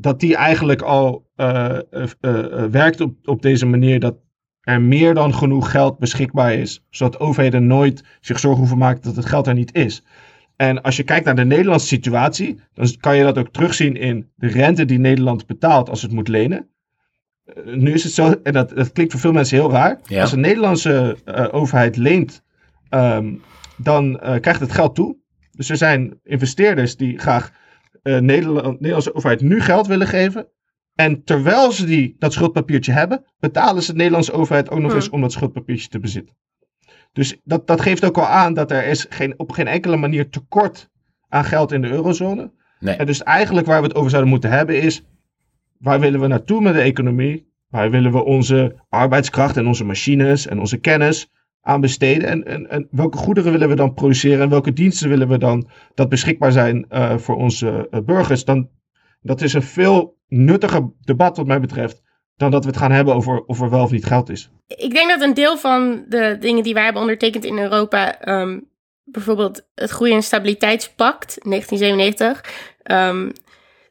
dat 0.00 0.20
die 0.20 0.36
eigenlijk 0.36 0.82
al 0.82 1.26
uh, 1.36 1.78
uh, 1.90 2.64
werkt 2.70 3.00
op, 3.00 3.14
op 3.24 3.42
deze 3.42 3.66
manier 3.66 4.00
dat 4.00 4.16
er 4.60 4.80
meer 4.80 5.14
dan 5.14 5.34
genoeg 5.34 5.70
geld 5.70 5.98
beschikbaar 5.98 6.54
is, 6.54 6.84
zodat 6.90 7.20
overheden 7.20 7.66
nooit 7.66 8.04
zich 8.20 8.38
zorgen 8.38 8.60
hoeven 8.60 8.78
maken 8.78 9.02
dat 9.02 9.16
het 9.16 9.26
geld 9.26 9.46
er 9.46 9.54
niet 9.54 9.74
is. 9.74 10.02
En 10.56 10.82
als 10.82 10.96
je 10.96 11.02
kijkt 11.02 11.24
naar 11.24 11.36
de 11.36 11.44
Nederlandse 11.44 11.86
situatie, 11.86 12.60
dan 12.72 12.96
kan 13.00 13.16
je 13.16 13.22
dat 13.22 13.38
ook 13.38 13.52
terugzien 13.52 13.96
in 13.96 14.30
de 14.34 14.48
rente 14.48 14.84
die 14.84 14.98
Nederland 14.98 15.46
betaalt 15.46 15.88
als 15.88 16.02
het 16.02 16.12
moet 16.12 16.28
lenen. 16.28 16.68
Uh, 17.44 17.74
nu 17.74 17.92
is 17.92 18.04
het 18.04 18.12
zo, 18.12 18.34
en 18.42 18.52
dat, 18.52 18.68
dat 18.68 18.92
klinkt 18.92 19.12
voor 19.12 19.20
veel 19.20 19.32
mensen 19.32 19.56
heel 19.56 19.70
raar, 19.70 20.00
Ja. 20.04 20.20
als 20.20 20.32
een 20.32 20.40
Nederlandse 20.40 21.16
overheid 21.52 21.96
leent, 21.96 22.42
um, 22.90 23.42
dan 23.76 24.20
krijgt 24.40 24.60
het 24.60 24.72
geld 24.72 24.94
toe. 24.94 25.16
Dus 25.50 25.70
er 25.70 25.76
zijn 25.76 26.20
investeerders 26.22 26.96
die 26.96 27.18
graag 27.18 27.52
uh, 28.02 28.18
Nederland, 28.18 28.72
Nederlandse 28.72 29.14
overheid 29.14 29.40
nu 29.40 29.60
geld 29.60 29.86
willen 29.86 30.06
geven. 30.06 30.48
En 30.94 31.24
terwijl 31.24 31.72
ze 31.72 31.86
die, 31.86 32.16
dat 32.18 32.32
schuldpapiertje 32.32 32.92
hebben, 32.92 33.24
betalen 33.38 33.82
ze 33.82 33.90
de 33.90 33.96
Nederlandse 33.96 34.32
overheid 34.32 34.70
ook 34.70 34.78
nog 34.78 34.90
Hmm. 34.90 35.00
eens 35.00 35.10
om 35.10 35.20
dat 35.20 35.32
schuldpapiertje 35.32 35.88
te 35.88 35.98
bezitten. 36.00 36.36
Dus 37.12 37.40
dat, 37.44 37.66
dat 37.66 37.80
geeft 37.80 38.04
ook 38.04 38.18
al 38.18 38.26
aan 38.26 38.54
dat 38.54 38.70
er 38.70 38.86
is 38.86 39.06
geen, 39.08 39.38
op 39.38 39.52
geen 39.52 39.66
enkele 39.66 39.96
manier 39.96 40.30
tekort 40.30 40.90
aan 41.28 41.44
geld 41.44 41.72
in 41.72 41.82
de 41.82 41.88
eurozone. 41.88 42.52
Nee. 42.80 42.96
En 42.96 43.06
dus 43.06 43.22
eigenlijk 43.22 43.66
waar 43.66 43.80
we 43.80 43.86
het 43.86 43.96
over 43.96 44.10
zouden 44.10 44.30
moeten 44.30 44.50
hebben 44.50 44.80
is, 44.80 45.02
waar 45.78 46.00
willen 46.00 46.20
we 46.20 46.26
naartoe 46.26 46.60
met 46.60 46.74
de 46.74 46.80
economie? 46.80 47.46
Waar 47.68 47.90
willen 47.90 48.12
we 48.12 48.24
onze 48.24 48.84
arbeidskracht 48.88 49.56
en 49.56 49.66
onze 49.66 49.84
machines 49.84 50.46
en 50.46 50.58
onze 50.58 50.76
kennis 50.76 51.30
aan 51.68 51.80
besteden? 51.80 52.28
En, 52.28 52.44
en, 52.44 52.70
en 52.70 52.88
welke 52.90 53.16
goederen 53.16 53.52
willen 53.52 53.68
we 53.68 53.74
dan 53.74 53.94
produceren? 53.94 54.40
En 54.40 54.48
welke 54.48 54.72
diensten 54.72 55.08
willen 55.08 55.28
we 55.28 55.38
dan 55.38 55.68
dat 55.94 56.08
beschikbaar 56.08 56.52
zijn 56.52 56.86
eh, 56.88 57.18
voor 57.18 57.36
onze 57.36 57.88
eh, 57.90 58.00
burgers? 58.00 58.44
Dan, 58.44 58.68
dat 59.20 59.40
is 59.40 59.52
een 59.52 59.62
veel 59.62 60.16
nuttiger 60.28 60.92
debat 61.00 61.36
wat 61.36 61.46
mij 61.46 61.60
betreft. 61.60 62.02
Dan 62.36 62.50
dat 62.50 62.64
we 62.64 62.70
het 62.70 62.78
gaan 62.78 62.92
hebben 62.92 63.14
over 63.14 63.44
of 63.44 63.60
er 63.60 63.70
wel 63.70 63.82
of 63.82 63.90
niet 63.90 64.04
geld 64.04 64.28
is. 64.28 64.50
Ik 64.66 64.94
denk 64.94 65.08
dat 65.08 65.20
een 65.20 65.34
deel 65.34 65.56
van 65.56 66.04
de 66.08 66.36
dingen 66.40 66.62
die 66.62 66.74
wij 66.74 66.84
hebben 66.84 67.02
ondertekend 67.02 67.44
in 67.44 67.58
Europa, 67.58 68.20
ehm, 68.20 68.60
bijvoorbeeld 69.04 69.68
het 69.74 69.90
Groei- 69.90 70.14
en 70.14 70.22
Stabiliteitspact 70.22 71.38
1997, 71.44 72.44
ehm, 72.82 73.30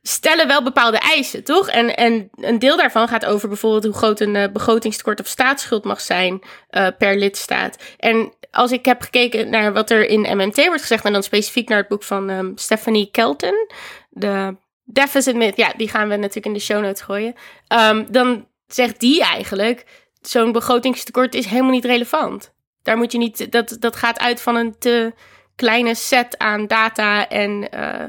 stellen 0.07 0.47
wel 0.47 0.63
bepaalde 0.63 0.97
eisen, 0.97 1.43
toch? 1.43 1.69
En, 1.69 1.95
en 1.95 2.29
een 2.35 2.59
deel 2.59 2.77
daarvan 2.77 3.07
gaat 3.07 3.25
over 3.25 3.47
bijvoorbeeld 3.47 3.83
hoe 3.83 3.93
groot 3.93 4.19
een 4.19 4.35
eh, 4.35 4.51
begrotingstekort 4.51 5.19
of 5.19 5.27
staatsschuld 5.27 5.83
mag 5.83 6.01
zijn 6.01 6.41
eh, 6.69 6.87
per 6.97 7.17
lidstaat. 7.17 7.77
En 7.97 8.33
als 8.51 8.71
ik 8.71 8.85
heb 8.85 9.01
gekeken 9.01 9.49
naar 9.49 9.73
wat 9.73 9.89
er 9.89 10.09
in 10.09 10.37
MMT 10.37 10.65
wordt 10.65 10.81
gezegd, 10.81 11.05
en 11.05 11.13
dan 11.13 11.23
specifiek 11.23 11.69
naar 11.69 11.77
het 11.77 11.87
boek 11.87 12.03
van 12.03 12.29
ehm, 12.29 12.51
Stephanie 12.55 13.11
Kelton, 13.11 13.69
de 14.09 14.55
Deficit 14.83 15.35
Myth, 15.35 15.57
ja, 15.57 15.73
die 15.77 15.89
gaan 15.89 16.09
we 16.09 16.15
natuurlijk 16.15 16.45
in 16.45 16.53
de 16.53 16.59
show 16.59 16.81
notes 16.81 17.01
gooien. 17.01 17.33
Ehm, 17.67 18.05
dan 18.09 18.47
zegt 18.67 18.99
die 18.99 19.23
eigenlijk, 19.23 19.85
zo'n 20.21 20.51
begrotingstekort 20.51 21.35
is 21.35 21.45
helemaal 21.45 21.71
niet 21.71 21.85
relevant. 21.85 22.53
Daar 22.83 22.97
moet 22.97 23.11
je 23.11 23.17
niet, 23.17 23.51
dat, 23.51 23.77
dat 23.79 23.95
gaat 23.95 24.19
uit 24.19 24.41
van 24.41 24.55
een 24.55 24.75
te 24.79 25.13
kleine 25.55 25.95
set 25.95 26.37
aan 26.37 26.67
data 26.67 27.27
en 27.27 27.69
eh, 27.71 28.05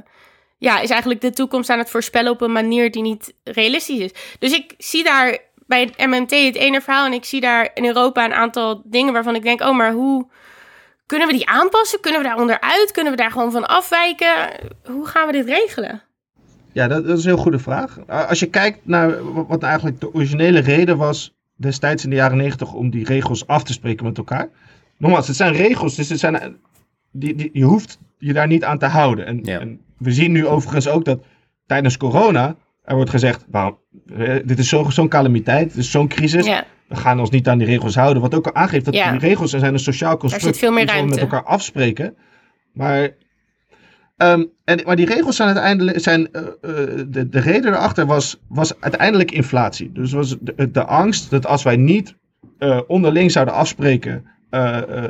ja, 0.59 0.81
is 0.81 0.91
eigenlijk 0.91 1.21
de 1.21 1.31
toekomst 1.31 1.71
aan 1.71 1.79
het 1.79 1.91
voorspellen 1.91 2.33
op 2.33 2.41
een 2.41 2.53
manier 2.53 2.91
die 2.91 3.03
niet 3.03 3.35
realistisch 3.45 3.99
is. 3.99 4.11
Dus 4.39 4.53
ik 4.53 4.75
zie 4.79 5.05
daar 5.05 5.39
bij 5.67 5.81
het 5.81 6.07
MMT 6.07 6.31
het 6.31 6.57
ene 6.57 6.81
verhaal 6.81 7.07
en 7.07 7.13
ik 7.13 7.25
zie 7.25 7.41
daar 7.41 7.71
in 7.75 7.85
Europa 7.85 8.25
een 8.25 8.33
aantal 8.33 8.83
dingen 8.85 9.13
waarvan 9.13 9.35
ik 9.35 9.43
denk, 9.43 9.61
oh, 9.61 9.77
maar 9.77 9.93
hoe 9.93 10.27
kunnen 11.07 11.27
we 11.29 11.33
die 11.35 11.49
aanpassen? 11.49 12.01
Kunnen 12.01 12.21
we 12.21 12.27
daar 12.27 12.39
onderuit? 12.39 12.91
Kunnen 12.93 13.13
we 13.13 13.19
daar 13.19 13.31
gewoon 13.31 13.53
van 13.53 13.69
afwijken? 13.69 14.35
Hoe 14.85 15.07
gaan 15.07 15.27
we 15.27 15.33
dit 15.33 15.47
regelen? 15.47 16.03
Ja, 16.73 16.89
dat, 16.89 17.07
dat 17.07 17.19
is 17.19 17.25
een 17.25 17.31
heel 17.31 17.43
goede 17.43 17.59
vraag. 17.59 17.99
Als 18.07 18.39
je 18.39 18.47
kijkt 18.47 18.79
naar 18.83 19.33
wat 19.33 19.47
wat 19.49 19.63
eigenlijk 19.63 20.01
de 20.01 20.15
originele 20.15 20.61
reden 20.61 20.97
was 20.97 21.37
destijds 21.55 22.05
in 22.05 22.11
de 22.11 22.17
jaren 22.17 22.37
negentig 22.37 22.73
om 22.73 22.91
die 22.91 23.05
regels 23.05 23.47
af 23.47 23.63
te 23.63 23.73
spreken 23.73 24.05
met 24.05 24.19
elkaar. 24.19 24.49
Nogmaals, 24.97 25.27
het 25.27 25.37
zijn 25.37 25.53
regels, 25.53 25.95
dus 25.95 26.09
het 26.09 26.19
zijn, 26.19 26.57
die, 27.11 27.35
die, 27.35 27.51
je 27.53 27.65
hoeft 27.65 27.99
je 28.19 28.33
daar 28.33 28.47
niet 28.47 28.65
aan 28.65 28.79
te 28.79 28.87
houden. 28.87 29.27
En, 29.27 29.41
Ja. 29.43 29.61
en 29.61 29.81
we 29.99 30.13
zien 30.13 30.33
nu 30.33 30.47
overigens 30.47 30.89
ook 30.89 31.05
dat 31.05 31.25
tijdens 31.67 31.97
corona 31.97 32.57
er 32.85 32.95
wordt 32.95 33.11
gezegd, 33.11 33.45
waarom, 33.51 33.79
eh, 34.17 34.35
dit 34.45 34.59
is 34.59 34.69
zo- 34.69 34.91
zo'n 34.91 35.09
calamiteit, 35.09 35.69
dit 35.69 35.77
is 35.77 35.91
zo'n 35.91 36.09
crisis. 36.09 36.47
Ja, 36.47 36.65
We 36.89 36.97
gaan 36.97 37.21
ons 37.21 37.31
niet 37.31 37.49
aan 37.49 37.59
die 37.59 37.67
regels 37.67 37.95
houden. 37.95 38.23
Wat 38.23 38.35
ook 38.35 38.47
al 38.47 38.55
aangeeft 38.55 38.85
dat 38.85 38.95
Ja. 38.95 39.11
die 39.11 39.21
regels 39.21 39.53
er 39.53 39.61
zijn 39.61 39.73
een 39.73 39.79
sociaal 39.79 40.17
construct. 40.17 40.45
zit 40.45 40.59
veel 40.59 40.73
meer 40.73 41.05
met 41.05 41.17
elkaar 41.17 41.43
afspreken. 41.45 42.17
Maar, 42.73 43.11
ehm, 44.17 44.45
en, 44.65 44.81
maar 44.85 44.97
die 44.97 45.07
regels 45.07 45.37
zijn 45.37 45.49
uiteindelijk. 45.49 46.01
Zijn, 46.01 46.33
eh, 46.33 46.43
eh, 46.43 46.51
de, 47.09 47.29
de 47.29 47.41
reden 47.41 47.73
erachter 47.75 48.07
was, 48.07 48.41
was 48.49 48.81
uiteindelijk 48.81 49.31
inflatie. 49.31 49.93
Dus 49.93 50.13
was 50.13 50.37
de, 50.41 50.71
de 50.71 50.85
angst 50.85 51.31
dat 51.31 51.47
als 51.47 51.63
wij 51.63 51.77
niet 51.77 52.17
onderling 52.87 53.31
zouden 53.33 53.55
afspreken 53.55 54.25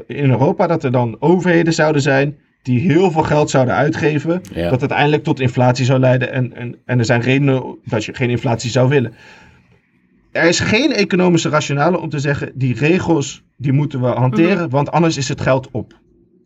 in 0.06 0.30
Europa, 0.30 0.66
dat 0.66 0.84
er 0.84 0.92
dan 0.92 1.16
overheden 1.20 1.72
zouden 1.72 2.02
zijn 2.02 2.38
die 2.68 2.80
heel 2.80 3.10
veel 3.10 3.22
geld 3.22 3.50
zouden 3.50 3.74
uitgeven. 3.74 4.40
Ja. 4.54 4.70
Dat 4.70 4.80
uiteindelijk 4.80 5.24
tot 5.24 5.40
inflatie 5.40 5.84
zou 5.84 5.98
leiden. 5.98 6.32
En, 6.32 6.56
en, 6.56 6.76
en 6.84 6.98
er 6.98 7.04
zijn 7.04 7.20
redenen 7.20 7.76
dat 7.84 8.04
je 8.04 8.14
geen 8.14 8.30
inflatie 8.30 8.70
zou 8.70 8.88
willen. 8.88 9.14
Er 10.32 10.48
is 10.48 10.60
geen 10.60 10.92
economische 10.92 11.48
rationale 11.48 12.00
om 12.00 12.08
te 12.08 12.18
zeggen, 12.18 12.52
die 12.54 12.74
regels 12.74 13.42
die 13.56 13.72
moeten 13.72 14.00
we 14.00 14.06
hanteren, 14.06 14.70
want 14.70 14.90
anders 14.90 15.16
is 15.16 15.28
het 15.28 15.40
geld 15.40 15.68
op. 15.70 15.94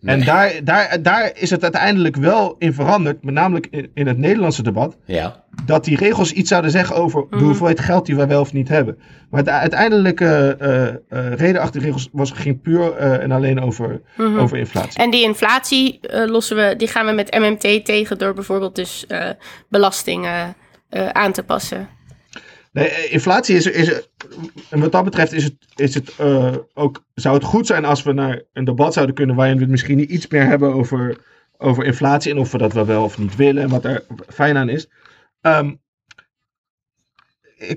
En 0.04 0.24
daar, 0.24 0.52
daar, 0.64 1.02
daar 1.02 1.30
is 1.34 1.50
het 1.50 1.62
uiteindelijk 1.62 2.16
wel 2.16 2.56
in 2.58 2.72
veranderd, 2.74 3.24
met 3.24 3.34
namelijk 3.34 3.66
in, 3.70 3.90
in 3.94 4.06
het 4.06 4.18
Nederlandse 4.18 4.62
debat, 4.62 4.96
Ja, 5.04 5.44
dat 5.64 5.84
die 5.84 5.96
regels 5.96 6.32
iets 6.32 6.48
zouden 6.48 6.70
zeggen 6.70 6.96
over 6.96 7.26
de 7.30 7.36
Mhm. 7.36 7.44
hoeveelheid 7.44 7.80
geld 7.80 8.06
die 8.06 8.16
wij 8.16 8.26
wel 8.28 8.40
of 8.40 8.52
niet 8.52 8.68
hebben. 8.68 8.98
Maar 9.30 9.44
de 9.44 9.50
uiteindelijke 9.50 10.56
eh, 10.60 10.88
eh, 10.88 11.34
reden 11.34 11.60
achter 11.60 11.80
de 11.80 11.86
regels 11.86 12.08
was, 12.12 12.30
ging 12.30 12.60
puur 12.62 12.92
eh, 12.96 13.22
en 13.22 13.30
alleen 13.30 13.60
over, 13.60 14.00
Mhm. 14.16 14.38
over 14.38 14.58
inflatie. 14.58 15.00
En 15.02 15.10
die 15.10 15.22
inflatie 15.22 16.00
eh, 16.00 16.30
lossen 16.30 16.56
we, 16.56 16.74
die 16.76 16.88
gaan 16.88 17.06
we 17.06 17.12
met 17.12 17.38
MMT 17.38 17.84
tegen 17.84 18.18
door 18.18 18.34
bijvoorbeeld 18.34 18.74
dus 18.76 19.06
eh, 19.06 19.28
belastingen 19.68 20.54
eh, 20.88 21.08
aan 21.08 21.32
te 21.32 21.42
passen. 21.42 21.88
Nee, 22.72 22.88
eh, 22.88 23.12
inflatie 23.12 23.56
is, 23.56 23.66
is 23.66 24.08
en 24.70 24.80
wat 24.80 24.92
dat 24.92 25.04
betreft 25.04 25.32
is 25.32 25.44
het, 25.44 25.54
is 25.76 25.94
het 25.94 26.16
eh, 26.18 26.54
ook, 26.74 27.04
zou 27.14 27.34
het 27.34 27.44
goed 27.44 27.66
zijn 27.66 27.84
als 27.84 28.02
we 28.02 28.12
naar 28.12 28.42
een 28.52 28.64
debat 28.64 28.92
zouden 28.92 29.14
kunnen 29.14 29.36
waarin 29.36 29.54
we 29.56 29.60
het 29.62 29.70
misschien 29.70 30.14
iets 30.14 30.26
meer 30.28 30.46
hebben 30.46 30.72
over, 30.74 31.16
over 31.58 31.84
inflatie 31.84 32.30
en 32.32 32.38
of 32.38 32.52
we 32.52 32.58
dat 32.58 32.72
wel 32.72 32.86
wel 32.86 33.02
of 33.04 33.18
niet 33.18 33.36
willen 33.36 33.62
en 33.62 33.68
wat 33.68 33.84
er 33.84 34.04
fijn 34.28 34.56
aan 34.56 34.68
is. 34.68 34.88
Ehm, 35.40 35.72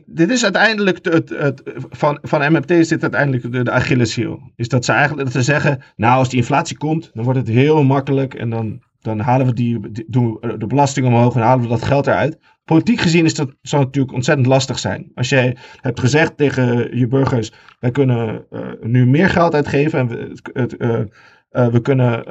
dit 0.05 0.29
is 0.29 0.43
uiteindelijk 0.43 1.03
de- 1.03 1.09
het, 1.11 1.29
het, 1.29 1.61
van, 1.89 2.19
van 2.21 2.51
MMT 2.53 2.71
is 2.71 2.87
dit 2.87 3.01
uiteindelijk 3.01 3.51
de, 3.51 3.63
de 3.63 3.71
Achilleshiel. 3.71 4.51
Is 4.55 4.67
dat 4.69 4.85
ze 4.85 4.91
eigenlijk 4.91 5.23
dat 5.23 5.33
ze 5.43 5.51
zeggen, 5.51 5.81
nou 5.95 6.17
als 6.17 6.29
die 6.29 6.39
inflatie 6.39 6.77
komt, 6.77 7.09
dan 7.13 7.23
wordt 7.23 7.39
het 7.39 7.47
heel 7.47 7.83
makkelijk 7.83 8.33
en 8.33 8.49
dan, 8.49 8.81
dan 9.01 9.19
halen 9.19 9.45
we 9.45 9.53
die, 9.53 9.91
die- 9.91 10.05
doen 10.07 10.37
we 10.41 10.57
de 10.57 10.67
belasting 10.67 11.07
omhoog 11.07 11.35
en 11.35 11.41
halen 11.41 11.63
we 11.63 11.69
dat 11.69 11.83
geld 11.83 12.07
eruit. 12.07 12.37
Politiek 12.66 12.99
gezien 12.99 13.26
is 13.26 13.34
dat, 13.34 13.47
zou 13.47 13.82
het 13.82 13.86
natuurlijk 13.86 14.13
ontzettend 14.13 14.47
lastig 14.47 14.80
zijn. 14.80 15.11
Als 15.16 15.30
jij 15.30 15.57
hebt 15.82 15.99
gezegd 15.99 16.38
tegen 16.38 16.97
je 16.97 17.07
burgers, 17.07 17.51
wij 17.80 17.91
kunnen 17.91 18.45
eh, 18.49 18.70
nu 18.82 19.05
meer 19.05 19.30
geld 19.30 19.53
uitgeven 19.53 19.99
en 19.99 20.07
we, 20.07 20.18
het, 20.18 20.49
het, 20.53 20.78
eh, 20.78 20.99
eh, 21.49 21.68
we 21.68 21.82
kunnen 21.82 22.26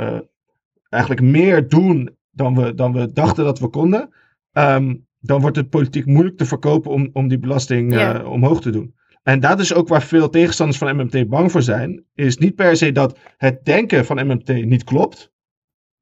eigenlijk 0.88 1.22
meer 1.22 1.68
doen 1.68 2.16
dan 2.30 2.54
we, 2.54 2.74
dan 2.74 2.92
we 2.92 3.12
dachten 3.12 3.44
dat 3.44 3.58
we 3.58 3.68
konden. 3.68 4.08
Ehm, 4.52 4.94
dan 5.20 5.40
wordt 5.40 5.56
het 5.56 5.70
politiek 5.70 6.06
moeilijk 6.06 6.36
te 6.36 6.46
verkopen 6.46 6.90
om, 6.90 7.10
om 7.12 7.28
die 7.28 7.38
belasting 7.38 8.16
omhoog 8.24 8.60
te 8.60 8.70
doen. 8.70 8.94
En 9.22 9.40
dat 9.40 9.60
is 9.60 9.74
ook 9.74 9.88
waar 9.88 10.02
veel 10.02 10.30
tegenstanders 10.30 10.78
van 10.78 10.96
MMT 10.96 11.28
bang 11.28 11.50
voor 11.50 11.62
zijn. 11.62 12.04
Is 12.14 12.36
niet 12.36 12.54
per 12.54 12.76
se 12.76 12.92
dat 12.92 13.18
het 13.36 13.64
denken 13.64 14.04
van 14.04 14.26
MMT 14.26 14.48
niet 14.48 14.84
klopt. 14.84 15.32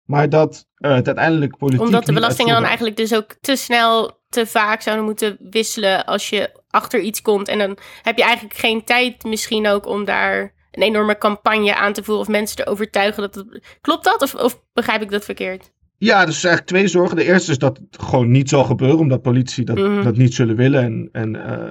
Maar 0.04 0.28
dat 0.28 0.68
het 0.74 1.06
uiteindelijk 1.06 1.56
politiek 1.56 1.84
Omdat 1.84 2.06
de 2.06 2.12
belastingen 2.12 2.54
dan 2.54 2.64
eigenlijk 2.64 2.96
dus 2.96 3.14
ook 3.14 3.36
te 3.40 3.56
snel, 3.56 4.21
te 4.32 4.46
vaak 4.46 4.82
zouden 4.82 5.04
moeten 5.04 5.36
wisselen 5.40 6.04
als 6.04 6.28
je 6.28 6.50
achter 6.70 7.00
iets 7.00 7.22
komt. 7.22 7.48
En 7.48 7.58
dan 7.58 7.78
heb 8.02 8.16
je 8.16 8.22
eigenlijk 8.22 8.56
geen 8.58 8.84
tijd 8.84 9.24
misschien 9.24 9.66
ook 9.68 9.86
om 9.86 10.04
daar 10.04 10.54
een 10.70 10.82
enorme 10.82 11.18
campagne 11.18 11.74
aan 11.74 11.92
te 11.92 12.02
voeren 12.02 12.24
of 12.24 12.30
mensen 12.30 12.56
te 12.56 12.66
overtuigen 12.66 13.22
dat 13.22 13.34
het... 13.34 13.78
Klopt 13.80 14.04
dat 14.04 14.22
of, 14.22 14.34
of 14.34 14.62
begrijp 14.72 15.02
ik 15.02 15.10
dat 15.10 15.24
verkeerd? 15.24 15.70
Ja, 16.04 16.24
dus 16.24 16.34
eigenlijk 16.44 16.66
twee 16.66 16.88
zorgen. 16.88 17.16
De 17.16 17.24
eerste 17.24 17.50
is 17.50 17.58
dat 17.58 17.76
het 17.90 18.02
gewoon 18.02 18.30
niet 18.30 18.48
zal 18.48 18.64
gebeuren, 18.64 18.98
omdat 18.98 19.22
politici 19.22 19.64
dat, 19.64 19.76
Mhm. 19.78 20.02
dat 20.02 20.16
niet 20.16 20.34
zullen 20.34 20.56
willen. 20.56 20.82
En, 20.82 21.08
en 21.12 21.46
eh, 21.46 21.70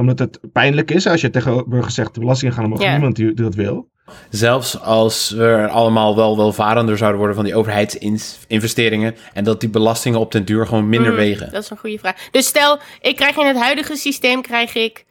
omdat 0.00 0.18
het 0.18 0.38
pijnlijk 0.52 0.90
is 0.90 1.06
als 1.06 1.20
je 1.20 1.30
tegen 1.30 1.68
burgers 1.68 1.94
zegt: 1.94 2.14
de 2.14 2.20
belastingen 2.20 2.54
gaan 2.54 2.64
omhoog. 2.64 2.82
Ja. 2.82 2.90
Niemand 2.92 3.16
die, 3.16 3.26
die 3.26 3.44
dat 3.44 3.54
wil. 3.54 3.88
zelfs 4.30 4.80
als 4.80 5.30
we 5.30 5.68
allemaal 5.70 6.16
wel 6.16 6.36
welvarender 6.36 6.96
zouden 6.96 7.18
worden 7.18 7.36
van 7.36 7.44
die 7.44 7.54
overheidsinvesteringen 7.54 9.14
en 9.32 9.44
dat 9.44 9.60
die 9.60 9.68
belastingen 9.68 10.20
op 10.20 10.32
den 10.32 10.44
duur 10.44 10.66
gewoon 10.66 10.88
minder 10.88 11.10
Mhm, 11.12 11.20
wegen. 11.20 11.52
Dat 11.52 11.62
is 11.62 11.70
een 11.70 11.76
goede 11.78 11.98
vraag. 11.98 12.28
Dus 12.30 12.46
stel, 12.46 12.78
ik 13.00 13.16
krijg 13.16 13.36
in 13.36 13.46
het 13.46 13.56
huidige 13.56 13.96
systeem 13.96 14.42
krijg 14.42 14.74
ik 14.74 15.04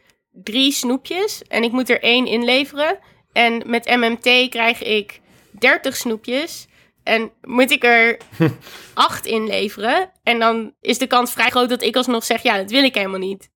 drie 0.43 0.71
snoepjes 0.71 1.41
en 1.47 1.63
ik 1.63 1.71
moet 1.71 1.89
er 1.89 2.01
één 2.01 2.25
inleveren. 2.25 2.97
En 3.33 3.63
met 3.65 3.95
MMT 3.99 4.49
krijg 4.49 4.83
ik 4.83 5.19
30 5.59 5.95
snoepjes 5.95 6.67
en 7.09 7.31
moet 7.41 7.71
ik 7.71 7.83
er 7.83 8.17
acht 8.93 9.25
inleveren. 9.25 10.09
En 10.23 10.39
dan 10.39 10.73
is 10.81 10.97
de 10.97 11.07
kans 11.07 11.31
vrij 11.33 11.49
groot 11.49 11.69
dat 11.69 11.81
ik 11.83 11.95
alsnog 11.95 12.23
zeg, 12.23 12.41
ja, 12.41 12.57
dat 12.57 12.71
wil 12.71 12.83
ik 12.83 12.95
helemaal 12.95 13.19
niet. 13.19 13.49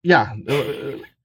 Ja, 0.00 0.36
eh, 0.44 0.58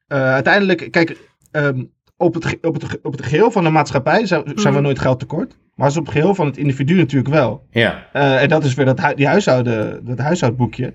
eh, 0.08 0.34
uiteindelijk, 0.34 0.92
kijk, 0.92 1.18
ehm, 1.52 1.84
op, 2.18 2.34
het, 2.34 2.58
op, 2.62 2.74
het, 2.82 3.00
op 3.02 3.12
het 3.12 3.26
geheel 3.26 3.52
van 3.52 3.64
de 3.64 3.70
maatschappij 3.70 4.26
zijn, 4.26 4.44
zijn 4.56 4.74
we 4.74 4.80
nooit 4.80 5.00
geld 5.00 5.20
tekort. 5.20 5.58
Maar 5.76 5.86
als 5.86 5.98
op 5.98 6.06
het 6.06 6.14
geheel 6.14 6.36
van 6.36 6.46
het 6.46 6.58
individu 6.58 6.96
natuurlijk 6.96 7.34
wel. 7.34 7.68
Ja, 7.72 8.08
Eh, 8.14 8.42
en 8.42 8.50
dat 8.50 8.64
is 8.64 8.74
weer 8.74 8.86
dat, 8.86 9.14
die 9.16 9.28
huishouden, 9.28 10.06
dat 10.06 10.18
huishoudboekje. 10.18 10.94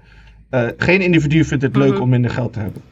Eh, 0.51 0.66
geen 0.76 1.01
individu 1.01 1.44
vindt 1.44 1.62
het 1.62 1.76
leuk 1.76 1.92
Mhm. 1.92 2.01
om 2.03 2.09
minder 2.09 2.30
geld 2.30 2.53
te 2.53 2.59
hebben. 2.59 2.82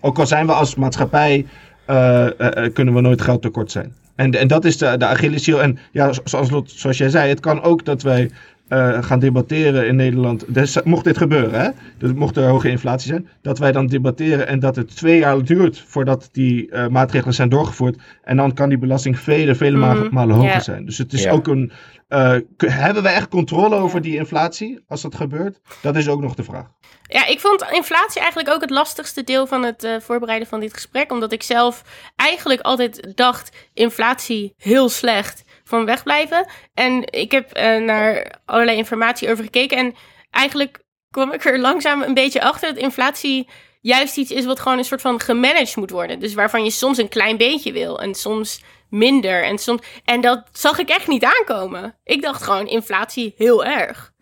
Ook 0.00 0.18
al 0.18 0.26
zijn 0.26 0.46
we 0.46 0.52
als 0.52 0.74
maatschappij, 0.74 1.46
eh, 1.86 2.24
eh, 2.40 2.64
eh, 2.64 2.72
kunnen 2.72 2.94
we 2.94 3.00
nooit 3.00 3.20
geld 3.22 3.42
tekort 3.42 3.70
zijn. 3.70 3.94
En, 4.16 4.30
en 4.30 4.48
dat 4.48 4.64
is 4.64 4.76
de, 4.78 4.96
de 4.96 5.06
Achilleshiel. 5.06 5.62
En 5.62 5.78
ja, 5.92 6.12
zo- 6.12 6.22
zoals, 6.24 6.50
zoals 6.64 6.98
jij 6.98 7.08
zei, 7.08 7.28
het 7.28 7.40
kan 7.40 7.62
ook 7.62 7.84
dat 7.84 8.02
wij 8.02 8.30
eh, 8.68 9.02
gaan 9.02 9.18
debatteren 9.18 9.86
in 9.86 9.96
Nederland. 9.96 10.44
Dus, 10.54 10.82
mocht 10.82 11.04
dit 11.04 11.16
gebeuren, 11.18 11.60
hè? 11.60 11.68
Dus 11.98 12.12
mocht 12.12 12.36
er 12.36 12.48
hoge 12.48 12.68
inflatie 12.68 13.08
zijn, 13.08 13.28
dat 13.42 13.58
wij 13.58 13.72
dan 13.72 13.86
debatteren 13.86 14.46
en 14.46 14.58
dat 14.58 14.76
het 14.76 14.96
twee 14.96 15.18
jaar 15.18 15.42
duurt 15.44 15.84
voordat 15.86 16.28
die 16.32 16.70
eh, 16.70 16.86
maatregelen 16.88 17.34
zijn 17.34 17.48
doorgevoerd. 17.48 17.98
En 18.22 18.36
dan 18.36 18.54
kan 18.54 18.68
die 18.68 18.78
belasting 18.78 19.18
vele, 19.18 19.54
vele 19.54 19.76
Mhm, 19.76 20.14
malen 20.14 20.34
hoger 20.36 20.50
ja. 20.50 20.60
zijn. 20.60 20.84
Dus 20.84 20.98
het 20.98 21.12
is 21.12 21.22
Ja. 21.22 21.30
ook 21.30 21.46
een. 21.46 21.72
eh, 22.08 22.36
hebben 22.56 23.02
we 23.02 23.08
echt 23.08 23.28
controle 23.28 23.74
over 23.76 24.00
die 24.02 24.16
inflatie 24.16 24.80
als 24.88 25.02
dat 25.02 25.14
gebeurt? 25.14 25.60
Dat 25.82 25.96
is 25.96 26.08
ook 26.08 26.20
nog 26.20 26.34
de 26.34 26.42
vraag. 26.42 26.66
Ja, 27.06 27.26
ik 27.26 27.40
vond 27.40 27.64
inflatie 27.72 28.20
eigenlijk 28.20 28.50
ook 28.50 28.60
het 28.60 28.70
lastigste 28.70 29.24
deel 29.24 29.46
van 29.46 29.62
het 29.62 29.84
eh, 29.84 29.92
voorbereiden 30.00 30.48
van 30.48 30.60
dit 30.60 30.74
gesprek. 30.74 31.12
Omdat 31.12 31.32
ik 31.32 31.42
zelf 31.42 31.82
eigenlijk 32.16 32.60
altijd 32.60 33.12
dacht, 33.14 33.56
inflatie 33.74 34.54
heel 34.56 34.88
slecht, 34.88 35.43
van 35.74 35.84
wegblijven. 35.84 36.46
En 36.74 37.12
ik 37.12 37.30
heb 37.30 37.52
eh, 37.52 37.82
naar 37.82 38.40
allerlei 38.44 38.76
informatie 38.76 39.30
over 39.30 39.44
gekeken. 39.44 39.78
En 39.78 39.94
eigenlijk 40.30 40.82
kwam 41.10 41.32
ik 41.32 41.44
er 41.44 41.58
langzaam 41.58 42.02
een 42.02 42.14
beetje 42.14 42.42
achter 42.42 42.74
dat 42.74 42.82
inflatie 42.82 43.48
juist 43.80 44.16
iets 44.16 44.30
is 44.30 44.44
wat 44.44 44.60
gewoon 44.60 44.78
een 44.78 44.84
soort 44.84 45.00
van 45.00 45.20
gemanaged 45.20 45.76
moet 45.76 45.90
worden. 45.90 46.20
Dus 46.20 46.34
waarvan 46.34 46.64
je 46.64 46.70
soms 46.70 46.98
een 46.98 47.08
klein 47.08 47.36
beetje 47.36 47.72
wil 47.72 48.00
en 48.00 48.14
soms 48.14 48.62
minder. 48.88 49.44
En, 49.44 49.58
soms... 49.58 49.82
en 50.04 50.20
dat 50.20 50.48
zag 50.52 50.78
ik 50.78 50.88
echt 50.88 51.08
niet 51.08 51.24
aankomen. 51.24 51.96
Ik 52.04 52.22
dacht 52.22 52.42
gewoon 52.42 52.66
inflatie 52.66 53.34
heel 53.36 53.64
erg. 53.64 54.12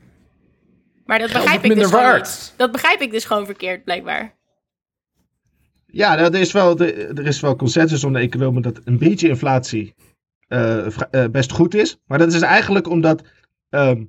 Maar 1.05 1.19
dat 1.19 1.33
begrijp 1.33 1.65
ik 1.65 1.75
dus 1.75 1.91
waard. 1.91 2.55
Dat 2.57 2.73
begrijp 2.73 3.01
ik 3.01 3.11
dus 3.11 3.25
gewoon 3.25 3.47
verkeerd, 3.47 3.85
blijkbaar. 3.85 4.41
Ja, 5.87 6.19
er 6.19 6.35
is, 6.35 6.53
wel, 6.53 6.79
er 6.79 7.27
is 7.27 7.41
wel 7.41 7.57
consensus 7.57 8.05
onder 8.05 8.23
economen 8.23 8.63
dat 8.63 8.81
een 8.85 8.99
beetje 8.99 9.29
inflatie 9.29 9.95
best 11.31 11.53
goed 11.53 11.75
is. 11.75 11.99
Maar 12.07 12.19
dat 12.19 12.33
is 12.33 12.43
eigenlijk 12.43 12.89
omdat 12.89 13.23
ehm, 13.71 14.03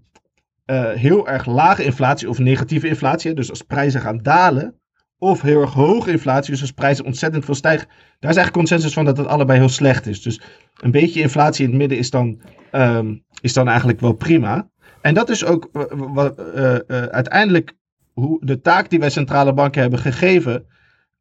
eh, 0.66 0.90
heel 0.90 1.28
erg 1.28 1.46
lage 1.46 1.84
inflatie 1.84 2.30
of 2.30 2.40
negatieve 2.40 2.88
inflatie, 2.88 3.34
dus 3.34 3.50
als 3.50 3.62
prijzen 3.62 4.02
gaan 4.02 4.18
dalen, 4.18 4.80
of 5.18 5.42
heel 5.42 5.62
erg 5.62 5.74
hoge 5.74 6.12
inflatie, 6.12 6.52
dus 6.52 6.62
als 6.62 6.72
prijzen 6.72 7.06
ontzettend 7.06 7.46
veel 7.46 7.56
stijgen, 7.56 7.88
daar 7.88 8.32
is 8.32 8.38
eigenlijk 8.38 8.54
consensus 8.54 8.94
van 8.94 9.06
dat 9.06 9.18
het 9.18 9.28
allebei 9.28 9.60
heel 9.60 9.70
slecht 9.70 10.08
is. 10.08 10.22
Dus 10.22 10.42
een 10.82 10.92
beetje 10.92 11.22
inflatie 11.22 11.64
in 11.64 11.70
het 11.70 11.80
midden 11.80 11.98
is 11.98 12.10
dan, 12.10 12.42
ehm, 12.72 13.16
is 13.42 13.54
dan 13.54 13.68
eigenlijk 13.68 14.00
wel 14.00 14.14
prima. 14.14 14.70
En 15.02 15.14
dat 15.14 15.30
is 15.30 15.46
ook 15.46 15.70
eh, 15.74 16.76
eh, 16.76 17.06
uiteindelijk 17.06 17.74
hoe 18.14 18.46
de 18.46 18.62
taak 18.62 18.90
die 18.90 19.00
wij 19.00 19.10
centrale 19.10 19.54
banken 19.54 19.82
hebben 19.82 20.00
gegeven, 20.00 20.66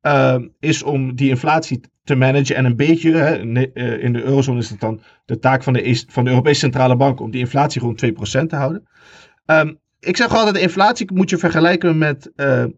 ehm, 0.03 0.49
is 0.61 0.83
om 0.83 1.15
die 1.15 1.29
inflatie 1.29 1.81
te 2.05 2.15
managen 2.15 2.57
en 2.57 2.65
een 2.65 2.77
beetje, 2.77 3.13
hè, 3.13 3.35
eh, 3.73 4.05
in 4.05 4.13
de 4.13 4.23
eurozone 4.23 4.59
is 4.59 4.71
het 4.71 4.81
dan 4.81 5.01
de 5.25 5.39
taak 5.39 5.63
van 5.63 5.73
de, 5.73 6.05
van 6.09 6.25
de 6.25 6.31
Europese 6.31 6.61
Centrale 6.61 6.97
Bank 6.97 7.21
om 7.21 7.31
die 7.31 7.41
inflatie 7.41 7.81
rond 7.81 7.99
2% 7.99 8.49
te 8.49 8.57
houden. 8.57 8.89
Ehm, 9.47 9.73
ik 10.01 10.17
zeg 10.17 10.35
altijd, 10.35 10.55
de 10.55 10.61
inflatie 10.61 11.13
moet 11.13 11.31
je 11.31 11.39
vergelijken 11.39 11.99
met 11.99 12.33
eh, 12.37 12.63
eh, 12.63 12.71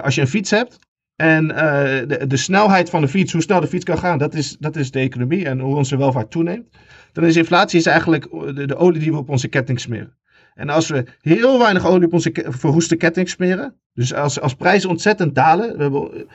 als 0.00 0.14
je 0.14 0.20
een 0.20 0.26
fiets 0.26 0.50
hebt. 0.50 0.78
En 1.16 1.48
de, 1.48 2.24
de 2.26 2.36
snelheid 2.36 2.90
van 2.90 3.00
de 3.00 3.08
fiets, 3.08 3.32
hoe 3.32 3.42
snel 3.42 3.60
de 3.60 3.66
fiets 3.66 3.84
kan 3.84 3.98
gaan, 3.98 4.18
dat 4.18 4.34
is, 4.34 4.56
dat 4.58 4.76
is 4.76 4.90
de 4.90 4.98
economie 4.98 5.44
en 5.44 5.58
hoe 5.58 5.76
onze 5.76 5.96
welvaart 5.96 6.30
toeneemt. 6.30 6.66
Dan 7.12 7.24
is 7.24 7.36
inflatie 7.36 7.78
is 7.78 7.86
eigenlijk 7.86 8.22
de, 8.68 8.76
olie 8.76 9.00
die 9.00 9.10
we 9.12 9.18
op 9.18 9.28
onze 9.28 9.48
ketting 9.48 9.80
smeren. 9.80 10.16
En 10.54 10.68
als 10.68 10.88
we 10.88 11.04
heel 11.20 11.58
weinig 11.58 11.86
olie 11.86 12.06
op 12.06 12.12
onze 12.12 12.32
verroeste 12.48 12.96
ketting 12.96 13.28
smeren, 13.28 13.74
dus 13.94 14.14
als, 14.14 14.40
als 14.40 14.54
prijzen 14.54 14.90
ontzettend 14.90 15.34
dalen, 15.34 15.76
we 15.76 15.82
hebben, 15.82 16.26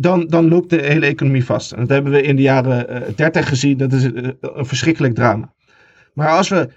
dan, 0.00 0.26
dan 0.26 0.48
loopt 0.48 0.70
de 0.70 0.82
hele 0.82 1.06
economie 1.06 1.44
vast. 1.44 1.72
En 1.72 1.78
dat 1.80 1.88
hebben 1.88 2.12
we 2.12 2.22
in 2.22 2.36
de 2.36 2.42
jaren 2.42 2.88
eh, 2.88 3.14
30 3.16 3.48
gezien, 3.48 3.76
dat 3.76 3.92
is 3.92 4.12
eh, 4.12 4.28
een 4.40 4.66
verschrikkelijk 4.66 5.14
drama. 5.14 5.54
Maar 6.14 6.28
als 6.28 6.48
we 6.48 6.68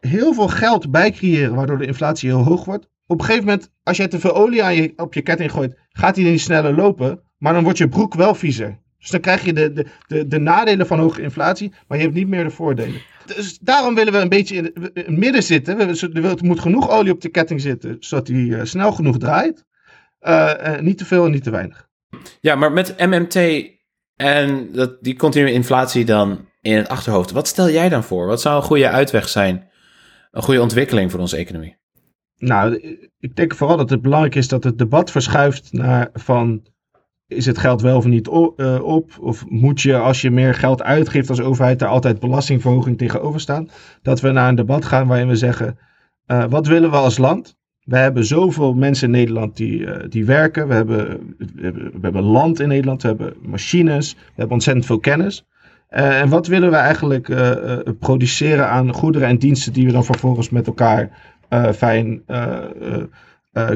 heel 0.00 0.34
veel 0.34 0.48
geld 0.48 0.90
bijcreëren, 0.90 1.54
waardoor 1.54 1.78
de 1.78 1.86
inflatie 1.86 2.28
heel 2.28 2.42
hoog 2.44 2.64
wordt, 2.64 2.88
op 3.06 3.18
een 3.18 3.24
gegeven 3.24 3.46
moment, 3.46 3.70
als 3.82 3.96
jij 3.96 4.08
te 4.08 4.20
veel 4.20 4.34
olie 4.34 4.92
op 4.96 5.14
je 5.14 5.22
ketting 5.22 5.50
gooit, 5.52 5.78
gaat 5.88 6.14
die 6.14 6.30
niet 6.30 6.40
sneller 6.40 6.74
lopen, 6.74 7.20
maar 7.38 7.52
dan 7.52 7.62
wordt 7.62 7.78
je 7.78 7.88
broek 7.88 8.14
wel 8.14 8.34
viezer. 8.34 8.78
Dus 8.98 9.10
dan 9.10 9.20
krijg 9.20 9.44
je 9.44 9.52
de, 9.52 9.72
de, 9.72 9.86
de, 10.06 10.26
de 10.26 10.38
nadelen 10.38 10.86
van 10.86 10.98
hoge 10.98 11.22
inflatie, 11.22 11.72
maar 11.88 11.98
je 11.98 12.04
hebt 12.04 12.16
niet 12.16 12.28
meer 12.28 12.44
de 12.44 12.50
voordelen. 12.50 13.00
Dus 13.26 13.58
daarom 13.58 13.94
willen 13.94 14.12
we 14.12 14.18
een 14.18 14.28
beetje 14.28 14.56
in, 14.56 14.64
het- 14.64 15.08
midden 15.08 15.42
zitten. 15.42 15.80
Er 15.80 16.36
moet 16.44 16.60
genoeg 16.60 16.90
olie 16.90 17.12
op 17.12 17.20
de 17.20 17.28
ketting 17.28 17.60
zitten, 17.60 17.96
zodat 18.00 18.26
die 18.26 18.56
eh, 18.56 18.64
snel 18.64 18.92
genoeg 18.92 19.18
draait. 19.18 19.64
Eh, 20.18 20.74
eh, 20.74 20.80
niet 20.82 20.98
te 20.98 21.04
veel 21.04 21.24
en 21.24 21.30
niet 21.30 21.42
te 21.42 21.50
weinig. 21.50 21.87
Ja, 22.40 22.54
maar 22.54 22.72
met 22.72 22.94
MMT 22.98 23.66
en 24.16 24.72
dat, 24.72 24.96
die 25.00 25.16
continue 25.16 25.52
inflatie 25.52 26.04
dan 26.04 26.48
in 26.60 26.76
het 26.76 26.88
achterhoofd. 26.88 27.30
Wat 27.30 27.48
stel 27.48 27.70
jij 27.70 27.88
dan 27.88 28.04
voor? 28.04 28.26
Wat 28.26 28.40
zou 28.40 28.56
een 28.56 28.62
goede 28.62 28.88
uitweg 28.88 29.28
zijn? 29.28 29.68
Een 30.30 30.42
goede 30.42 30.62
ontwikkeling 30.62 31.10
voor 31.10 31.20
onze 31.20 31.36
economie? 31.36 31.76
Nou, 32.36 32.74
ik 33.18 33.36
denk 33.36 33.54
vooral 33.54 33.76
dat 33.76 33.90
het 33.90 34.02
belangrijk 34.02 34.34
is 34.34 34.48
dat 34.48 34.64
het 34.64 34.78
debat 34.78 35.10
verschuift 35.10 35.72
naar 35.72 36.10
van 36.12 36.66
is 37.26 37.46
het 37.46 37.58
geld 37.58 37.80
wel 37.80 37.96
of 37.96 38.04
niet 38.04 38.28
eh, 38.28 38.78
op? 38.82 39.18
Of 39.20 39.48
moet 39.48 39.80
je 39.80 39.96
als 39.96 40.20
je 40.20 40.30
meer 40.30 40.54
geld 40.54 40.82
uitgeeft 40.82 41.30
als 41.30 41.40
overheid 41.40 41.78
daar 41.78 41.88
altijd 41.88 42.20
belastingverhoging 42.20 42.98
tegenover 42.98 43.40
staan? 43.40 43.70
Dat 44.02 44.20
we 44.20 44.30
naar 44.30 44.48
een 44.48 44.54
debat 44.54 44.84
gaan 44.84 45.06
waarin 45.06 45.28
we 45.28 45.36
zeggen 45.36 45.78
eh, 46.26 46.44
wat 46.48 46.66
willen 46.66 46.90
we 46.90 46.96
als 46.96 47.18
land? 47.18 47.57
We 47.88 47.96
hebben 47.96 48.24
zoveel 48.24 48.74
mensen 48.74 49.06
in 49.06 49.18
Nederland 49.18 49.56
die, 49.56 49.86
eh, 49.86 50.08
die 50.08 50.24
werken. 50.24 50.68
We 50.68 50.74
hebben, 50.74 51.34
we, 51.56 51.98
hebben, 52.00 52.22
land 52.22 52.60
in 52.60 52.68
Nederland. 52.68 53.02
We 53.02 53.08
hebben 53.08 53.34
machines. 53.42 54.14
We 54.14 54.32
hebben 54.34 54.52
ontzettend 54.52 54.86
veel 54.86 54.98
kennis. 54.98 55.46
Eh, 55.88 56.20
en 56.20 56.28
wat 56.28 56.46
willen 56.46 56.70
we 56.70 56.76
eigenlijk 56.76 57.28
eh, 57.28 57.78
produceren 57.98 58.68
aan 58.68 58.92
goederen 58.92 59.28
en 59.28 59.38
diensten 59.38 59.72
die 59.72 59.86
we 59.86 59.92
dan 59.92 60.04
vervolgens 60.04 60.50
met 60.50 60.66
elkaar 60.66 61.10
fijn 61.74 62.24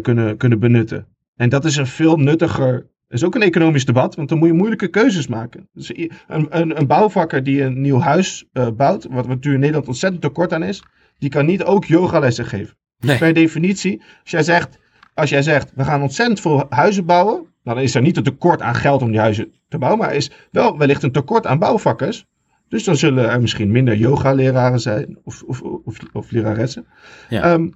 kunnen, 0.02 0.36
kunnen 0.36 0.58
benutten. 0.58 1.06
En 1.36 1.48
dat 1.48 1.64
is 1.64 1.76
een 1.76 1.86
veel 1.86 2.16
nuttiger. 2.16 2.86
is 3.08 3.24
ook 3.24 3.34
een 3.34 3.42
economisch 3.42 3.84
debat, 3.84 4.14
want 4.14 4.28
dan 4.28 4.38
moet 4.38 4.48
je 4.48 4.54
moeilijke 4.54 4.88
keuzes 4.88 5.26
maken. 5.26 5.68
Dus 5.72 5.96
een, 5.96 6.10
een, 6.50 6.78
een 6.78 6.86
bouwvakker 6.86 7.42
die 7.42 7.62
een 7.62 7.80
nieuw 7.80 7.98
huis 7.98 8.48
bouwt, 8.52 9.06
wat 9.10 9.26
natuurlijk 9.26 9.44
in 9.44 9.60
Nederland 9.60 9.88
ontzettend 9.88 10.22
tekort 10.22 10.52
aan 10.52 10.62
is, 10.62 10.82
die 11.18 11.30
kan 11.30 11.46
niet 11.46 11.64
ook 11.64 11.84
yogalessen 11.84 12.46
geven. 12.46 12.76
Nee. 13.02 13.18
Per 13.18 13.32
definitie, 13.32 14.02
als 14.22 14.30
jij 14.30 14.42
zegt, 14.42 14.78
als 15.14 15.30
jij 15.30 15.42
zegt 15.42 15.72
we 15.74 15.84
gaan 15.84 16.02
ontzettend 16.02 16.40
veel 16.40 16.66
huizen 16.68 17.04
bouwen, 17.04 17.46
dan 17.64 17.78
is 17.78 17.94
er 17.94 18.02
niet 18.02 18.16
een 18.16 18.22
tekort 18.22 18.62
aan 18.62 18.74
geld 18.74 19.02
om 19.02 19.10
die 19.10 19.20
huizen 19.20 19.52
te 19.68 19.78
bouwen, 19.78 20.00
maar 20.00 20.14
is 20.14 20.30
wel 20.50 20.78
wellicht 20.78 21.02
een 21.02 21.12
tekort 21.12 21.46
aan 21.46 21.58
bouwvakkers. 21.58 22.26
Dus 22.68 22.84
dan 22.84 22.96
zullen 22.96 23.30
er 23.30 23.40
misschien 23.40 23.70
minder 23.70 23.96
yogaleraren 23.96 24.80
zijn 24.80 25.18
of, 25.24 25.42
of, 25.42 25.62
of, 25.62 25.96
of 26.12 26.30
leraressen. 26.30 26.86
Ja. 27.28 27.42
Ehm, 27.42 27.68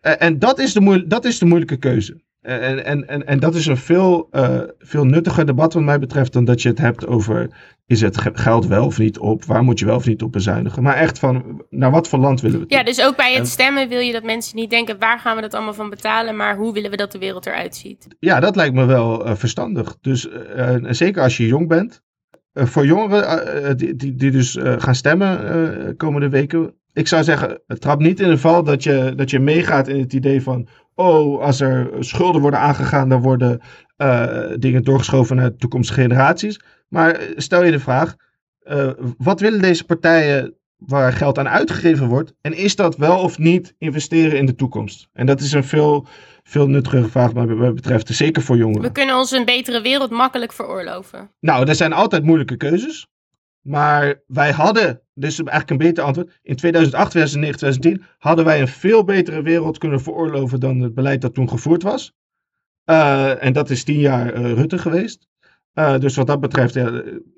en 0.00 0.20
en 0.20 0.38
dat, 0.38 0.58
is 0.58 0.72
de 0.72 0.80
moeil- 0.80 1.08
dat 1.08 1.24
is 1.24 1.38
de 1.38 1.46
moeilijke 1.46 1.76
keuze. 1.76 2.20
En, 2.40 2.84
en, 2.84 3.08
en, 3.08 3.26
en 3.26 3.38
dat 3.40 3.54
is 3.54 3.66
een 3.66 3.76
veel, 3.76 4.28
eh, 4.30 4.58
veel 4.78 5.04
nuttiger 5.04 5.46
debat 5.46 5.72
wat 5.72 5.82
mij 5.82 5.98
betreft 5.98 6.32
dan 6.32 6.44
dat 6.44 6.62
je 6.62 6.68
het 6.68 6.78
hebt 6.78 7.06
over 7.06 7.50
is 7.86 8.00
het 8.00 8.18
ge- 8.18 8.30
geld 8.32 8.66
wel 8.66 8.86
of 8.86 8.98
niet 8.98 9.18
op, 9.18 9.44
waar 9.44 9.62
moet 9.62 9.78
je 9.78 9.84
wel 9.86 9.96
of 9.96 10.06
niet 10.06 10.22
op 10.22 10.32
bezuinigen. 10.32 10.82
Maar 10.82 10.94
echt 10.94 11.18
van 11.18 11.64
naar 11.70 11.90
wat 11.90 12.08
voor 12.08 12.18
land 12.18 12.40
willen 12.40 12.56
we 12.56 12.62
het 12.62 12.72
Ja, 12.72 12.82
dus 12.82 13.02
ook 13.02 13.16
bij 13.16 13.34
het 13.34 13.48
stemmen 13.48 13.88
wil 13.88 14.00
je 14.00 14.12
dat 14.12 14.22
mensen 14.22 14.56
niet 14.56 14.70
denken... 14.70 14.98
waar 14.98 15.18
gaan 15.18 15.36
we 15.36 15.42
dat 15.42 15.54
allemaal 15.54 15.74
van 15.74 15.90
betalen, 15.90 16.36
maar 16.36 16.56
hoe 16.56 16.72
willen 16.72 16.90
we 16.90 16.96
dat 16.96 17.12
de 17.12 17.18
wereld 17.18 17.46
eruit 17.46 17.76
ziet. 17.76 18.06
Ja, 18.18 18.40
dat 18.40 18.56
lijkt 18.56 18.74
me 18.74 18.84
wel 18.84 19.24
eh, 19.26 19.34
verstandig. 19.34 19.96
Dus 20.00 20.28
eh, 20.30 20.74
zeker 20.88 21.22
als 21.22 21.36
je 21.36 21.46
jong 21.46 21.68
bent. 21.68 22.02
Eh, 22.52 22.64
voor 22.66 22.86
jongeren 22.86 23.26
eh, 23.26 23.70
eh, 23.70 23.76
die, 23.76 23.96
die, 23.96 24.14
die 24.14 24.30
dus 24.30 24.56
eh, 24.56 24.74
gaan 24.78 24.94
stemmen 24.94 25.48
eh, 25.86 25.92
komende 25.96 26.28
weken. 26.28 26.74
Ik 26.92 27.08
zou 27.08 27.22
zeggen, 27.24 27.60
eh, 27.66 27.76
trap 27.76 28.00
niet 28.00 28.20
in 28.20 28.28
de 28.28 28.38
val 28.38 28.62
dat 28.64 28.82
je, 28.82 29.12
dat 29.16 29.30
je 29.30 29.38
meegaat 29.38 29.88
in 29.88 30.00
het 30.00 30.12
idee 30.12 30.42
van... 30.42 30.68
Oh, 30.98 31.40
als 31.40 31.60
er 31.60 31.90
schulden 31.98 32.40
worden 32.40 32.60
aangegaan, 32.60 33.08
dan 33.08 33.22
worden 33.22 33.60
eh, 33.96 34.46
dingen 34.58 34.84
doorgeschoven 34.84 35.36
naar 35.36 35.56
toekomstige 35.56 36.00
generaties. 36.00 36.60
Maar 36.88 37.10
eh, 37.10 37.32
stel 37.36 37.64
je 37.64 37.70
de 37.70 37.78
vraag, 37.78 38.16
eh, 38.62 38.90
wat 39.18 39.40
willen 39.40 39.60
deze 39.60 39.84
partijen 39.84 40.54
waar 40.76 41.12
geld 41.12 41.38
aan 41.38 41.48
uitgegeven 41.48 42.06
wordt? 42.06 42.34
En 42.40 42.56
is 42.56 42.76
dat 42.76 42.96
wel 42.96 43.18
of 43.18 43.38
niet 43.38 43.74
investeren 43.78 44.38
in 44.38 44.46
de 44.46 44.54
toekomst? 44.54 45.08
En 45.12 45.26
dat 45.26 45.40
is 45.40 45.52
een 45.52 45.64
veel, 45.64 46.06
veel 46.42 46.68
nuttigere 46.68 47.08
vraag 47.08 47.32
wat 47.32 47.46
mij 47.46 47.72
betreft, 47.72 48.14
zeker 48.14 48.42
voor 48.42 48.56
jongeren. 48.56 48.82
We 48.82 48.92
kunnen 48.92 49.16
ons 49.16 49.30
een 49.30 49.44
betere 49.44 49.80
wereld 49.80 50.10
makkelijk 50.10 50.52
veroorloven. 50.52 51.30
Nou, 51.40 51.68
er 51.68 51.74
zijn 51.74 51.92
altijd 51.92 52.24
moeilijke 52.24 52.56
keuzes. 52.56 53.06
Maar 53.68 54.22
wij 54.26 54.50
hadden, 54.52 55.00
dus 55.14 55.38
eigenlijk 55.38 55.70
een 55.70 55.76
beter 55.76 56.04
antwoord. 56.04 56.38
In 56.42 56.56
2008, 56.56 57.10
2009, 57.10 57.58
2010 57.58 58.14
hadden 58.18 58.44
wij 58.44 58.60
een 58.60 58.68
veel 58.68 59.04
betere 59.04 59.42
wereld 59.42 59.78
kunnen 59.78 60.00
veroorloven 60.00 60.60
dan 60.60 60.80
het 60.80 60.94
beleid 60.94 61.20
dat 61.20 61.34
toen 61.34 61.48
gevoerd 61.48 61.82
was. 61.82 62.12
Eh, 62.84 63.44
en 63.44 63.52
dat 63.52 63.70
is 63.70 63.84
tien 63.84 63.98
jaar 63.98 64.32
eh, 64.32 64.52
Rutte 64.52 64.78
geweest. 64.78 65.28
Eh, 65.72 65.98
dus 65.98 66.16
wat 66.16 66.26
dat 66.26 66.40
betreft, 66.40 66.74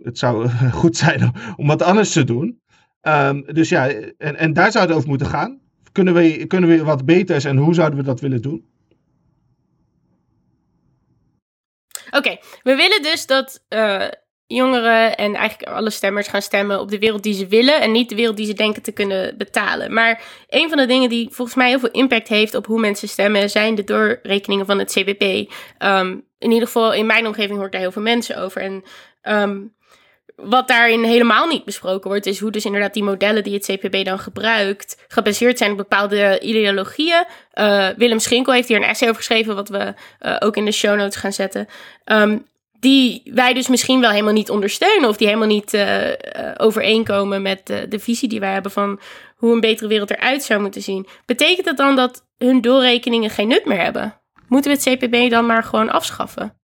het 0.02 0.18
zou 0.18 0.48
goed 0.80 0.96
zijn 0.96 1.32
om 1.56 1.66
wat 1.66 1.82
anders 1.82 2.12
te 2.12 2.24
doen. 2.24 2.60
Ehm, 3.00 3.42
dus 3.52 3.68
ja, 3.68 3.88
en, 4.18 4.36
en 4.36 4.52
daar 4.52 4.72
zou 4.72 4.86
het 4.86 4.96
over 4.96 5.08
moeten 5.08 5.26
gaan. 5.26 5.60
Kunnen 5.92 6.14
we, 6.14 6.46
kunnen 6.46 6.70
we 6.70 6.84
wat 6.84 7.04
beters 7.04 7.44
en 7.44 7.56
hoe 7.56 7.74
zouden 7.74 7.98
we 7.98 8.04
dat 8.04 8.20
willen 8.20 8.42
doen? 8.42 8.68
Oké, 12.10 12.36
we 12.62 12.74
willen 12.74 13.02
dus 13.02 13.26
dat 13.26 13.64
jongeren 14.54 15.16
en 15.16 15.34
eigenlijk 15.34 15.70
alle 15.70 15.90
stemmers 15.90 16.28
gaan 16.28 16.42
stemmen 16.42 16.80
op 16.80 16.90
de 16.90 16.98
wereld 16.98 17.22
die 17.22 17.34
ze 17.34 17.46
willen 17.46 17.80
en 17.80 17.92
niet 17.92 18.08
de 18.08 18.14
wereld 18.14 18.36
die 18.36 18.46
ze 18.46 18.52
denken 18.52 18.82
te 18.82 18.92
kunnen 18.92 19.36
betalen. 19.36 19.92
Maar 19.92 20.22
een 20.48 20.68
van 20.68 20.78
de 20.78 20.86
dingen 20.86 21.08
die 21.08 21.28
volgens 21.30 21.56
mij 21.56 21.68
heel 21.68 21.78
veel 21.78 21.90
impact 21.90 22.28
heeft 22.28 22.54
op 22.54 22.66
hoe 22.66 22.80
mensen 22.80 23.08
stemmen 23.08 23.50
zijn 23.50 23.74
de 23.74 23.84
doorrekeningen 23.84 24.66
van 24.66 24.78
het 24.78 24.92
CBP. 24.92 25.52
Ehm, 25.78 26.16
in 26.38 26.50
ieder 26.50 26.66
geval 26.66 26.92
in 26.92 27.06
mijn 27.06 27.26
omgeving 27.26 27.56
hoor 27.56 27.66
ik 27.66 27.72
daar 27.72 27.80
heel 27.80 27.92
veel 27.92 28.02
mensen 28.02 28.36
over. 28.36 28.62
En 28.62 28.84
ehm, 29.22 29.58
wat 30.36 30.68
daarin 30.68 31.02
helemaal 31.04 31.46
niet 31.46 31.64
besproken 31.64 32.10
wordt, 32.10 32.26
is 32.26 32.38
hoe 32.38 32.50
dus 32.50 32.64
inderdaad 32.64 32.94
die 32.94 33.02
modellen 33.02 33.42
die 33.42 33.54
het 33.54 33.66
CPB 33.66 34.04
dan 34.04 34.18
gebruikt, 34.18 35.04
gebaseerd 35.08 35.58
zijn 35.58 35.70
op 35.70 35.76
bepaalde 35.76 36.40
ideologieën. 36.40 37.24
Uh, 37.54 37.88
Willem 37.96 38.18
Schinkel 38.18 38.52
heeft 38.52 38.68
hier 38.68 38.76
een 38.76 38.82
essay 38.82 39.08
over 39.08 39.20
geschreven, 39.20 39.54
wat 39.54 39.68
we 39.68 39.94
uh, 40.20 40.36
ook 40.38 40.56
in 40.56 40.64
de 40.64 40.72
show 40.72 40.96
notes 40.96 41.16
gaan 41.16 41.32
zetten. 41.32 41.68
Um, 42.04 42.46
die 42.80 43.22
wij 43.34 43.54
dus 43.54 43.68
misschien 43.68 44.00
wel 44.00 44.10
helemaal 44.10 44.32
niet 44.32 44.50
ondersteunen 44.50 45.08
of 45.08 45.16
die 45.16 45.26
helemaal 45.26 45.48
niet 45.48 45.74
uh, 45.74 46.08
overeenkomen 46.56 47.42
met 47.42 47.66
de, 47.66 47.86
de 47.88 47.98
visie 47.98 48.28
die 48.28 48.40
wij 48.40 48.52
hebben 48.52 48.72
van 48.72 49.00
hoe 49.36 49.52
een 49.52 49.60
betere 49.60 49.88
wereld 49.88 50.10
eruit 50.10 50.42
zou 50.42 50.60
moeten 50.60 50.82
zien. 50.82 51.06
Betekent 51.26 51.66
dat 51.66 51.76
dan 51.76 51.96
dat 51.96 52.26
hun 52.38 52.60
doorrekeningen 52.60 53.30
geen 53.30 53.48
nut 53.48 53.64
meer 53.64 53.82
hebben? 53.82 54.14
Moeten 54.48 54.70
we 54.70 54.78
het 54.78 54.98
CPB 54.98 55.30
dan 55.30 55.46
maar 55.46 55.62
gewoon 55.62 55.90
afschaffen? 55.90 56.54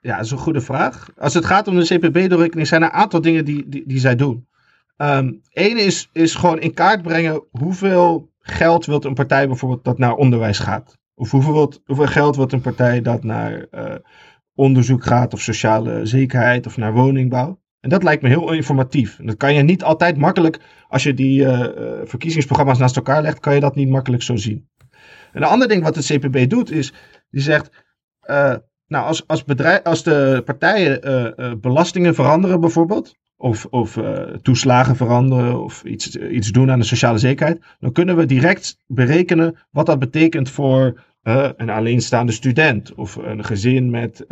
Ja, 0.00 0.16
dat 0.16 0.24
is 0.24 0.30
een 0.30 0.38
goede 0.38 0.60
vraag. 0.60 1.08
Als 1.16 1.34
het 1.34 1.44
gaat 1.44 1.68
om 1.68 1.78
de 1.78 1.98
CPB-doorrekening, 1.98 2.66
zijn 2.66 2.82
er 2.82 2.88
een 2.88 2.94
aantal 2.94 3.20
dingen 3.20 3.44
die, 3.44 3.84
die, 3.86 3.98
zij 3.98 4.16
doen. 4.16 4.48
Um, 4.96 5.42
Eén 5.52 5.76
is, 5.76 6.08
is 6.12 6.34
gewoon 6.34 6.60
in 6.60 6.74
kaart 6.74 7.02
brengen 7.02 7.44
hoeveel 7.50 8.30
geld 8.40 8.86
wil 8.86 9.04
een 9.04 9.14
partij 9.14 9.46
bijvoorbeeld 9.46 9.84
dat 9.84 9.98
naar 9.98 10.14
onderwijs 10.14 10.58
gaat. 10.58 10.98
Of 11.14 11.30
hoeveel, 11.30 11.72
hoeveel 11.84 12.06
geld 12.06 12.36
wil 12.36 12.46
een 12.48 12.60
partij 12.60 13.02
dat 13.02 13.22
naar 13.22 13.66
onderzoek 14.58 15.04
gaat, 15.04 15.32
of 15.32 15.40
sociale 15.40 16.06
zekerheid, 16.06 16.66
of 16.66 16.76
naar 16.76 16.92
woningbouw. 16.92 17.60
En 17.80 17.88
dat 17.88 18.02
lijkt 18.02 18.22
me 18.22 18.28
heel 18.28 18.52
informatief. 18.52 19.18
Dat 19.22 19.36
kan 19.36 19.54
je 19.54 19.62
niet 19.62 19.82
altijd 19.82 20.16
makkelijk, 20.16 20.60
als 20.88 21.02
je 21.02 21.14
die 21.14 21.40
uh, 21.40 21.66
verkiezingsprogramma's 22.04 22.78
naast 22.78 22.96
elkaar 22.96 23.22
legt, 23.22 23.40
kan 23.40 23.54
je 23.54 23.60
dat 23.60 23.74
niet 23.74 23.88
makkelijk 23.88 24.22
zo 24.22 24.36
zien. 24.36 24.68
En 25.32 25.42
een 25.42 25.48
ander 25.48 25.68
ding 25.68 25.82
wat 25.82 25.94
het 25.94 26.06
CPB 26.06 26.48
doet, 26.48 26.70
is, 26.70 26.92
die 27.30 27.40
zegt, 27.40 27.70
uh, 28.30 28.54
nou, 28.86 29.06
als, 29.06 29.26
als, 29.26 29.44
bedrijf, 29.44 29.82
als 29.82 30.02
de 30.02 30.42
partijen 30.44 31.60
belastingen 31.60 32.14
veranderen 32.14 32.60
bijvoorbeeld, 32.60 33.14
of, 33.36 33.64
of 33.64 33.98
toeslagen 34.42 34.96
veranderen, 34.96 35.62
of 35.62 35.84
iets, 35.84 36.16
iets 36.16 36.50
doen 36.50 36.70
aan 36.70 36.78
de 36.78 36.84
sociale 36.84 37.18
zekerheid, 37.18 37.62
dan 37.80 37.92
kunnen 37.92 38.16
we 38.16 38.26
direct 38.26 38.78
berekenen 38.86 39.56
wat 39.70 39.86
dat 39.86 39.98
betekent 39.98 40.50
voor 40.50 41.00
een 41.22 41.70
alleenstaande 41.70 42.32
student, 42.32 42.94
of 42.94 43.16
een 43.16 43.44
gezin 43.44 43.90
met 43.90 44.26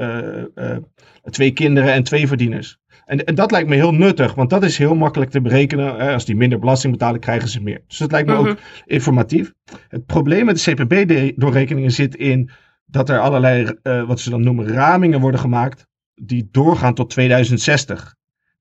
twee 1.31 1.53
kinderen 1.53 1.93
en 1.93 2.03
twee 2.03 2.27
verdieners. 2.27 2.79
En, 3.05 3.25
en, 3.25 3.35
dat 3.35 3.51
lijkt 3.51 3.69
me 3.69 3.75
heel 3.75 3.95
nuttig, 3.95 4.35
want 4.35 4.51
dat 4.51 4.65
is 4.65 4.79
heel 4.79 4.95
makkelijk 4.95 5.31
te 5.31 5.41
berekenen. 5.41 5.99
Als 5.99 6.25
die 6.25 6.37
minder 6.37 6.59
belasting 6.59 6.93
betalen, 6.93 7.21
krijgen 7.21 7.49
ze 7.49 7.63
meer. 7.63 7.83
Dus 7.87 7.99
dat 7.99 8.11
lijkt 8.11 8.29
me 8.29 8.35
ook 8.35 8.57
informatief. 8.85 9.53
Het 9.89 10.07
probleem 10.07 10.45
met 10.45 10.65
de 10.65 10.75
CPB-doorrekeningen 10.75 11.91
zit 11.91 12.17
in 12.17 12.51
dat 12.87 13.09
er 13.09 13.21
allerlei, 13.21 13.77
uh, 13.83 14.07
wat 14.07 14.21
ze 14.21 14.31
dan 14.31 14.43
noemen, 14.43 14.69
ramingen 14.69 15.21
worden 15.21 15.41
gemaakt, 15.41 15.87
die 16.15 16.49
doorgaan 16.51 16.95
tot 16.95 17.11
2060. 17.11 18.15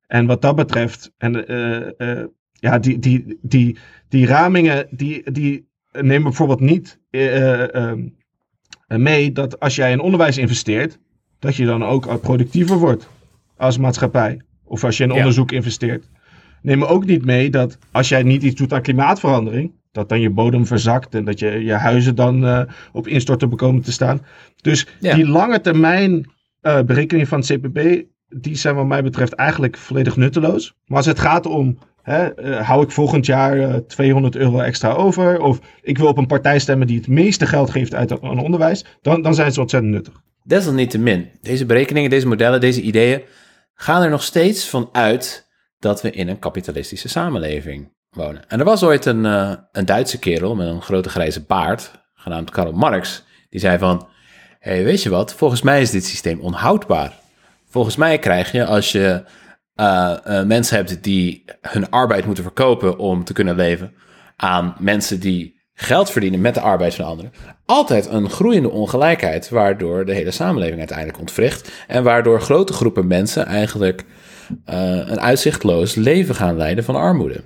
En 0.08 0.26
wat 0.26 0.42
dat 0.42 0.56
betreft, 0.56 1.12
en, 1.18 1.34
ja, 2.52 2.80
die, 2.80 3.00
die, 3.00 3.40
die, 3.42 3.78
die 4.10 4.26
ramingen, 4.26 4.88
die, 4.90 5.32
die 5.32 5.70
nemen 6.02 6.24
bijvoorbeeld 6.24 6.60
niet 6.60 7.00
mee 8.88 9.32
dat 9.32 9.60
als 9.60 9.76
jij 9.76 9.92
in 9.92 10.00
onderwijs 10.00 10.38
investeert, 10.38 11.00
dat 11.40 11.56
je 11.56 11.66
dan 11.66 11.84
ook 11.84 12.22
productiever 12.22 12.78
wordt 12.78 13.10
als 13.58 13.78
maatschappij. 13.78 14.42
Of 14.64 14.84
als 14.84 14.98
je 14.98 15.04
in 15.04 15.12
onderzoek 15.12 15.52
investeert. 15.52 16.10
Nemen 16.62 16.88
ook 16.88 17.06
niet 17.06 17.26
mee 17.26 17.50
dat 17.50 17.78
als 17.92 18.10
jij 18.10 18.24
niet 18.24 18.44
iets 18.44 18.56
doet 18.56 18.74
aan 18.74 18.82
klimaatverandering, 18.82 19.72
dat 19.92 20.10
dan 20.10 20.20
je 20.20 20.30
bodem 20.30 20.66
verzakt 20.66 21.16
en 21.16 21.26
dat 21.26 21.40
je, 21.40 21.64
je 21.64 21.74
huizen 21.74 22.16
dan 22.16 22.44
uh, 22.44 22.62
op 22.92 23.08
instorten 23.08 23.50
bekomen 23.50 23.82
te 23.82 23.92
staan. 23.92 24.22
Dus 24.62 24.88
ja. 25.00 25.16
die 25.16 25.28
lange 25.28 25.62
termijn 25.62 26.30
uh, 26.62 26.82
berekeningen 26.82 27.28
van 27.28 27.40
het 27.40 27.48
CPB, 27.48 28.04
die 28.30 28.56
zijn 28.56 28.76
wat 28.76 28.86
mij 28.86 29.04
betreft 29.04 29.34
eigenlijk 29.34 29.78
volledig 29.78 30.16
nutteloos. 30.16 30.76
Maar 30.86 30.98
als 30.98 31.06
het 31.06 31.20
gaat 31.20 31.46
om, 31.46 31.78
hè, 32.06 32.46
uh, 32.46 32.68
hou 32.68 32.84
ik 32.84 32.92
volgend 32.92 33.26
jaar 33.26 33.86
200 33.86 34.36
euro 34.36 34.60
extra 34.60 34.92
over, 34.92 35.42
of 35.42 35.60
ik 35.82 35.98
wil 35.98 36.08
op 36.08 36.18
een 36.18 36.28
partij 36.28 36.60
stemmen 36.60 36.88
die 36.88 36.98
het 36.98 37.08
meeste 37.08 37.46
geld 37.46 37.70
geeft 37.70 37.96
uit 37.96 38.22
aan 38.22 38.40
onderwijs, 38.40 38.86
dan, 39.02 39.22
dan 39.22 39.36
zijn 39.36 39.52
ze 39.52 39.62
ontzettend 39.62 39.94
nuttig. 39.94 40.22
Desalniettemin, 40.44 41.30
deze 41.42 41.66
berekeningen, 41.66 42.10
deze 42.10 42.28
modellen, 42.28 42.60
deze 42.60 42.82
ideeën 42.82 43.22
gaan 43.74 44.02
er 44.02 44.10
nog 44.10 44.24
steeds 44.24 44.70
van 44.70 44.90
uit 44.92 45.48
dat 45.80 46.02
we 46.02 46.12
in 46.12 46.28
een 46.28 46.40
kapitalistische 46.40 47.10
samenleving 47.10 47.94
wonen. 48.10 48.50
En 48.50 48.60
er 48.60 48.66
was 48.66 48.84
ooit 48.84 49.06
een, 49.06 49.26
uh, 49.26 49.52
een 49.72 49.86
Duitse 49.86 50.20
kerel 50.20 50.56
met 50.56 50.68
een 50.68 50.82
grote 50.82 51.10
grijze 51.10 51.42
baard, 51.42 51.92
genaamd 52.14 52.50
Karl 52.50 52.72
Marx, 52.72 53.24
die 53.50 53.60
zei 53.60 53.78
van, 53.78 54.08
hey, 54.60 54.84
weet 54.84 55.04
je 55.04 55.10
wat, 55.10 55.34
volgens 55.34 55.62
mij 55.62 55.82
is 55.82 55.92
dit 55.92 56.06
systeem 56.06 56.40
onhoudbaar. 56.40 57.14
Volgens 57.70 57.96
mij 57.96 58.20
krijg 58.20 58.52
je, 58.52 58.66
als 58.66 58.92
je 58.92 59.24
uh, 59.76 60.44
mensen 60.44 60.78
hebt 60.78 61.04
die 61.04 61.44
hun 61.62 61.90
arbeid 61.90 62.26
moeten 62.26 62.44
verkopen 62.44 62.98
om 62.98 63.24
te 63.24 63.34
kunnen 63.34 63.56
leven, 63.56 63.94
aan 64.36 64.76
mensen 64.80 65.20
die 65.20 65.56
geld 65.74 66.12
verdienen 66.12 66.42
met 66.42 66.54
de 66.54 66.60
arbeid 66.60 66.96
van 66.96 67.06
anderen, 67.06 67.32
altijd 67.66 68.06
een 68.06 68.30
groeiende 68.30 68.70
ongelijkheid, 68.70 69.50
waardoor 69.50 70.06
de 70.06 70.14
hele 70.14 70.32
samenleving 70.32 70.78
uiteindelijk 70.78 71.20
ontwricht 71.20 71.72
en 71.88 72.04
waardoor 72.04 72.42
grote 72.42 72.74
groepen 72.74 73.08
mensen 73.08 73.46
eigenlijk 73.46 74.06
een 74.66 75.20
uitzichtloos 75.20 75.96
leven 75.96 76.36
gaan 76.36 76.58
leiden 76.58 76.84
van 76.84 76.96
armoede. 76.96 77.44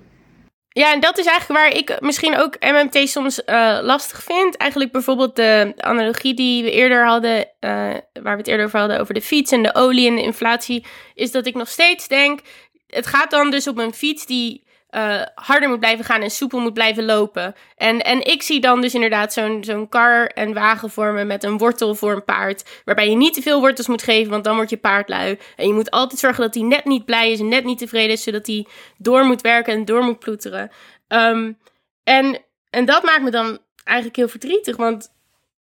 Ja, 0.80 0.94
en 0.94 1.00
dat 1.00 1.18
is 1.18 1.26
eigenlijk 1.26 1.60
waar 1.60 1.72
ik 1.72 2.02
misschien 2.02 2.38
ook 2.38 2.56
MMT 2.60 3.10
soms 3.10 3.42
uh, 3.46 3.80
lastig 3.82 4.24
vind. 4.24 4.58
Eigenlijk 4.58 4.92
bijvoorbeeld 4.92 5.36
de 5.36 5.74
analogie 5.78 6.34
die 6.34 6.64
we 6.64 6.72
eerder 6.72 7.06
hadden, 7.06 7.38
uh, 7.38 7.50
waar 7.60 8.02
we 8.14 8.30
het 8.30 8.48
eerder 8.48 8.66
over 8.66 8.80
hadden, 8.80 9.00
over 9.00 9.14
de 9.14 9.22
fiets 9.22 9.52
en 9.52 9.64
de 9.64 9.76
olie 9.76 10.08
en 10.08 10.16
de 10.16 10.22
inflatie, 10.22 10.86
is 11.14 11.32
dat 11.32 11.46
ik 11.46 11.56
nog 11.56 11.68
steeds 11.68 12.08
denk, 12.08 12.40
het 12.88 13.08
gaat 13.08 13.32
dan 13.32 13.52
dus 13.52 13.68
op 13.68 13.78
een 13.78 13.94
fiets 13.94 14.26
die 14.26 14.68
uh, 14.92 15.22
harder 15.36 15.70
moet 15.70 15.80
blijven 15.80 16.06
gaan 16.06 16.22
en 16.22 16.32
soepel 16.32 16.60
moet 16.60 16.74
blijven 16.74 17.06
lopen. 17.06 17.56
En, 17.76 18.02
en 18.02 18.26
ik 18.26 18.42
zie 18.42 18.60
dan 18.60 18.82
dus 18.82 18.94
inderdaad 18.94 19.34
zo'n 19.34 19.64
zo'n 19.64 19.90
kar 19.90 20.26
en 20.26 20.54
wagen 20.54 20.90
vormen 20.90 21.28
met 21.28 21.44
een 21.44 21.58
wortel 21.58 21.96
voor 21.96 22.12
een 22.12 22.26
paard. 22.26 22.82
Waarbij 22.86 23.10
je 23.10 23.16
niet 23.16 23.34
te 23.34 23.42
veel 23.42 23.60
wortels 23.60 23.88
moet 23.88 24.04
geven, 24.04 24.32
want 24.32 24.44
dan 24.44 24.56
wordt 24.56 24.70
je 24.70 24.78
paard 24.78 25.10
lui. 25.10 25.40
En 25.56 25.68
je 25.68 25.74
moet 25.74 25.92
altijd 25.92 26.20
zorgen 26.20 26.44
dat 26.44 26.54
hij 26.54 26.64
net 26.64 26.86
niet 26.86 27.06
blij 27.06 27.32
is 27.32 27.40
en 27.40 27.48
net 27.48 27.64
niet 27.64 27.78
tevreden 27.78 28.12
is, 28.12 28.24
zodat 28.24 28.48
hij 28.48 28.66
door 28.98 29.26
moet 29.26 29.42
werken 29.42 29.74
en 29.74 29.86
door 29.86 30.04
moet 30.04 30.20
ploeteren. 30.20 30.72
Um, 31.08 31.58
en, 32.04 32.42
en 32.70 32.86
dat 32.86 33.04
maakt 33.04 33.22
me 33.22 33.32
dan 33.32 33.60
eigenlijk 33.84 34.18
heel 34.18 34.28
verdrietig, 34.28 34.76
want 34.76 35.12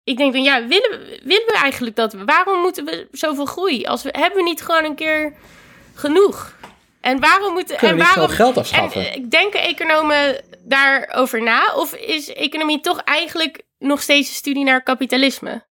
ik 0.04 0.18
denk 0.18 0.34
dan, 0.34 0.44
ja, 0.44 0.68
willen 0.68 0.90
we, 0.90 1.20
willen 1.24 1.46
we 1.46 1.58
eigenlijk 1.62 1.96
dat? 1.96 2.14
Waarom 2.14 2.62
moeten 2.62 2.86
we 2.86 3.08
zoveel 3.12 3.46
groei? 3.46 3.86
Als 3.86 4.04
we, 4.04 4.10
hebben 4.12 4.38
we 4.38 4.50
niet 4.50 4.62
gewoon 4.62 4.84
een 4.84 4.96
keer 4.96 5.34
genoeg? 5.94 6.55
En 7.06 7.20
waarom 7.20 7.54
moeten 7.54 7.78
Kunnen 7.78 7.98
en 7.98 8.04
we 8.04 8.14
waarom 8.16 8.36
geld 8.36 8.58
afschaffen? 8.58 9.14
En, 9.14 9.30
denken 9.30 9.62
economen 9.62 10.42
daarover 10.64 11.44
na? 11.44 11.74
Of 11.76 11.96
is 11.96 12.34
economie 12.34 12.80
toch 12.80 13.00
eigenlijk 13.00 13.64
nog 13.78 14.02
steeds 14.02 14.30
een 14.30 14.36
studie 14.36 14.64
naar 14.64 14.84
kapitalisme? 14.84 15.66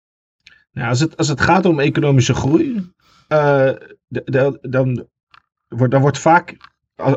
Nou, 0.72 0.90
als, 0.90 1.00
het, 1.00 1.18
als 1.18 1.28
het 1.28 1.42
gaat 1.42 1.66
om 1.66 1.80
economische 1.80 2.34
groei, 2.34 2.92
uh, 3.30 3.72
dan, 4.62 5.08
wordt, 5.68 5.92
dan 5.92 6.02
wordt 6.02 6.18
vaak 6.18 6.58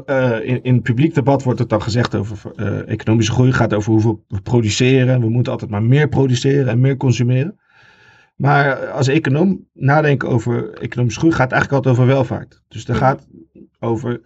uh, 0.07 0.45
in, 0.45 0.62
in 0.62 0.83
publiek 0.83 1.15
debat 1.15 1.43
wordt 1.43 1.59
het 1.59 1.69
dan 1.69 1.83
gezegd 1.83 2.15
over 2.15 2.53
uh, 2.57 2.89
economische 2.89 3.33
groei 3.33 3.53
gaat 3.53 3.75
over 3.75 3.93
hoeveel 3.93 4.25
we 4.29 4.41
produceren. 4.41 5.21
We 5.21 5.29
moeten 5.29 5.53
altijd 5.53 5.71
maar 5.71 5.83
meer 5.83 6.09
produceren 6.09 6.69
en 6.69 6.81
meer 6.81 6.97
consumeren. 6.97 7.59
Maar 8.37 8.87
als 8.91 9.09
econoom 9.09 9.69
nadenken 9.73 10.29
over 10.29 10.73
economische 10.73 11.19
groei 11.19 11.35
gaat 11.35 11.51
het 11.51 11.53
eigenlijk 11.53 11.85
altijd 11.85 11.95
over 11.95 12.15
welvaart. 12.15 12.62
Dus 12.69 12.89
er 12.89 12.95
gaat 12.95 13.27
over 13.85 14.20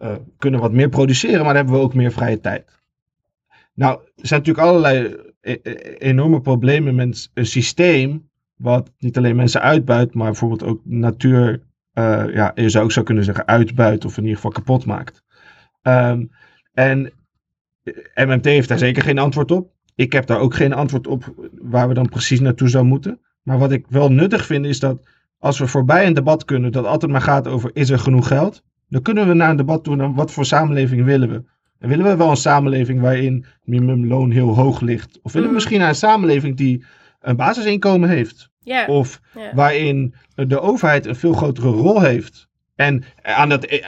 uh, 0.00 0.14
kunnen 0.38 0.60
wat 0.60 0.72
meer 0.72 0.88
produceren, 0.88 1.44
maar 1.44 1.54
hebben 1.54 1.74
we 1.74 1.80
ook 1.80 1.94
meer 1.94 2.12
vrije 2.12 2.40
tijd. 2.40 2.80
Nou, 3.74 4.00
er 4.00 4.26
zijn 4.26 4.40
natuurlijk 4.40 4.68
allerlei 4.68 5.16
e 5.40 5.58
enorme 5.98 6.40
problemen 6.40 6.94
met 6.94 7.30
een 7.34 7.46
systeem 7.46 8.30
wat 8.56 8.92
niet 8.98 9.16
alleen 9.16 9.36
mensen 9.36 9.60
uitbuit, 9.60 10.14
maar 10.14 10.30
bijvoorbeeld 10.30 10.64
ook 10.64 10.80
natuur, 10.84 11.62
uh, 11.94 12.24
ja, 12.34 12.52
je 12.54 12.68
zou 12.68 12.84
ook 12.84 12.92
zo 12.92 13.02
kunnen 13.02 13.24
zeggen 13.24 13.46
uitbuit 13.46 14.04
of 14.04 14.16
in 14.16 14.22
ieder 14.22 14.36
geval 14.36 14.50
kapot 14.50 14.84
maakt. 14.84 15.22
Um, 15.82 16.30
en 16.72 17.12
MMT 18.14 18.44
heeft 18.44 18.68
daar 18.68 18.78
zeker 18.78 19.02
geen 19.02 19.18
antwoord 19.18 19.50
op. 19.50 19.70
Ik 19.94 20.12
heb 20.12 20.26
daar 20.26 20.38
ook 20.38 20.54
geen 20.54 20.72
antwoord 20.72 21.06
op 21.06 21.50
waar 21.60 21.88
we 21.88 21.94
dan 21.94 22.08
precies 22.08 22.40
naartoe 22.40 22.68
zou 22.68 22.84
moeten. 22.84 23.20
Maar 23.42 23.58
wat 23.58 23.72
ik 23.72 23.86
wel 23.88 24.12
nuttig 24.12 24.46
vind 24.46 24.66
is 24.66 24.80
dat 24.80 25.02
als 25.38 25.58
we 25.58 25.66
voorbij 25.66 26.06
een 26.06 26.14
debat 26.14 26.44
kunnen 26.44 26.72
dat 26.72 26.84
altijd 26.84 27.12
maar 27.12 27.20
gaat 27.20 27.46
over 27.46 27.70
is 27.72 27.90
er 27.90 27.98
genoeg 27.98 28.26
geld, 28.26 28.62
dan 28.92 29.02
kunnen 29.02 29.28
we 29.28 29.34
naar 29.34 29.50
een 29.50 29.56
debat 29.56 29.84
toe 29.84 29.96
naar 29.96 30.14
wat 30.14 30.30
voor 30.30 30.44
samenleving 30.44 31.04
willen 31.04 31.28
we. 31.28 31.44
En 31.78 31.88
willen 31.88 32.04
we 32.04 32.16
wel 32.16 32.30
een 32.30 32.36
samenleving 32.36 33.00
waarin 33.00 33.44
minimumloon 33.62 34.30
heel 34.30 34.54
hoog 34.54 34.80
ligt? 34.80 35.18
Of 35.22 35.32
willen 35.32 35.48
we 35.48 35.54
misschien 35.54 35.78
naar 35.78 35.88
een 35.88 35.94
samenleving 35.94 36.56
die 36.56 36.84
een 37.20 37.36
basisinkomen 37.36 38.08
heeft? 38.08 38.50
Yeah. 38.58 38.88
Of 38.88 39.20
Yeah. 39.34 39.54
waarin 39.54 40.14
de 40.34 40.60
overheid 40.60 41.06
een 41.06 41.16
veel 41.16 41.32
grotere 41.32 41.68
rol 41.68 42.00
heeft? 42.00 42.48
En 42.74 43.04
aan 43.22 43.48
dat, 43.48 43.80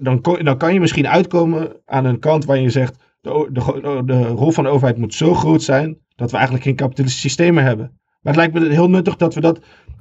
dan, 0.00 0.20
dan 0.42 0.56
kan 0.56 0.72
je 0.72 0.80
misschien 0.80 1.08
uitkomen 1.08 1.76
aan 1.84 2.04
een 2.04 2.18
kant 2.18 2.44
waar 2.44 2.58
je 2.58 2.70
zegt: 2.70 2.96
de, 3.20 3.48
de, 3.52 4.02
de 4.04 4.22
rol 4.22 4.50
van 4.50 4.64
de 4.64 4.70
overheid 4.70 4.98
moet 4.98 5.14
zo 5.14 5.34
groot 5.34 5.62
zijn 5.62 5.98
dat 6.14 6.30
we 6.30 6.36
eigenlijk 6.36 6.66
geen 6.66 6.76
kapitalistisch 6.76 7.20
systeem 7.20 7.54
meer 7.54 7.64
hebben. 7.64 8.00
Maar 8.26 8.34
het 8.34 8.52
lijkt 8.52 8.66
me 8.68 8.74
heel 8.74 8.88
nuttig 8.90 9.16
dat 9.16 9.34
we 9.34 9.40
dat, 9.40 9.58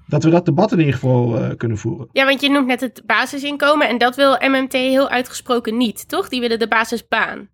dat, 0.07 0.23
we 0.23 0.29
dat 0.29 0.45
debat 0.45 0.71
in 0.71 0.79
ieder 0.79 0.93
geval 0.93 1.37
eh, 1.37 1.49
kunnen 1.57 1.77
voeren. 1.77 2.07
Ja, 2.11 2.25
want 2.25 2.41
je 2.41 2.49
noemt 2.49 2.67
net 2.67 2.81
het 2.81 3.01
basisinkomen 3.05 3.87
en 3.89 3.97
dat 3.97 4.15
wil 4.15 4.37
MMT 4.39 4.71
heel 4.73 5.09
uitgesproken 5.09 5.77
niet, 5.77 6.07
toch? 6.09 6.29
Die 6.29 6.39
willen 6.39 6.59
de 6.59 6.67
basisbaan. 6.67 7.49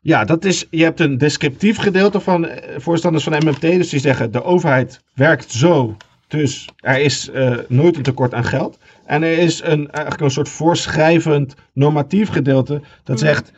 Ja, 0.00 0.24
dat 0.24 0.44
is, 0.44 0.66
je 0.70 0.82
hebt 0.82 1.00
een 1.00 1.18
descriptief 1.18 1.78
gedeelte 1.78 2.20
van 2.20 2.46
eh, 2.46 2.78
voorstanders 2.80 3.24
van 3.24 3.32
MMT. 3.32 3.60
Dus 3.60 3.88
die 3.88 4.00
zeggen 4.00 4.32
de 4.32 4.42
overheid 4.42 5.00
werkt 5.14 5.50
zo. 5.50 5.96
Dus 6.28 6.68
er 6.76 7.00
is 7.00 7.30
eh, 7.30 7.56
nooit 7.68 7.96
een 7.96 8.02
tekort 8.02 8.34
aan 8.34 8.44
geld. 8.44 8.78
En 9.06 9.22
er 9.22 9.38
is 9.38 9.62
een, 9.62 9.90
eigenlijk 9.90 10.20
een 10.24 10.30
soort 10.30 10.48
voorschrijvend 10.48 11.54
normatief 11.72 12.28
gedeelte. 12.28 12.80
Dat 13.04 13.16
Mhm. 13.16 13.24
zegt 13.26 13.52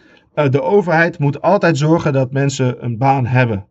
de 0.51 0.63
overheid 0.63 1.19
moet 1.19 1.43
altijd 1.43 1.79
zorgen 1.79 2.13
dat 2.13 2.33
mensen 2.33 2.85
een 2.85 2.99
baan 2.99 3.27
hebben. 3.27 3.67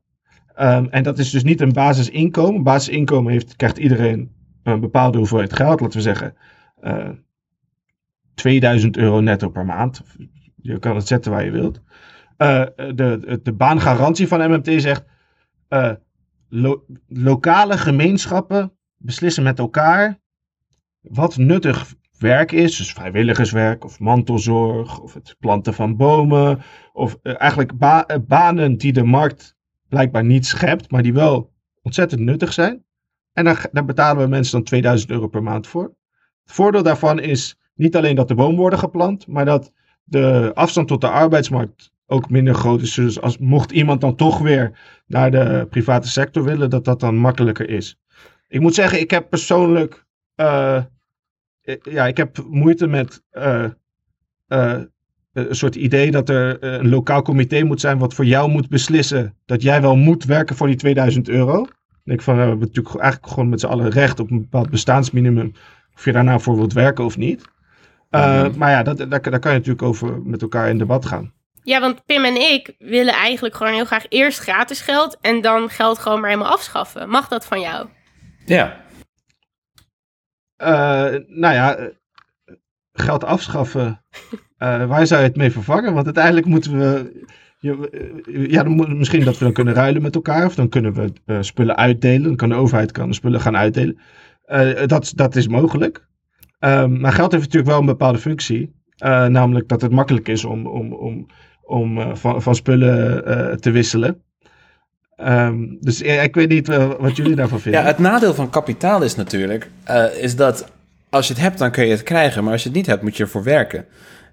Ehm, 0.56 0.86
en 0.90 1.04
dat 1.04 1.20
is 1.20 1.30
dus 1.30 1.44
niet 1.44 1.62
een 1.62 1.74
basisinkomen. 1.74 2.64
Basisinkomen 2.64 3.32
heeft, 3.32 3.56
krijgt 3.56 3.78
iedereen 3.78 4.32
een 4.64 4.80
bepaalde 4.80 5.18
hoeveelheid 5.18 5.54
geld. 5.54 5.80
Laten 5.80 5.98
we 5.98 6.04
zeggen 6.04 6.36
eh 6.82 7.10
2000 8.36 8.98
euro 8.98 9.20
netto 9.20 9.50
per 9.50 9.66
maand. 9.66 10.02
Je 10.62 10.80
kan 10.80 10.96
het 10.96 11.08
zetten 11.08 11.32
waar 11.32 11.46
je 11.46 11.52
wilt. 11.52 11.82
Eh, 12.38 12.66
de, 12.76 13.40
de, 13.44 13.54
baangarantie 13.54 14.28
van 14.28 14.52
MMT 14.52 14.82
zegt. 14.82 15.04
eh, 15.68 15.92
lo- 16.50 16.86
lokale 17.08 17.78
gemeenschappen 17.78 18.72
beslissen 18.98 19.44
met 19.44 19.60
elkaar. 19.60 20.20
wat 21.02 21.38
nuttig 21.38 21.94
werk 22.20 22.52
is. 22.52 22.78
Dus 22.78 22.94
vrijwilligerswerk 22.94 23.84
of 23.84 24.00
mantelzorg. 24.00 25.00
of 25.00 25.14
het 25.14 25.36
planten 25.40 25.74
van 25.74 25.96
bomen. 25.98 26.62
Of 26.94 27.18
eh, 27.22 27.42
eigenlijk 27.42 27.78
ba- 27.78 28.06
eh, 28.06 28.18
banen 28.28 28.78
die 28.78 28.94
de 28.94 29.04
markt 29.04 29.55
blijkbaar 29.96 30.24
niet 30.26 30.46
schept. 30.46 30.92
maar 30.92 31.04
die 31.04 31.14
wel 31.14 31.52
ontzettend 31.82 32.22
nuttig 32.22 32.54
zijn. 32.54 32.84
En 33.34 33.44
daar, 33.46 33.68
daar 33.72 33.86
betalen 33.86 34.24
we 34.24 34.30
mensen 34.30 34.52
dan 34.52 34.64
2000 34.64 35.12
euro 35.12 35.28
per 35.28 35.44
maand 35.44 35.68
voor. 35.68 35.84
Het 36.44 36.54
voordeel 36.54 36.84
daarvan 36.84 37.20
is 37.20 37.58
niet 37.76 37.96
alleen 37.96 38.16
dat 38.16 38.28
de 38.28 38.36
bomen 38.36 38.58
worden 38.60 38.80
geplant. 38.80 39.28
maar 39.28 39.46
dat 39.46 39.72
de 40.04 40.52
afstand 40.54 40.88
tot 40.88 41.02
de 41.02 41.10
arbeidsmarkt 41.10 41.92
ook 42.08 42.30
minder 42.30 42.54
groot 42.54 42.82
is. 42.82 42.94
Dus 42.94 43.22
als, 43.22 43.38
mocht 43.38 43.72
iemand 43.72 44.02
dan 44.02 44.16
toch 44.16 44.40
weer 44.40 44.80
naar 45.08 45.32
de 45.32 45.68
private 45.70 46.08
sector 46.08 46.44
willen, 46.44 46.70
dat 46.70 46.86
dat 46.86 47.00
dan 47.00 47.16
makkelijker 47.16 47.70
is. 47.70 47.98
Ik 48.48 48.60
moet 48.62 48.74
zeggen, 48.76 49.00
ik 49.00 49.12
heb 49.12 49.30
persoonlijk. 49.30 50.06
eh, 50.36 50.76
eh, 50.78 50.84
ja, 51.82 52.08
ik 52.08 52.18
heb 52.18 52.46
moeite 52.50 52.88
met. 52.88 53.24
eh, 53.30 53.70
een 55.36 55.56
soort 55.56 55.76
idee 55.76 56.12
dat 56.12 56.30
er 56.30 56.60
eh, 56.60 56.72
een 56.72 56.90
lokaal 56.90 57.22
comité 57.22 57.64
moet 57.64 57.82
zijn. 57.82 57.98
wat 57.98 58.14
voor 58.14 58.26
jou 58.26 58.50
moet 58.50 58.70
beslissen. 58.70 59.36
dat 59.46 59.62
jij 59.62 59.82
wel 59.82 59.96
moet 59.96 60.24
werken 60.24 60.56
voor 60.56 60.68
die 60.68 60.76
2000 60.76 61.30
euro. 61.30 61.62
Ik 61.62 62.02
denk 62.04 62.22
van, 62.22 62.34
eh, 62.34 62.42
we 62.42 62.48
hebben 62.48 62.68
natuurlijk 62.68 62.96
eigenlijk 62.96 63.34
gewoon 63.34 63.50
met 63.50 63.60
z'n 63.60 63.66
allen 63.66 63.90
recht 63.90 64.20
op 64.20 64.32
een 64.32 64.42
bepaald 64.42 64.70
bestaansminimum. 64.70 65.54
of 65.96 66.06
je 66.06 66.12
daar 66.12 66.24
nou 66.24 66.42
voor 66.42 66.56
wilt 66.56 66.74
werken 66.74 67.06
of 67.06 67.18
niet. 67.18 67.46
Eh. 68.10 68.46
Maar 68.56 68.72
ja, 68.72 68.84
dat, 68.84 68.98
daar, 68.98 69.08
daar 69.08 69.40
kan 69.40 69.52
je 69.52 69.58
natuurlijk 69.58 69.82
over 69.82 70.22
met 70.22 70.42
elkaar 70.42 70.70
in 70.70 70.78
debat 70.78 71.06
gaan. 71.06 71.34
Ja, 71.64 71.80
want 71.80 72.06
Pim 72.06 72.24
en 72.24 72.36
ik 72.36 72.76
willen 72.80 73.14
eigenlijk 73.14 73.56
gewoon 73.56 73.74
heel 73.74 73.86
graag 73.86 74.06
eerst 74.10 74.40
gratis 74.40 74.82
geld 74.82 75.18
en 75.22 75.42
dan 75.42 75.70
geld 75.70 76.00
gewoon 76.00 76.20
maar 76.20 76.30
helemaal 76.30 76.52
afschaffen. 76.52 77.10
Mag 77.10 77.28
dat 77.28 77.46
van 77.46 77.60
jou? 77.60 77.88
Ja. 78.46 78.84
Eh, 80.56 81.20
nou 81.28 81.54
ja, 81.54 81.76
eh, 81.76 81.86
geld 82.94 83.24
afschaffen. 83.24 84.04
eh, 84.58 84.86
waar 84.86 85.08
zou 85.08 85.22
je 85.22 85.28
het 85.28 85.38
mee 85.38 85.52
vervangen? 85.52 85.94
Want 85.94 86.06
uiteindelijk 86.06 86.46
moeten 86.46 86.78
we. 86.80 87.12
eh, 87.62 88.52
ja, 88.52 88.64
dan 88.64 88.98
misschien 88.98 89.24
dat 89.26 89.38
we 89.38 89.44
dan 89.44 89.54
kunnen 89.54 89.74
ruilen 89.74 90.02
met 90.02 90.16
elkaar. 90.16 90.46
Of 90.46 90.56
dan 90.56 90.70
kunnen 90.70 90.94
we 90.94 91.14
eh, 91.26 91.38
spullen 91.42 91.76
uitdelen. 91.76 92.24
Dan 92.24 92.36
kan 92.36 92.50
de 92.50 92.56
overheid 92.56 92.92
kan 92.92 93.14
spullen 93.14 93.42
gaan 93.42 93.58
uitdelen. 93.58 93.98
Dat, 94.86 95.12
dat 95.16 95.36
is 95.36 95.48
mogelijk. 95.48 96.08
Ehm, 96.60 97.00
maar 97.00 97.12
geld 97.12 97.32
heeft 97.32 97.44
natuurlijk 97.44 97.72
wel 97.72 97.80
een 97.80 97.86
bepaalde 97.86 98.20
functie. 98.20 98.74
Namelijk 99.28 99.68
dat 99.68 99.82
het 99.82 99.92
makkelijk 99.92 100.28
is 100.28 100.46
om, 100.46 100.68
om, 100.68 100.94
om, 100.94 101.26
om 101.62 102.16
van, 102.18 102.42
van 102.42 102.56
spullen 102.56 103.62
te 103.62 103.72
wisselen. 103.72 104.22
Ehm, 105.16 105.66
dus 105.80 106.02
ik 106.02 106.36
weet 106.36 106.50
niet 106.50 106.68
wat 107.00 107.16
jullie 107.16 107.36
daarvan 107.36 107.60
vinden. 107.60 107.82
Ja, 107.82 107.88
het 107.88 108.00
nadeel 108.00 108.34
van 108.34 108.50
kapitaal 108.50 109.04
is 109.04 109.16
natuurlijk, 109.16 109.70
is 110.20 110.36
dat 110.36 110.72
als 111.16 111.28
je 111.28 111.34
het 111.34 111.42
hebt, 111.42 111.58
dan 111.58 111.72
kun 111.72 111.86
je 111.86 111.92
het 111.92 112.04
krijgen. 112.04 112.44
Maar 112.44 112.52
als 112.52 112.62
je 112.64 112.68
het 112.68 112.78
niet 112.78 112.88
hebt, 112.88 113.02
moet 113.02 113.18
je 113.18 113.24
ervoor 113.24 113.44
werken. 113.44 113.86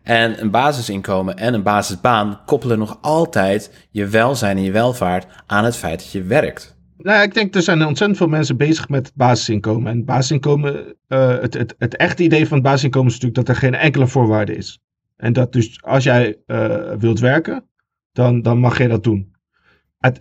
En 0.02 0.40
een 0.40 0.50
basisinkomen 0.50 1.36
en 1.36 1.54
een 1.54 1.62
basisbaan 1.62 2.40
koppelen 2.46 2.78
nog 2.78 2.98
altijd 3.00 3.86
je 3.90 4.06
welzijn 4.06 4.56
en 4.56 4.62
je 4.62 4.70
welvaart 4.72 5.26
aan 5.46 5.64
het 5.64 5.76
feit 5.76 5.98
dat 5.98 6.12
je 6.12 6.22
werkt. 6.22 6.76
Nou, 6.96 7.22
ik 7.22 7.34
denk 7.34 7.54
er 7.54 7.62
zijn 7.62 7.86
ontzettend 7.86 8.16
veel 8.18 8.28
mensen 8.28 8.56
bezig 8.56 8.88
met 8.88 9.12
basisinkomen. 9.14 9.92
En 9.92 10.04
basisinkomen, 10.04 10.96
eh, 11.08 11.38
het, 11.38 11.54
het, 11.54 11.74
het 11.78 11.96
echte 11.96 12.22
idee 12.22 12.48
van 12.48 12.56
het 12.56 12.66
basisinkomen 12.66 13.08
is 13.08 13.14
natuurlijk 13.14 13.46
dat 13.46 13.56
er 13.56 13.62
geen 13.62 13.74
enkele 13.74 14.06
voorwaarde 14.06 14.56
is. 14.56 14.80
En 15.16 15.32
dat 15.32 15.52
dus 15.52 15.82
als 15.82 16.04
jij 16.04 16.38
eh, 16.46 16.92
wilt 16.98 17.20
werken, 17.20 17.64
dan, 18.12 18.42
dan 18.42 18.58
mag 18.58 18.78
je 18.78 18.88
dat 18.88 19.04
doen. 19.04 19.34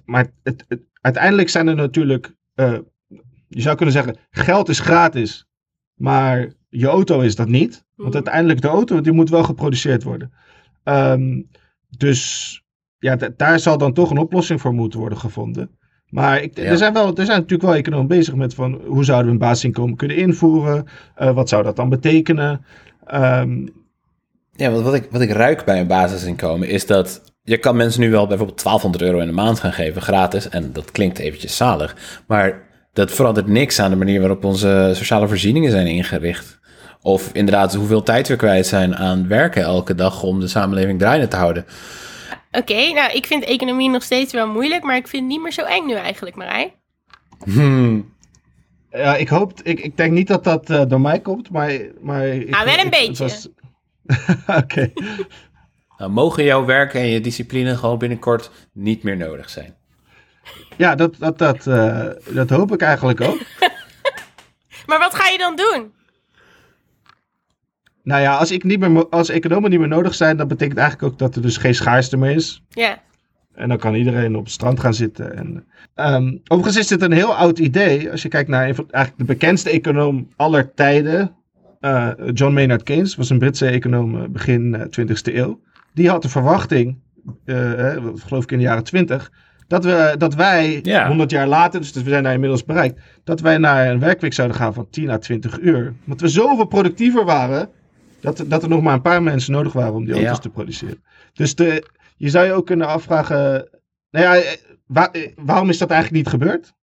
Maar 0.06 0.28
het- 0.44 0.66
uiteindelijk 1.02 1.50
zijn 1.50 1.68
er 1.68 1.76
natuurlijk, 1.76 2.36
eh, 2.54 2.78
je 3.48 3.62
zou 3.62 3.76
kunnen 3.76 3.94
zeggen, 3.94 4.16
geld 4.30 4.70
is 4.70 4.80
gratis, 4.80 5.46
maar 5.94 6.54
je 6.72 6.88
auto 6.88 7.20
is 7.20 7.36
dat 7.36 7.48
niet. 7.48 7.84
Want 7.96 8.08
Mhm. 8.08 8.16
uiteindelijk 8.18 8.62
de 8.62 8.68
auto, 8.68 9.02
die 9.02 9.12
moet 9.12 9.30
wel 9.30 9.44
geproduceerd 9.44 10.04
worden. 10.04 10.32
Ehm, 10.84 11.42
dus 11.98 12.56
ja, 13.00 13.18
daar 13.38 13.60
zal 13.60 13.78
dan 13.78 13.94
toch 13.94 14.10
een 14.10 14.18
oplossing 14.18 14.62
voor 14.62 14.74
moeten 14.74 15.00
worden 15.00 15.18
gevonden. 15.18 15.70
Maar 16.10 16.42
ik, 16.42 16.58
Ja. 16.58 16.64
er, 16.64 16.78
zijn 16.78 16.94
wel, 16.94 17.08
er 17.08 17.26
zijn 17.26 17.40
natuurlijk 17.40 17.70
wel 17.70 17.76
economen 17.76 18.08
bezig 18.08 18.36
met 18.36 18.54
van 18.54 18.82
hoe 18.86 19.04
zouden 19.04 19.26
we 19.28 19.32
een 19.32 19.38
basisinkomen 19.48 19.96
kunnen 19.96 20.18
invoeren? 20.18 20.86
Eh, 21.16 21.34
wat 21.34 21.50
zou 21.50 21.64
dat 21.64 21.76
dan 21.76 21.90
betekenen? 21.90 22.66
Ehm, 23.06 23.68
Ja, 24.56 24.72
want 24.72 24.84
wat 24.84 24.94
ik, 24.94 25.08
wat 25.12 25.22
ik 25.22 25.32
ruik 25.32 25.66
bij 25.66 25.80
een 25.80 25.88
basisinkomen 25.88 26.68
is 26.70 26.86
dat 26.86 27.22
je 27.44 27.58
kan 27.58 27.76
mensen 27.76 28.02
nu 28.02 28.12
wel 28.12 28.28
bijvoorbeeld 28.28 28.60
1200 28.62 29.04
euro 29.04 29.20
in 29.20 29.28
de 29.28 29.34
maand 29.34 29.60
gaan 29.60 29.74
geven, 29.74 30.02
gratis. 30.02 30.50
En 30.50 30.74
dat 30.74 30.92
klinkt 30.92 31.20
eventjes 31.20 31.56
zalig. 31.58 32.22
Maar 32.28 32.64
dat 32.94 33.12
verandert 33.12 33.48
niks 33.48 33.80
aan 33.80 33.90
de 33.90 33.96
manier 33.96 34.20
waarop 34.20 34.44
onze 34.46 34.92
sociale 34.96 35.28
voorzieningen 35.28 35.72
zijn 35.72 35.88
ingericht. 35.88 36.60
Of 37.02 37.30
inderdaad 37.34 37.74
hoeveel 37.76 38.04
tijd 38.04 38.28
we 38.28 38.36
kwijt 38.36 38.68
zijn 38.68 38.96
aan 38.96 39.28
werken 39.28 39.62
elke 39.64 39.96
dag 39.96 40.24
om 40.24 40.40
de 40.40 40.48
samenleving 40.48 41.00
draaiende 41.00 41.28
te 41.28 41.36
houden. 41.36 41.66
Oké, 42.52 42.92
nou 42.94 43.12
ik 43.14 43.26
vind 43.26 43.44
economie 43.44 43.90
nog 43.90 44.04
steeds 44.04 44.34
wel 44.34 44.48
moeilijk, 44.48 44.84
maar 44.84 44.96
ik 44.96 45.08
vind 45.08 45.24
het 45.24 45.32
niet 45.32 45.42
meer 45.42 45.52
zo 45.52 45.62
eng 45.62 45.86
nu 45.86 45.94
eigenlijk, 45.94 46.36
Marij. 46.36 46.76
Hmm. 47.44 48.14
ja, 48.92 49.16
ik 49.16 49.28
hoop, 49.30 49.54
ik, 49.64 49.80
ik 49.80 49.98
denk 49.98 50.12
niet 50.12 50.28
dat 50.28 50.44
dat 50.44 50.70
eh, 50.70 50.82
door 50.88 51.02
mij 51.02 51.20
komt, 51.20 51.50
maar... 51.50 51.72
maar 52.02 52.28
ik, 52.28 52.54
Ah, 52.56 52.64
wel 52.64 52.74
een 52.78 52.86
ik- 52.86 52.90
beetje. 52.90 53.24
was- 53.24 53.50
Oké. 54.64 54.92
Nou, 55.98 56.12
mogen 56.12 56.44
jouw 56.44 56.66
werk 56.66 56.94
en 56.94 57.08
je 57.08 57.22
discipline 57.22 57.78
gewoon 57.78 57.98
binnenkort 57.98 58.52
niet 58.74 59.04
meer 59.04 59.18
nodig 59.18 59.50
zijn? 59.50 59.76
Ja, 60.78 60.96
dat, 60.96 61.16
dat, 61.20 61.38
dat, 61.38 61.68
eh, 61.68 62.08
dat 62.34 62.50
hoop 62.50 62.72
ik 62.74 62.82
eigenlijk 62.82 63.22
ook. 63.22 63.38
Maar 64.86 65.00
wat 65.00 65.16
ga 65.16 65.30
je 65.30 65.38
dan 65.38 65.56
doen? 65.56 65.94
Nou 68.04 68.22
ja, 68.22 68.36
als, 68.38 68.52
ik 68.52 68.64
niet 68.64 68.80
meer, 68.80 69.10
als 69.10 69.30
economen 69.30 69.70
niet 69.70 69.80
meer 69.80 69.88
nodig 69.88 70.14
zijn, 70.14 70.38
dan 70.38 70.48
betekent 70.48 70.78
eigenlijk 70.80 71.14
ook 71.14 71.20
dat 71.20 71.36
er 71.36 71.42
dus 71.42 71.58
geen 71.58 71.76
schaarste 71.76 72.18
meer 72.18 72.32
is. 72.36 72.64
Ja. 72.70 72.98
En 73.54 73.70
dan 73.70 73.78
kan 73.78 73.96
iedereen 73.96 74.36
op 74.36 74.44
het 74.44 74.54
strand 74.54 74.80
gaan 74.80 74.94
zitten. 74.94 75.38
En, 75.38 75.66
ehm, 75.96 76.38
overigens 76.48 76.78
is 76.78 76.88
dit 76.88 77.02
een 77.02 77.12
heel 77.12 77.36
oud 77.36 77.60
idee. 77.60 78.12
Als 78.12 78.22
je 78.22 78.28
kijkt 78.30 78.50
naar 78.50 78.68
een 78.68 78.76
van, 78.76 78.86
eigenlijk 78.92 79.28
de 79.28 79.34
bekendste 79.34 79.70
econoom 79.70 80.28
aller 80.36 80.74
tijden. 80.74 81.32
eh, 81.80 82.10
John 82.34 82.54
Maynard 82.54 82.84
Keynes 82.84 83.16
was 83.16 83.30
een 83.30 83.40
Britse 83.40 83.68
econoom 83.68 84.16
eh, 84.22 84.28
begin 84.30 84.76
eh, 84.76 84.82
20e 84.90 85.36
eeuw. 85.36 85.60
Die 85.94 86.10
had 86.10 86.22
de 86.22 86.30
verwachting, 86.30 86.98
eh, 87.46 87.96
eh, 87.96 88.04
geloof 88.16 88.44
ik 88.44 88.52
in 88.52 88.58
de 88.58 88.64
jaren 88.64 88.84
20, 88.84 89.32
dat, 89.68 89.84
we, 89.86 90.16
dat 90.18 90.36
wij 90.36 90.80
Ja. 90.84 91.08
100 91.08 91.32
jaar 91.32 91.48
later, 91.48 91.80
dus 91.80 91.92
we 91.92 92.10
zijn 92.10 92.24
daar 92.24 92.34
inmiddels 92.34 92.66
bereikt, 92.66 93.00
dat 93.24 93.40
wij 93.42 93.58
naar 93.58 93.90
een 93.90 94.00
werkweek 94.00 94.34
zouden 94.34 94.58
gaan 94.58 94.74
van 94.74 94.88
10 94.90 95.10
à 95.10 95.18
20 95.18 95.60
uur. 95.60 95.94
Want 96.04 96.22
we 96.22 96.28
zoveel 96.28 96.66
productiever 96.66 97.26
waren, 97.26 97.70
dat, 98.22 98.44
dat 98.48 98.64
er 98.64 98.70
nog 98.70 98.82
maar 98.82 98.94
een 98.94 99.02
paar 99.02 99.24
mensen 99.24 99.54
nodig 99.54 99.74
waren 99.74 99.94
om 99.94 100.06
die 100.06 100.14
auto's 100.14 100.30
Ja. 100.36 100.38
te 100.38 100.50
produceren. 100.50 101.04
Dus 101.34 101.56
de, 101.56 101.88
je 102.16 102.30
zou 102.30 102.46
je 102.46 102.54
ook 102.54 102.66
kunnen 102.66 102.88
afvragen, 102.88 103.70
nou 104.12 104.26
ja, 104.26 104.36
eh, 104.36 104.52
eh, 104.94 105.32
waarom 105.36 105.70
is 105.70 105.78
dat 105.78 105.90
eigenlijk 105.90 106.24
niet 106.24 106.34
gebeurd? 106.34 106.74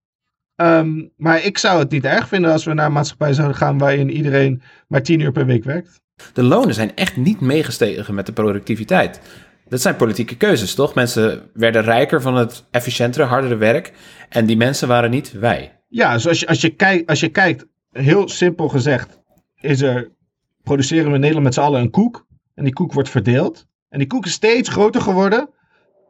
Ehm, 0.55 1.05
maar 1.17 1.45
ik 1.45 1.57
zou 1.57 1.79
het 1.79 1.91
niet 1.91 2.05
erg 2.05 2.27
vinden 2.27 2.51
als 2.51 2.63
we 2.65 2.73
naar 2.73 2.85
een 2.85 2.91
maatschappij 2.91 3.33
zouden 3.33 3.57
gaan 3.57 3.77
waarin 3.77 4.09
iedereen 4.11 4.61
maar 4.87 5.03
10 5.03 5.19
uur 5.19 5.31
per 5.31 5.45
week 5.45 5.63
werkt. 5.63 6.01
De 6.33 6.43
lonen 6.43 6.73
zijn 6.73 6.95
echt 6.95 7.15
niet 7.15 7.39
meegestegen 7.39 8.13
met 8.15 8.25
de 8.25 8.31
productiviteit. 8.33 9.19
Dat 9.67 9.81
zijn 9.81 9.95
politieke 9.95 10.37
keuzes, 10.37 10.75
toch? 10.75 10.95
Mensen 10.95 11.49
werden 11.53 11.81
rijker 11.81 12.21
van 12.21 12.35
het 12.35 12.65
efficiëntere, 12.71 13.25
hardere 13.25 13.55
werk. 13.55 13.93
En 14.29 14.45
die 14.45 14.57
mensen 14.57 14.87
waren 14.87 15.09
niet 15.09 15.31
wij. 15.31 15.79
Ja, 15.87 16.13
dus 16.13 16.27
als 16.27 16.39
je, 16.39 16.47
als 16.47 16.61
je, 16.61 16.69
kijkt, 16.69 17.09
als 17.09 17.19
je 17.19 17.29
kijkt, 17.29 17.65
heel 17.91 18.27
simpel 18.29 18.69
gezegd, 18.69 19.19
is 19.55 19.81
er, 19.81 20.11
produceren 20.69 21.07
we 21.07 21.13
in 21.13 21.19
Nederland 21.19 21.45
met 21.45 21.53
z'n 21.53 21.59
allen 21.59 21.81
een 21.81 21.89
koek. 21.89 22.25
En 22.53 22.63
die 22.63 22.73
koek 22.73 22.93
wordt 22.93 23.09
verdeeld. 23.09 23.67
En 23.89 23.99
die 23.99 24.07
koek 24.07 24.25
is 24.25 24.31
steeds 24.31 24.69
groter 24.69 25.01
geworden. 25.01 25.49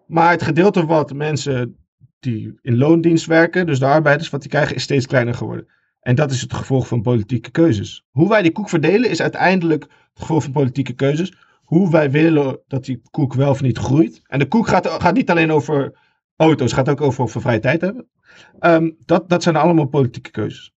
Maar 0.07 0.32
het 0.32 0.41
gedeelte 0.41 0.86
wat 0.86 1.14
mensen 1.14 1.78
die 2.20 2.60
in 2.62 2.78
loondienst 2.78 3.26
werken, 3.26 3.66
dus 3.66 3.80
de 3.80 3.86
arbeiders, 3.86 4.30
wat 4.30 4.41
die 4.41 4.49
krijgen, 4.49 4.76
is 4.76 4.84
steeds 4.84 5.05
kleiner 5.05 5.34
geworden. 5.34 5.68
En 6.01 6.16
dat 6.16 6.32
is 6.32 6.41
het 6.41 6.53
gevolg 6.53 6.88
van 6.88 7.01
politieke 7.01 7.51
keuzes. 7.51 8.05
Hoe 8.12 8.30
wij 8.30 8.41
die 8.41 8.51
koek 8.51 8.70
verdelen 8.70 9.10
is 9.10 9.22
uiteindelijk 9.22 9.84
het 9.84 10.22
gevolg 10.22 10.43
van 10.43 10.51
politieke 10.51 10.93
keuzes. 10.93 11.34
Hoe 11.64 11.91
wij 11.91 12.12
willen 12.12 12.60
dat 12.68 12.86
die 12.86 13.01
koek 13.12 13.34
wel 13.34 13.49
of 13.49 13.62
niet 13.62 13.78
groeit. 13.78 14.22
En 14.28 14.39
de 14.39 14.47
koek 14.47 14.68
gaat, 14.68 14.88
gaat 14.88 15.16
niet 15.16 15.30
alleen 15.30 15.51
over 15.51 15.99
auto's, 16.36 16.74
gaat 16.74 16.89
ook 16.89 17.01
over 17.01 17.24
of 17.24 17.34
we 17.34 17.39
vrije 17.39 17.60
tijd 17.60 17.82
hebben. 17.82 18.10
Ehm, 18.60 18.91
dat, 19.05 19.30
dat 19.30 19.43
zijn 19.43 19.55
allemaal 19.55 19.88
politieke 19.88 20.32
keuzes. 20.32 20.74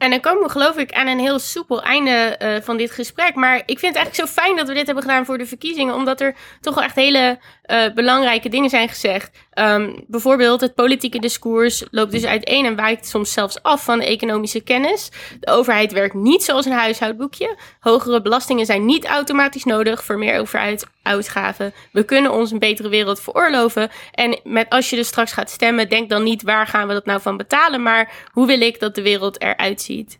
En 0.00 0.10
dan 0.10 0.20
komen 0.20 0.42
we 0.42 0.48
geloof 0.48 0.76
ik 0.76 0.92
aan 0.92 1.06
een 1.06 1.18
heel 1.18 1.38
soepel 1.38 1.82
einde 1.82 2.10
eh, 2.10 2.60
van 2.62 2.76
dit 2.76 2.90
gesprek. 2.90 3.34
Maar 3.34 3.56
ik 3.56 3.78
vind 3.78 3.94
het 3.94 4.04
eigenlijk 4.04 4.14
zo 4.14 4.42
fijn 4.42 4.56
dat 4.56 4.68
we 4.68 4.74
dit 4.74 4.86
hebben 4.86 5.04
gedaan 5.04 5.24
voor 5.24 5.38
de 5.38 5.46
verkiezingen. 5.46 5.94
Omdat 5.94 6.20
er 6.20 6.34
toch 6.60 6.74
wel 6.74 6.84
echt 6.84 6.94
hele 6.94 7.38
eh, 7.70 7.94
belangrijke 7.94 8.48
dingen 8.48 8.70
zijn 8.70 8.88
gezegd. 8.88 9.30
Ehm, 9.50 9.92
bijvoorbeeld 10.06 10.60
het 10.60 10.74
politieke 10.74 11.18
discours 11.18 11.84
loopt 11.90 12.12
dus 12.12 12.24
uiteen 12.24 12.64
en 12.64 12.76
wijkt 12.76 13.08
soms 13.08 13.32
zelfs 13.32 13.62
af 13.62 13.84
van 13.84 13.98
de 13.98 14.06
economische 14.06 14.60
kennis. 14.60 15.10
De 15.40 15.46
overheid 15.46 15.92
werkt 15.92 16.14
niet 16.14 16.42
zoals 16.42 16.66
een 16.66 16.72
huishoudboekje. 16.72 17.58
Hogere 17.80 18.22
belastingen 18.22 18.66
zijn 18.66 18.84
niet 18.84 19.06
automatisch 19.06 19.64
nodig 19.64 20.04
voor 20.04 20.18
meer 20.18 20.38
overheidsuitgaven. 20.40 21.72
We 21.92 22.04
kunnen 22.04 22.32
ons 22.32 22.50
een 22.50 22.58
betere 22.58 22.88
wereld 22.88 23.20
veroorloven. 23.20 23.90
En 24.12 24.40
met, 24.44 24.68
als 24.68 24.90
je 24.90 24.96
dus 24.96 25.08
straks 25.08 25.32
gaat 25.32 25.50
stemmen, 25.50 25.88
denk 25.88 26.08
dan 26.08 26.22
niet 26.22 26.42
waar 26.42 26.66
gaan 26.66 26.88
we 26.88 26.92
dat 26.92 27.06
nou 27.06 27.20
van 27.20 27.36
betalen. 27.36 27.82
Maar 27.82 28.12
hoe 28.32 28.46
wil 28.46 28.60
ik 28.60 28.80
dat 28.80 28.94
de 28.94 29.02
wereld 29.02 29.40
eruit 29.40 29.82
ziet. 29.82 30.18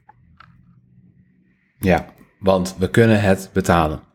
Ja, 1.79 2.07
want 2.39 2.77
we 2.79 2.91
kunnen 2.91 3.21
het 3.21 3.51
betalen. 3.53 4.09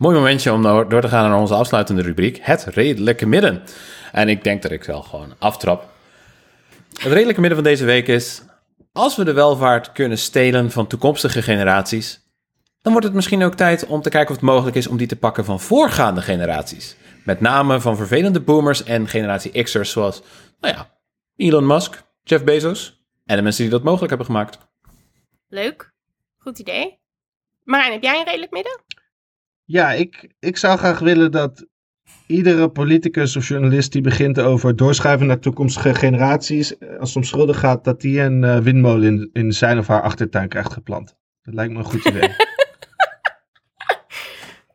Mooi 0.00 0.16
momentje 0.16 0.52
om 0.52 0.62
door 0.62 0.88
door 0.88 1.00
te 1.00 1.08
gaan 1.08 1.30
naar 1.30 1.38
onze 1.38 1.54
afsluitende 1.54 2.02
rubriek, 2.02 2.38
het 2.42 2.64
redelijke 2.64 3.26
midden. 3.26 3.62
En 4.12 4.28
ik 4.28 4.44
denk 4.44 4.62
dat 4.62 4.70
ik 4.70 4.84
wel 4.84 5.02
gewoon 5.02 5.34
aftrap. 5.38 5.88
Het 6.92 7.12
redelijke 7.12 7.40
midden 7.40 7.58
van 7.58 7.68
deze 7.68 7.84
week 7.84 8.08
is, 8.08 8.42
als 8.92 9.16
we 9.16 9.24
de 9.24 9.32
welvaart 9.32 9.92
kunnen 9.92 10.18
stelen 10.18 10.70
van 10.70 10.86
toekomstige 10.86 11.42
generaties, 11.42 12.20
dan 12.82 12.92
wordt 12.92 13.06
het 13.06 13.16
misschien 13.16 13.42
ook 13.42 13.54
tijd 13.54 13.86
om 13.86 14.02
te 14.02 14.08
kijken 14.08 14.30
of 14.30 14.40
het 14.40 14.50
mogelijk 14.50 14.76
is 14.76 14.86
om 14.86 14.96
die 14.96 15.06
te 15.06 15.16
pakken 15.16 15.44
van 15.44 15.60
voorgaande 15.60 16.22
generaties. 16.22 16.96
Met 17.24 17.40
name 17.40 17.80
van 17.80 17.96
vervelende 17.96 18.40
boomers 18.40 18.84
en 18.84 19.08
generatie 19.08 19.62
X'ers 19.62 19.90
zoals, 19.90 20.22
nou 20.60 20.74
ja, 20.74 20.90
Elon 21.36 21.66
Musk, 21.66 22.02
Jeff 22.22 22.44
Bezos 22.44 23.04
en 23.24 23.36
de 23.36 23.42
mensen 23.42 23.62
die 23.62 23.72
dat 23.72 23.82
mogelijk 23.82 24.08
hebben 24.08 24.26
gemaakt. 24.26 24.58
Leuk. 25.48 25.92
Goed 26.38 26.58
idee. 26.58 26.98
Marijn, 27.64 27.92
heb 27.92 28.02
jij 28.02 28.18
een 28.18 28.24
redelijk 28.24 28.52
midden? 28.52 28.80
Ja, 29.70 29.92
ik, 29.92 30.28
ik 30.38 30.56
zou 30.56 30.78
graag 30.78 30.98
willen 30.98 31.30
dat 31.30 31.66
iedere 32.26 32.70
politicus 32.70 33.36
of 33.36 33.48
journalist 33.48 33.92
die 33.92 34.00
begint 34.00 34.40
over 34.40 34.76
doorschuiven 34.76 35.26
naar 35.26 35.38
toekomstige 35.38 35.94
generaties, 35.94 36.78
eh, 36.78 36.98
als 36.98 37.08
het 37.08 37.16
om 37.16 37.22
schulden 37.24 37.54
gaat, 37.54 37.84
dat 37.84 38.00
die 38.00 38.20
een 38.20 38.44
eh, 38.44 38.58
windmolen 38.58 39.06
in, 39.06 39.30
in 39.32 39.52
zijn 39.52 39.78
of 39.78 39.86
haar 39.86 40.02
achtertuin 40.02 40.48
krijgt 40.48 40.72
geplant. 40.72 41.16
Dat 41.42 41.54
lijkt 41.54 41.72
me 41.72 41.78
een 41.78 41.84
goed 41.84 42.04
idee. 42.04 42.28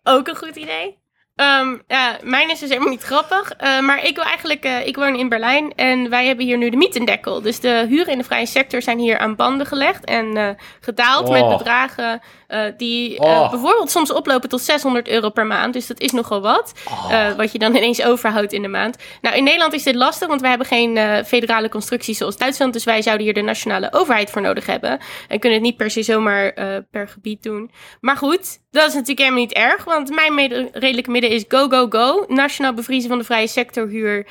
Ook 0.03 0.27
een 0.27 0.37
goed 0.37 0.55
idee. 0.55 0.97
Ehm, 1.35 1.77
ja, 1.87 2.17
mijn 2.23 2.49
is 2.51 2.59
dus 2.59 2.69
helemaal 2.69 2.89
niet 2.89 3.03
grappig. 3.03 3.51
eh, 3.51 3.79
maar 3.79 4.05
ik 4.05 4.15
wil 4.15 4.23
eigenlijk, 4.23 4.63
eh, 4.63 4.87
ik 4.87 4.95
woon 4.95 5.15
in 5.15 5.29
Berlijn 5.29 5.73
en 5.75 6.09
wij 6.09 6.25
hebben 6.27 6.45
hier 6.45 6.57
nu 6.57 6.69
de 6.69 6.77
mietendekkel. 6.77 7.41
Dus 7.41 7.59
de 7.59 7.85
huren 7.89 8.11
in 8.11 8.17
de 8.17 8.23
vrije 8.23 8.45
sector 8.45 8.81
zijn 8.81 8.99
hier 8.99 9.17
aan 9.17 9.35
banden 9.35 9.67
gelegd 9.67 10.05
en 10.05 10.37
eh, 10.37 10.49
gedaald 10.79 11.29
met 11.29 11.41
Oh. 11.41 11.57
bedragen 11.57 12.21
eh, 12.55 12.71
die 12.77 13.19
eh, 13.19 13.25
Oh. 13.41 13.49
bijvoorbeeld 13.49 13.91
soms 13.91 14.13
oplopen 14.13 14.49
tot 14.49 14.61
600 14.61 15.07
euro 15.07 15.29
per 15.29 15.45
maand. 15.45 15.73
Dus 15.73 15.87
dat 15.87 15.99
is 15.99 16.11
nogal 16.11 16.41
wat. 16.41 16.73
eh, 17.09 17.31
wat 17.31 17.51
je 17.51 17.57
dan 17.59 17.75
ineens 17.75 18.03
overhoudt 18.03 18.53
in 18.53 18.61
de 18.61 18.67
maand. 18.67 18.97
Nou, 19.21 19.35
in 19.35 19.43
Nederland 19.43 19.73
is 19.73 19.83
dit 19.83 19.95
lastig, 19.95 20.27
want 20.27 20.41
wij 20.41 20.49
hebben 20.49 20.67
geen 20.67 20.97
federale 21.25 21.69
constructie 21.69 22.15
zoals 22.15 22.37
Duitsland. 22.37 22.73
Dus 22.73 22.83
wij 22.83 23.01
zouden 23.01 23.25
hier 23.25 23.33
de 23.35 23.41
nationale 23.41 23.87
overheid 23.93 24.29
voor 24.29 24.41
nodig 24.41 24.65
hebben. 24.65 24.99
En 25.27 25.39
kunnen 25.39 25.57
het 25.59 25.67
niet 25.67 25.77
per 25.77 25.89
se 25.91 26.03
zomaar 26.03 26.53
per 26.91 27.07
gebied 27.07 27.43
doen. 27.43 27.71
Maar 28.01 28.17
goed, 28.17 28.59
dat 28.71 28.87
is 28.87 28.93
natuurlijk 28.93 29.19
helemaal 29.19 29.39
niet 29.39 29.53
erg. 29.53 29.83
Want 29.83 30.09
mijn 30.15 30.33
mede- 30.35 30.69
redelijke 30.73 31.11
midden 31.11 31.29
is 31.29 31.45
go, 31.47 31.67
go, 31.69 31.85
go. 31.89 32.25
Nationaal 32.27 32.73
bevriezen 32.73 33.09
van 33.09 33.17
de 33.17 33.23
vrije 33.23 33.47
sectorhuur. 33.47 34.27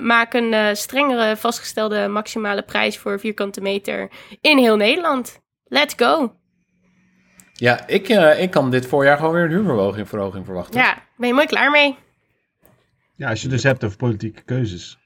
maak 0.00 0.34
een 0.34 0.76
strengere 0.76 1.36
vastgestelde 1.36 2.08
maximale 2.08 2.62
prijs 2.62 2.98
voor 2.98 3.20
vierkante 3.20 3.60
meter 3.60 4.10
in 4.40 4.58
heel 4.58 4.76
Nederland. 4.76 5.38
Let's 5.64 5.94
go. 5.96 6.32
Ja, 7.60 7.86
ik, 7.86 8.08
eh, 8.08 8.42
ik 8.42 8.50
kan 8.50 8.70
dit 8.70 8.86
voorjaar 8.86 9.16
gewoon 9.16 9.32
weer 9.32 9.44
een 9.44 9.50
huurverhoging 9.50 10.08
verhoging 10.08 10.44
verwachten. 10.44 10.80
Ja, 10.80 11.02
ben 11.16 11.28
je 11.28 11.34
mooi 11.34 11.46
klaar 11.46 11.70
mee? 11.70 11.96
ja, 13.20 13.28
als 13.28 13.40
je 13.40 13.46
het 13.46 13.54
dus 13.54 13.62
hebt 13.62 13.84
over 13.84 13.96
politieke 13.96 14.42
keuzes. 14.42 14.98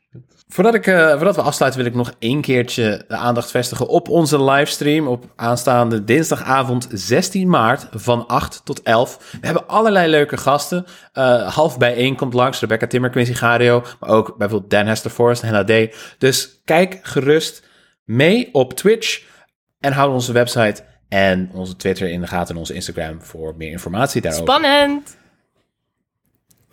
Voordat, 0.48 0.74
ik, 0.74 0.86
eh, 0.86 1.10
voordat 1.10 1.36
we 1.36 1.42
afsluiten 1.42 1.80
wil 1.80 1.90
ik 1.90 1.96
nog 1.96 2.12
één 2.18 2.40
keertje 2.40 3.04
de 3.08 3.16
aandacht 3.16 3.50
vestigen 3.50 3.88
op 3.88 4.08
onze 4.08 4.42
livestream 4.42 5.06
op 5.06 5.32
aanstaande 5.36 6.04
dinsdagavond 6.04 6.88
16 6.90 7.48
maart 7.48 7.86
van 7.90 8.26
8 8.26 8.60
tot 8.64 8.82
11. 8.82 9.36
We 9.40 9.46
hebben 9.46 9.68
allerlei 9.68 10.10
leuke 10.10 10.36
gasten. 10.36 10.84
Eh, 11.12 11.54
half 11.54 11.78
bijeen 11.78 12.16
komt 12.16 12.34
langs, 12.34 12.60
Rebecca 12.60 12.86
Timmer, 12.86 13.10
Quincy 13.10 13.34
Gario, 13.34 13.84
maar 14.00 14.10
ook 14.10 14.36
bijvoorbeeld 14.36 14.70
Dan 14.70 14.86
Hester 14.86 15.10
Forrest, 15.10 15.42
D. 15.66 15.96
Dus 16.18 16.60
kijk 16.64 16.98
gerust 17.02 17.68
mee 18.04 18.48
op 18.52 18.72
Twitch 18.72 19.22
en 19.80 19.92
hou 19.92 20.12
onze 20.12 20.32
website 20.32 20.84
en 21.08 21.50
onze 21.52 21.76
Twitter 21.76 22.08
in 22.08 22.20
de 22.20 22.26
gaten 22.26 22.54
en 22.54 22.60
onze 22.60 22.74
Instagram 22.74 23.22
voor 23.22 23.54
meer 23.56 23.70
informatie 23.70 24.20
daarover. 24.20 24.46
Spannend. 24.46 25.16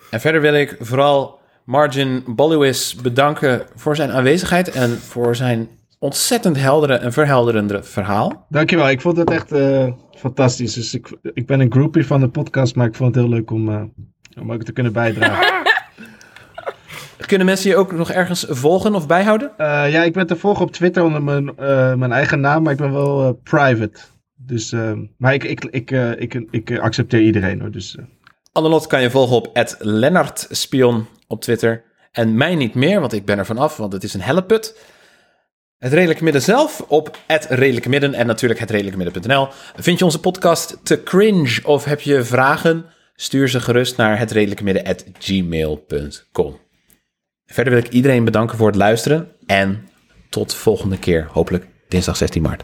En 0.10 0.20
verder 0.20 0.42
wil 0.42 0.54
ik 0.54 0.76
vooral 0.80 1.40
Margin 1.66 2.24
Boluis 2.26 2.96
bedanken 2.96 3.66
voor 3.76 3.96
zijn 3.96 4.12
aanwezigheid 4.12 4.72
en 4.72 4.98
voor 4.98 5.36
zijn 5.36 5.70
ontzettend 6.00 6.58
heldere 6.58 6.96
en 6.96 7.14
verhelderende 7.14 7.84
verhaal. 7.84 8.46
Dankjewel, 8.50 8.90
ik 8.90 9.02
vond 9.02 9.18
het 9.18 9.30
echt 9.30 9.52
eh, 9.52 9.92
fantastisch. 10.18 10.74
Dus 10.74 10.94
ik, 10.94 11.18
ik 11.34 11.46
ben 11.46 11.60
een 11.60 11.72
groupie 11.72 12.06
van 12.06 12.20
de 12.20 12.30
podcast, 12.30 12.76
maar 12.76 12.88
ik 12.88 12.96
vond 12.96 13.16
het 13.16 13.24
heel 13.24 13.34
leuk 13.34 13.52
om, 13.52 13.70
eh, 13.70 13.84
om 14.40 14.52
ook 14.52 14.64
te 14.64 14.72
kunnen 14.72 14.94
bijdragen. 14.94 15.60
Kunnen 17.32 17.50
mensen 17.50 17.70
je 17.70 17.76
ook 17.76 17.92
nog 17.92 18.12
ergens 18.12 18.46
volgen 18.50 18.96
of 18.96 19.08
bijhouden? 19.08 19.52
Eh, 19.58 19.92
ja, 19.92 20.04
ik 20.04 20.14
ben 20.14 20.28
te 20.28 20.36
volgen 20.36 20.66
op 20.66 20.72
Twitter 20.72 21.04
onder 21.04 21.24
mijn, 21.24 21.58
eh, 21.58 21.94
mijn 21.94 22.12
eigen 22.12 22.40
naam, 22.40 22.64
maar 22.64 22.72
ik 22.72 22.78
ben 22.78 22.94
wel 22.94 23.24
eh, 23.24 23.34
private. 23.44 24.00
Dus, 24.46 24.72
eh, 24.72 24.92
maar 25.18 25.34
ik, 25.34 25.44
ik, 25.44 25.66
ik, 25.66 25.92
eh, 25.92 26.20
ik, 26.20 26.34
ik, 26.52 26.80
accepteer 26.80 27.22
iedereen 27.22 27.60
hoor. 27.60 27.72
Dus, 27.72 27.96
eh. 27.96 28.04
Annelot 28.52 28.88
kan 28.88 29.02
je 29.02 29.10
volgen 29.10 29.36
op 29.36 29.76
@lennartspion 29.80 31.08
op 31.28 31.42
Twitter. 31.42 31.84
En 32.12 32.38
mij 32.38 32.56
niet 32.56 32.74
meer, 32.74 33.00
want 33.00 33.14
ik 33.14 33.26
ben 33.26 33.38
er 33.38 33.46
vanaf, 33.46 33.78
want 33.78 33.94
het 33.94 34.04
is 34.04 34.14
een 34.14 34.22
helleput. 34.22 34.80
Het 35.78 35.94
Redelijke 35.94 36.24
Midden 36.24 36.42
zelf 36.42 36.86
op 36.88 37.18
het 37.28 37.46
Redelijke 37.50 37.90
Midden 37.90 38.14
en 38.14 38.28
natuurlijk 38.28 38.60
hetredelijkemidden.nl. 38.60 39.48
Vind 39.76 40.00
je 40.00 40.06
onze 40.06 40.20
podcast 40.20 40.78
te 40.84 41.04
cringe 41.04 41.60
of 41.64 41.86
heb 41.86 42.02
je 42.02 42.24
vragen? 42.24 42.86
Stuur 43.16 43.50
ze 43.50 43.60
gerust 43.60 43.98
naar 43.98 44.20
hetredelijkemidden.gmail.com. 44.20 46.60
Verder 47.46 47.74
wil 47.74 47.84
ik 47.84 47.90
iedereen 47.90 48.24
bedanken 48.24 48.58
voor 48.58 48.68
het 48.68 48.76
luisteren 48.76 49.32
en 49.46 49.90
tot 50.30 50.54
volgende 50.54 51.00
keer, 51.00 51.28
hopelijk 51.32 51.68
dinsdag 51.88 52.18
16 52.18 52.42
maart. 52.42 52.64